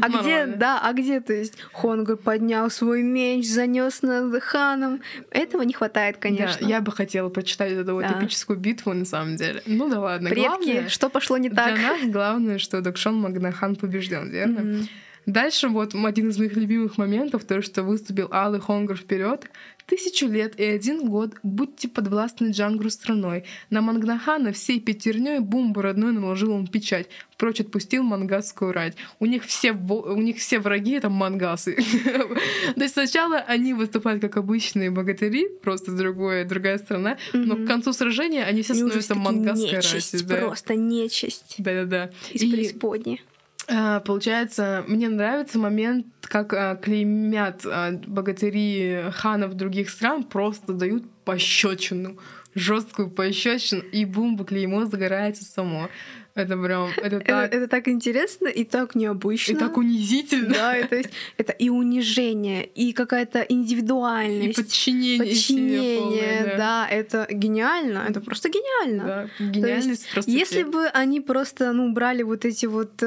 А 0.00 0.08
где, 0.08 0.46
да, 0.46 0.80
а 0.82 0.92
где, 0.92 1.20
то 1.20 1.32
есть 1.32 1.56
Хонгар 1.72 2.16
поднял 2.16 2.68
свой 2.70 3.02
меч, 3.02 3.48
занес 3.48 4.02
над 4.02 4.42
ханом. 4.42 5.00
Этого 5.30 5.62
не 5.62 5.72
хватает, 5.72 6.16
конечно. 6.18 6.66
Я 6.66 6.80
бы 6.80 6.92
хотела 6.92 7.28
прочитать 7.28 7.72
эту 7.72 7.94
вот 7.94 8.04
эпическую 8.04 8.58
битву, 8.58 8.92
на 8.92 9.04
самом 9.04 9.36
деле. 9.36 9.62
Ну 9.66 9.88
да 9.88 10.00
ладно. 10.00 10.30
Предки, 10.30 10.88
что 10.88 11.08
пошло 11.08 11.36
не 11.36 11.50
так? 11.50 11.74
Для 11.74 11.88
нас 11.88 12.00
главное, 12.04 12.58
что 12.58 12.80
Дакшон 12.80 13.16
Магнахан 13.16 13.76
побежден, 13.76 14.30
верно? 14.30 14.86
Дальше 15.26 15.68
вот 15.68 15.94
один 15.94 16.28
из 16.28 16.38
моих 16.38 16.56
любимых 16.56 16.98
моментов, 16.98 17.44
то, 17.44 17.62
что 17.62 17.82
выступил 17.82 18.28
Алый 18.30 18.60
Хонгар 18.60 18.96
вперед. 18.96 19.48
Тысячу 19.86 20.26
лет 20.26 20.58
и 20.58 20.64
один 20.64 21.10
год 21.10 21.34
будьте 21.42 21.88
подвластны 21.88 22.50
Джангру 22.52 22.88
страной. 22.88 23.44
На 23.68 23.82
Мангнахана 23.82 24.52
всей 24.52 24.80
пятерней 24.80 25.40
бумбу 25.40 25.82
родной 25.82 26.12
наложил 26.12 26.52
он 26.52 26.66
печать. 26.66 27.08
Прочь 27.36 27.60
отпустил 27.60 28.02
мангасскую 28.02 28.72
рать. 28.72 28.96
У 29.18 29.26
них 29.26 29.44
все, 29.44 29.72
у 29.72 30.20
них 30.22 30.38
все 30.38 30.58
враги— 30.58 30.92
это 30.92 31.10
мангасы. 31.10 31.76
То 32.74 32.82
есть 32.82 32.94
сначала 32.94 33.36
они 33.36 33.74
выступают 33.74 34.22
как 34.22 34.38
обычные 34.38 34.90
богатыри, 34.90 35.48
просто 35.62 35.92
другое, 35.92 36.46
другая 36.46 36.78
страна, 36.78 37.18
но 37.34 37.56
к 37.56 37.66
концу 37.66 37.92
сражения 37.92 38.44
они 38.44 38.62
все 38.62 38.74
становятся 38.74 39.14
мангасской 39.14 39.80
да. 40.22 40.36
Просто 40.36 40.76
нечисть 40.76 41.56
Да-да-да. 41.58 42.10
из 42.32 42.40
преисподней. 42.40 43.20
А, 43.68 44.00
Получается, 44.00 44.84
мне 44.86 45.08
нравится 45.08 45.58
момент, 45.58 46.06
как 46.22 46.52
а, 46.52 46.76
клеймят 46.76 47.62
а, 47.64 47.92
богатыри 47.92 49.10
ханов 49.12 49.54
других 49.54 49.90
стран, 49.90 50.24
просто 50.24 50.72
дают 50.72 51.04
пощечину, 51.24 52.18
жесткую 52.54 53.10
пощечину, 53.10 53.82
и 53.82 54.04
бумба 54.04 54.44
клеймо 54.44 54.84
загорается 54.84 55.44
само. 55.44 55.88
Это 56.34 56.56
прям, 56.56 56.88
это 56.96 57.16
Это, 57.16 57.24
так, 57.24 57.54
это 57.54 57.68
так 57.68 57.88
интересно 57.88 58.48
и 58.48 58.64
так 58.64 58.96
необычно. 58.96 59.52
и 59.52 59.56
так 59.56 59.76
унизительно, 59.76 60.52
Да, 60.54 60.76
это, 60.76 60.96
есть- 60.96 61.10
это 61.36 61.52
и 61.52 61.68
унижение, 61.68 62.64
и 62.64 62.92
какая-то 62.92 63.42
и 63.42 63.54
индивидуальность, 63.54 64.56
подчинение, 64.56 65.18
себе 65.18 65.30
подчинение, 65.30 65.98
полное, 66.00 66.56
да. 66.56 66.88
это 66.90 67.26
гениально, 67.30 68.04
это 68.08 68.20
просто 68.20 68.48
гениально. 68.48 69.04
Да, 69.04 69.44
гениальность 69.44 70.08
просто. 70.12 70.30
Если 70.30 70.64
бы 70.64 70.86
они 70.88 71.20
просто, 71.20 71.72
ну, 71.72 71.92
брали 71.92 72.22
вот 72.22 72.44
эти 72.44 72.66
вот 72.66 73.00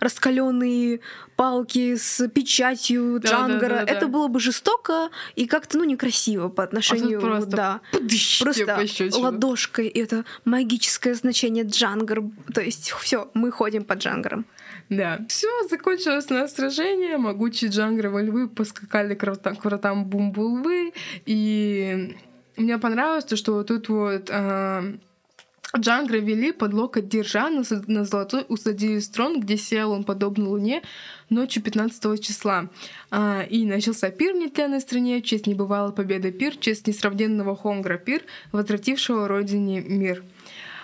раскаленные 0.00 1.00
палки 1.36 1.96
с 1.96 2.28
печатью 2.28 3.18
Да, 3.22 3.30
да, 3.30 3.36
Джангара, 3.48 3.68
да, 3.70 3.84
да, 3.84 3.92
это 3.92 4.00
да. 4.06 4.08
было 4.08 4.28
бы 4.28 4.40
жестоко 4.40 5.08
и 5.36 5.46
как-то, 5.46 5.78
ну, 5.78 5.84
некрасиво 5.84 6.48
по 6.48 6.62
отношению, 6.62 7.20
просто 7.20 7.50
да. 7.56 7.80
Просто 8.40 8.84
ладошкой 9.18 9.86
это 9.88 10.24
магическое 10.44 11.14
значение 11.14 11.64
Джангар. 11.64 12.22
То 12.52 12.60
есть 12.70 12.90
все, 13.00 13.30
мы 13.34 13.50
ходим 13.50 13.84
по 13.84 13.94
Джангарам. 13.94 14.46
Да. 14.88 15.20
Все, 15.28 15.48
закончилось 15.68 16.26
у 16.30 16.34
нас 16.34 16.54
сражение. 16.54 17.16
Могучие 17.16 17.70
джангровые 17.70 18.26
львы 18.26 18.48
поскакали 18.48 19.14
к 19.14 19.22
вратам, 19.22 19.56
к 19.56 19.64
вратам 19.64 20.04
Бумбулвы. 20.04 20.92
И 21.26 22.16
мне 22.56 22.78
понравилось 22.78 23.24
то, 23.24 23.36
что 23.36 23.52
вот 23.54 23.68
тут 23.68 23.88
вот 23.88 24.28
а, 24.30 24.82
Джангра 25.78 26.18
вели 26.18 26.50
под 26.52 26.74
локоть 26.74 27.08
держа 27.08 27.48
на, 27.50 27.62
на 27.86 28.04
золотой 28.04 28.44
усадили 28.48 28.98
строн, 28.98 29.40
где 29.40 29.56
сел 29.56 29.92
он 29.92 30.02
подобно 30.02 30.48
луне 30.48 30.82
ночью 31.28 31.62
15 31.62 32.20
числа. 32.20 32.68
А, 33.10 33.42
и 33.42 33.64
начался 33.64 34.10
пир 34.10 34.34
в 34.34 34.38
нетленной 34.38 34.80
стране, 34.80 35.20
в 35.20 35.22
честь 35.22 35.46
небывалой 35.46 35.92
победы 35.92 36.32
пир, 36.32 36.54
в 36.54 36.60
честь 36.60 36.88
несравненного 36.88 37.56
Хонгра 37.56 37.98
пир, 37.98 38.22
возвратившего 38.50 39.28
родине 39.28 39.80
мир. 39.80 40.24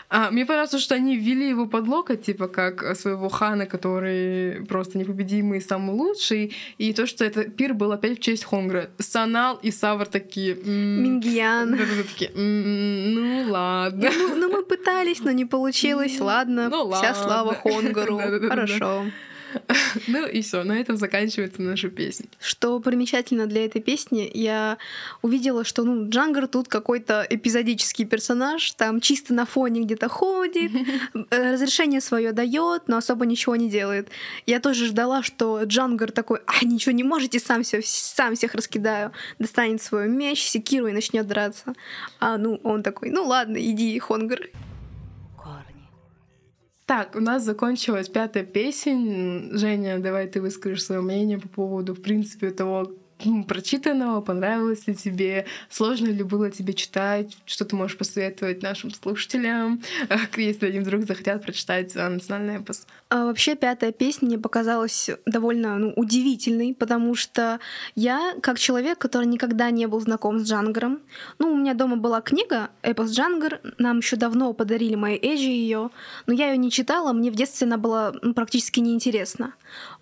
А, 0.09 0.31
мне 0.31 0.47
понравилось, 0.47 0.81
что 0.83 0.95
они 0.95 1.17
ввели 1.17 1.49
его 1.49 1.67
под 1.67 1.89
локоть, 1.89 2.23
типа 2.23 2.47
как 2.49 2.97
своего 2.97 3.29
хана, 3.29 3.67
который 3.67 4.65
просто 4.67 4.99
непобедимый, 4.99 5.61
самый 5.61 5.95
лучший. 5.97 6.55
И 6.79 6.93
то, 6.93 7.07
что 7.07 7.25
это 7.25 7.45
пир 7.45 7.75
был 7.75 7.93
опять 7.93 8.19
в 8.19 8.23
честь 8.23 8.45
Хонгра. 8.45 8.91
Санал 8.99 9.57
и 9.63 9.71
Савр 9.71 10.07
такие... 10.07 10.55
м, 10.55 11.03
Мингьян. 11.03 11.71
да-да-да, 11.73 12.03
такие, 12.05 12.31
«М, 12.35 13.15
ну 13.15 13.51
ладно. 13.51 14.11
Ну, 14.17 14.37
ну, 14.37 14.49
мы 14.51 14.63
пытались, 14.63 15.21
но 15.21 15.33
не 15.33 15.45
получилось. 15.45 16.21
Ладно, 16.21 16.69
Ну 16.69 16.93
вся 16.93 17.15
слава. 17.15 17.55
Хонгару. 17.55 18.19
Хорошо. 18.49 19.07
Ну 20.07 20.27
и 20.27 20.43
все, 20.43 20.63
на 20.63 20.79
этом 20.79 20.97
заканчивается 20.97 21.63
наша 21.63 21.89
песня. 21.89 22.27
Что 22.41 22.79
примечательно 22.81 23.47
для 23.47 23.65
этой 23.65 23.81
песни, 23.81 24.31
я 24.35 24.79
увидела, 25.23 25.65
что 25.65 25.85
ну, 25.85 26.09
Джангар 26.09 26.47
тут 26.47 26.69
какой-то 26.69 27.27
эпизодический 27.29 28.05
персонаж, 28.05 28.73
там 28.73 29.01
чисто 29.01 29.35
на 29.35 29.47
фоне 29.47 29.83
где-то 29.83 30.09
ходит, 30.09 30.73
э, 31.31 31.53
разрешение 31.53 32.01
свое 32.01 32.33
дает, 32.33 32.89
но 32.89 32.99
особо 32.99 33.27
ничего 33.27 33.57
не 33.57 33.69
делает. 33.69 34.09
Я 34.47 34.61
тоже 34.61 34.87
ждала, 34.87 35.23
что 35.23 35.63
Джангар 35.65 36.13
такой, 36.13 36.41
а 36.47 36.65
ничего 36.65 36.93
не 36.93 37.05
можете, 37.05 37.41
сам, 37.41 37.63
всё, 37.63 37.81
сам 37.83 38.35
всех 38.35 38.55
раскидаю, 38.55 39.13
достанет 39.39 39.83
свой 39.83 40.09
меч, 40.09 40.43
секиру 40.43 40.89
и 40.89 40.93
начнет 40.93 41.27
драться. 41.27 41.75
А 42.21 42.37
ну 42.39 42.61
он 42.63 42.83
такой, 42.83 43.11
ну 43.11 43.25
ладно, 43.25 43.57
иди, 43.59 43.99
Хонгар. 43.99 44.51
Так, 46.87 47.17
у 47.17 47.21
нас 47.21 47.43
закончилась 47.43 48.09
пятая 48.09 48.45
песень. 48.45 49.51
Женя, 49.53 49.99
давай 49.99 50.29
ты 50.29 50.41
выскажешь 50.41 50.85
свое 50.85 51.01
мнение 51.01 51.37
по 51.37 51.49
поводу, 51.49 51.95
в 51.95 52.01
принципе, 52.01 52.51
того 52.51 52.93
прочитанного, 53.47 54.21
понравилось 54.21 54.87
ли 54.87 54.95
тебе, 54.95 55.47
сложно 55.71 56.09
ли 56.09 56.23
было 56.23 56.51
тебе 56.51 56.75
читать, 56.75 57.37
что 57.47 57.65
ты 57.65 57.75
можешь 57.75 57.97
посоветовать 57.97 58.63
нашим 58.63 58.93
слушателям, 58.93 59.83
если 60.37 60.67
они 60.67 60.81
вдруг 60.81 61.05
захотят 61.05 61.43
прочитать 61.43 61.97
э, 61.97 62.09
национальный 62.09 62.57
эпос. 62.57 62.87
А 63.09 63.25
вообще 63.25 63.55
пятая 63.55 63.93
песня 63.93 64.27
мне 64.27 64.39
показалась 64.39 65.11
довольно 65.25 65.79
ну, 65.79 65.93
удивительной, 65.97 66.75
потому 66.75 67.15
что 67.15 67.61
я, 67.95 68.35
как 68.43 68.59
человек, 68.59 68.99
который 68.99 69.27
никогда 69.27 69.71
не 69.71 69.87
был 69.87 70.01
знаком 70.01 70.39
с 70.39 70.49
Джангаром, 70.49 71.01
ну, 71.39 71.53
у 71.53 71.57
меня 71.57 71.75
дома 71.75 71.97
была 71.97 72.21
книга 72.21 72.71
«Эпос 72.83 73.13
Джангар», 73.13 73.61
нам 73.79 73.99
еще 73.99 74.17
давно 74.17 74.53
подарили 74.53 74.95
мои 74.95 75.17
Эджи 75.17 75.49
ее, 75.49 75.91
но 76.27 76.35
я 76.35 76.51
ее 76.51 76.59
не 76.59 76.71
читала, 76.71 77.13
мне 77.13 77.31
в 77.31 77.35
детстве 77.35 77.67
она 77.67 77.79
была 77.79 78.13
ну, 78.23 78.35
практически 78.35 78.81
неинтересна. 78.81 79.55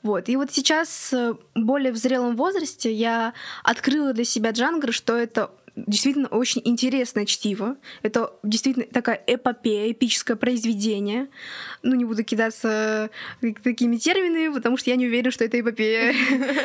Вот. 0.02 0.28
И 0.28 0.36
вот 0.36 0.52
сейчас, 0.52 1.12
э, 1.12 1.34
более 1.54 1.92
в 1.92 1.96
зрелом 1.96 2.36
возрасте, 2.36 2.92
я 2.92 3.03
открыла 3.62 4.12
для 4.12 4.24
себя 4.24 4.50
Джангар, 4.50 4.92
что 4.92 5.16
это 5.16 5.50
действительно 5.76 6.28
очень 6.28 6.62
интересное 6.64 7.26
чтиво. 7.26 7.76
Это 8.02 8.32
действительно 8.42 8.86
такая 8.86 9.20
эпопея, 9.26 9.90
эпическое 9.90 10.36
произведение. 10.36 11.28
Ну, 11.82 11.94
не 11.94 12.04
буду 12.04 12.24
кидаться 12.24 13.10
э, 13.42 13.52
такими 13.62 13.96
терминами, 13.96 14.52
потому 14.52 14.76
что 14.76 14.90
я 14.90 14.96
не 14.96 15.06
уверена, 15.06 15.30
что 15.30 15.44
это 15.44 15.60
эпопея. 15.60 16.14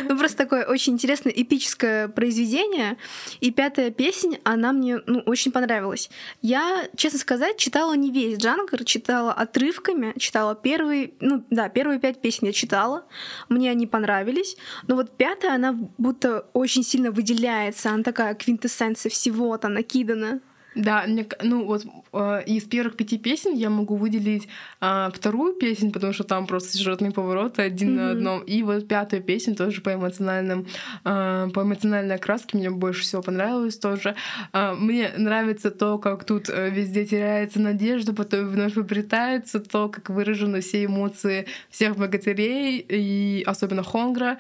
Ну, 0.10 0.18
просто 0.18 0.38
такое 0.38 0.66
очень 0.66 0.94
интересное 0.94 1.34
эпическое 1.36 2.08
произведение. 2.08 2.98
И 3.42 3.52
пятая 3.52 3.92
песня, 3.92 4.40
она 4.44 4.72
мне 4.72 5.00
ну, 5.06 5.20
очень 5.26 5.52
понравилась. 5.52 6.10
Я, 6.42 6.88
честно 6.96 7.20
сказать, 7.20 7.58
читала 7.58 7.94
не 7.94 8.12
весь 8.12 8.38
Джангар, 8.38 8.84
читала 8.84 9.34
отрывками, 9.34 10.14
читала 10.18 10.56
первые, 10.56 11.12
ну 11.20 11.44
да, 11.50 11.70
первые 11.70 12.00
пять 12.00 12.22
песен 12.22 12.48
я 12.48 12.54
читала, 12.54 13.06
мне 13.50 13.70
они 13.70 13.88
понравились, 13.88 14.58
но 14.88 14.96
вот 14.96 15.16
пятая, 15.18 15.56
она 15.56 15.74
будто 15.98 16.46
очень 16.54 16.84
сильно 16.84 17.12
выделяется, 17.12 17.90
она 17.90 18.04
такая 18.04 18.34
квинтэссенция 18.34 18.99
всего 19.08 19.58
там 19.58 19.76
накидана. 19.76 20.42
Да, 20.76 21.04
мне, 21.08 21.26
ну 21.42 21.66
вот 21.66 21.84
э, 22.14 22.44
из 22.46 22.64
первых 22.64 22.96
пяти 22.96 23.18
песен 23.18 23.54
я 23.56 23.72
могу 23.72 23.96
выделить 23.96 24.48
а, 24.80 25.10
вторую 25.14 25.54
песню, 25.56 25.92
потому 25.92 26.14
что 26.14 26.24
там 26.24 26.46
просто 26.46 26.78
сюжетные 26.78 27.12
повороты 27.12 27.64
один 27.64 27.96
на 27.96 28.04
Мгм. 28.04 28.12
одном. 28.12 28.42
И 28.42 28.62
вот 28.62 28.88
пятую 28.88 29.24
песню 29.24 29.56
тоже 29.56 29.82
по 29.82 29.96
эмоциональным, 29.96 30.68
а, 31.04 31.50
по 31.50 31.62
эмоциональной 31.64 32.16
окраске 32.16 32.56
мне 32.58 32.70
больше 32.70 33.02
всего 33.02 33.24
понравилось 33.24 33.80
тоже. 33.80 34.16
А, 34.54 34.76
мне 34.76 35.10
нравится 35.18 35.72
то, 35.72 35.98
как 35.98 36.24
тут 36.24 36.50
э, 36.50 36.70
везде 36.70 37.04
теряется 37.04 37.60
надежда, 37.60 38.14
потом 38.14 38.48
вновь 38.48 38.78
обретается, 38.78 39.60
то, 39.60 39.90
как 39.90 40.12
выражены 40.12 40.62
все 40.62 40.86
эмоции 40.86 41.48
всех 41.72 41.98
богатырей, 41.98 42.78
и 42.88 43.44
особенно 43.46 43.82
Хонгра. 43.84 44.38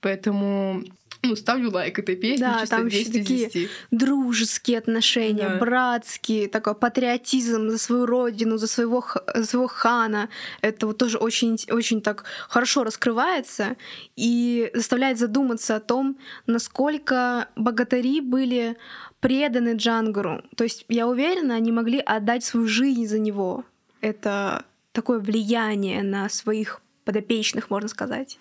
Поэтому 0.00 0.82
ну, 1.28 1.36
ставлю 1.36 1.70
лайк 1.70 1.98
этой 1.98 2.16
песне. 2.16 2.46
Да, 2.46 2.64
там 2.66 2.86
ещё 2.86 2.98
10 2.98 3.08
из 3.16 3.20
такие 3.20 3.46
10. 3.50 3.70
Дружеские 3.90 4.78
отношения, 4.78 5.48
Да. 5.48 5.56
братские, 5.58 6.48
такой 6.48 6.74
патриотизм 6.74 7.68
за 7.70 7.78
свою 7.78 8.06
родину, 8.06 8.56
за 8.58 8.66
своего, 8.66 9.00
х- 9.00 9.22
за 9.34 9.44
своего 9.44 9.66
хана. 9.68 10.28
Это 10.62 10.86
вот 10.86 10.98
тоже 10.98 11.18
очень, 11.18 11.56
очень 11.70 12.00
так 12.00 12.24
хорошо 12.48 12.84
раскрывается 12.84 13.76
и 14.16 14.70
заставляет 14.74 15.18
задуматься 15.18 15.76
о 15.76 15.80
том, 15.80 16.16
насколько 16.46 17.48
богатыри 17.56 18.20
были 18.20 18.76
преданы 19.20 19.74
Джангару. 19.76 20.42
То 20.56 20.64
есть, 20.64 20.84
я 20.88 21.06
уверена, 21.08 21.54
они 21.54 21.72
могли 21.72 21.98
отдать 21.98 22.44
свою 22.44 22.66
жизнь 22.68 23.06
за 23.06 23.18
него. 23.18 23.64
Это 24.00 24.64
такое 24.92 25.18
влияние 25.18 26.02
на 26.02 26.28
своих 26.28 26.80
подопечных, 27.04 27.70
можно 27.70 27.88
сказать. 27.88 28.38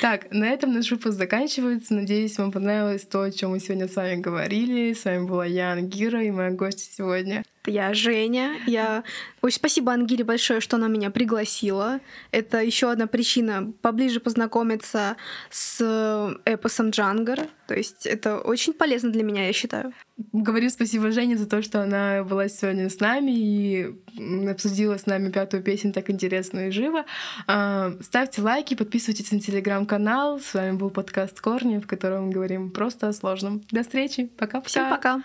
Так, 0.00 0.28
на 0.30 0.46
этом 0.48 0.72
наш 0.72 0.90
выпуск 0.90 1.18
заканчивается. 1.18 1.92
Надеюсь, 1.92 2.38
вам 2.38 2.52
понравилось 2.52 3.02
то, 3.02 3.20
о 3.20 3.30
чем 3.30 3.50
мы 3.50 3.60
сегодня 3.60 3.86
с 3.86 3.96
вами 3.96 4.16
говорили. 4.16 4.94
С 4.94 5.04
вами 5.04 5.26
была 5.26 5.44
я, 5.44 5.72
Ангира, 5.72 6.24
и 6.24 6.30
моя 6.30 6.50
гостья 6.52 6.90
сегодня. 6.90 7.44
Я 7.66 7.92
Женя. 7.92 8.56
Я 8.66 9.04
очень 9.42 9.56
спасибо 9.56 9.92
Ангире 9.92 10.24
большое, 10.24 10.60
что 10.60 10.76
она 10.76 10.88
меня 10.88 11.10
пригласила. 11.10 12.00
Это 12.30 12.62
еще 12.62 12.90
одна 12.90 13.06
причина 13.06 13.72
поближе 13.82 14.18
познакомиться 14.18 15.16
с 15.50 16.38
эпосом 16.44 16.90
Джангар. 16.90 17.40
То 17.66 17.74
есть 17.74 18.06
это 18.06 18.38
очень 18.38 18.72
полезно 18.72 19.10
для 19.10 19.22
меня, 19.22 19.46
я 19.46 19.52
считаю. 19.52 19.92
Говорю 20.32 20.70
спасибо 20.70 21.10
Жене 21.10 21.36
за 21.36 21.46
то, 21.46 21.62
что 21.62 21.82
она 21.82 22.24
была 22.24 22.48
сегодня 22.48 22.88
с 22.88 22.98
нами 22.98 23.30
и 23.30 24.48
обсудила 24.48 24.96
с 24.96 25.06
нами 25.06 25.30
пятую 25.30 25.62
песню 25.62 25.92
так 25.92 26.10
интересно 26.10 26.68
и 26.68 26.70
живо. 26.70 27.04
А, 27.46 27.92
Ставьте 28.00 28.42
лайки, 28.42 28.74
подписывайтесь 28.74 29.30
на 29.32 29.40
телеграм-канал. 29.40 30.40
С 30.40 30.54
вами 30.54 30.76
был 30.76 30.90
подкаст 30.90 31.40
Корни, 31.40 31.78
в 31.78 31.86
котором 31.86 32.26
мы 32.26 32.32
говорим 32.32 32.70
просто 32.70 33.08
о 33.08 33.12
сложном. 33.12 33.62
До 33.70 33.82
встречи. 33.82 34.26
Пока-пока. 34.26 34.68
Всем 34.68 34.90
пока. 34.90 35.22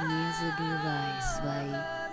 Не 0.00 0.32
забывай 0.32 1.12
свои. 1.20 2.07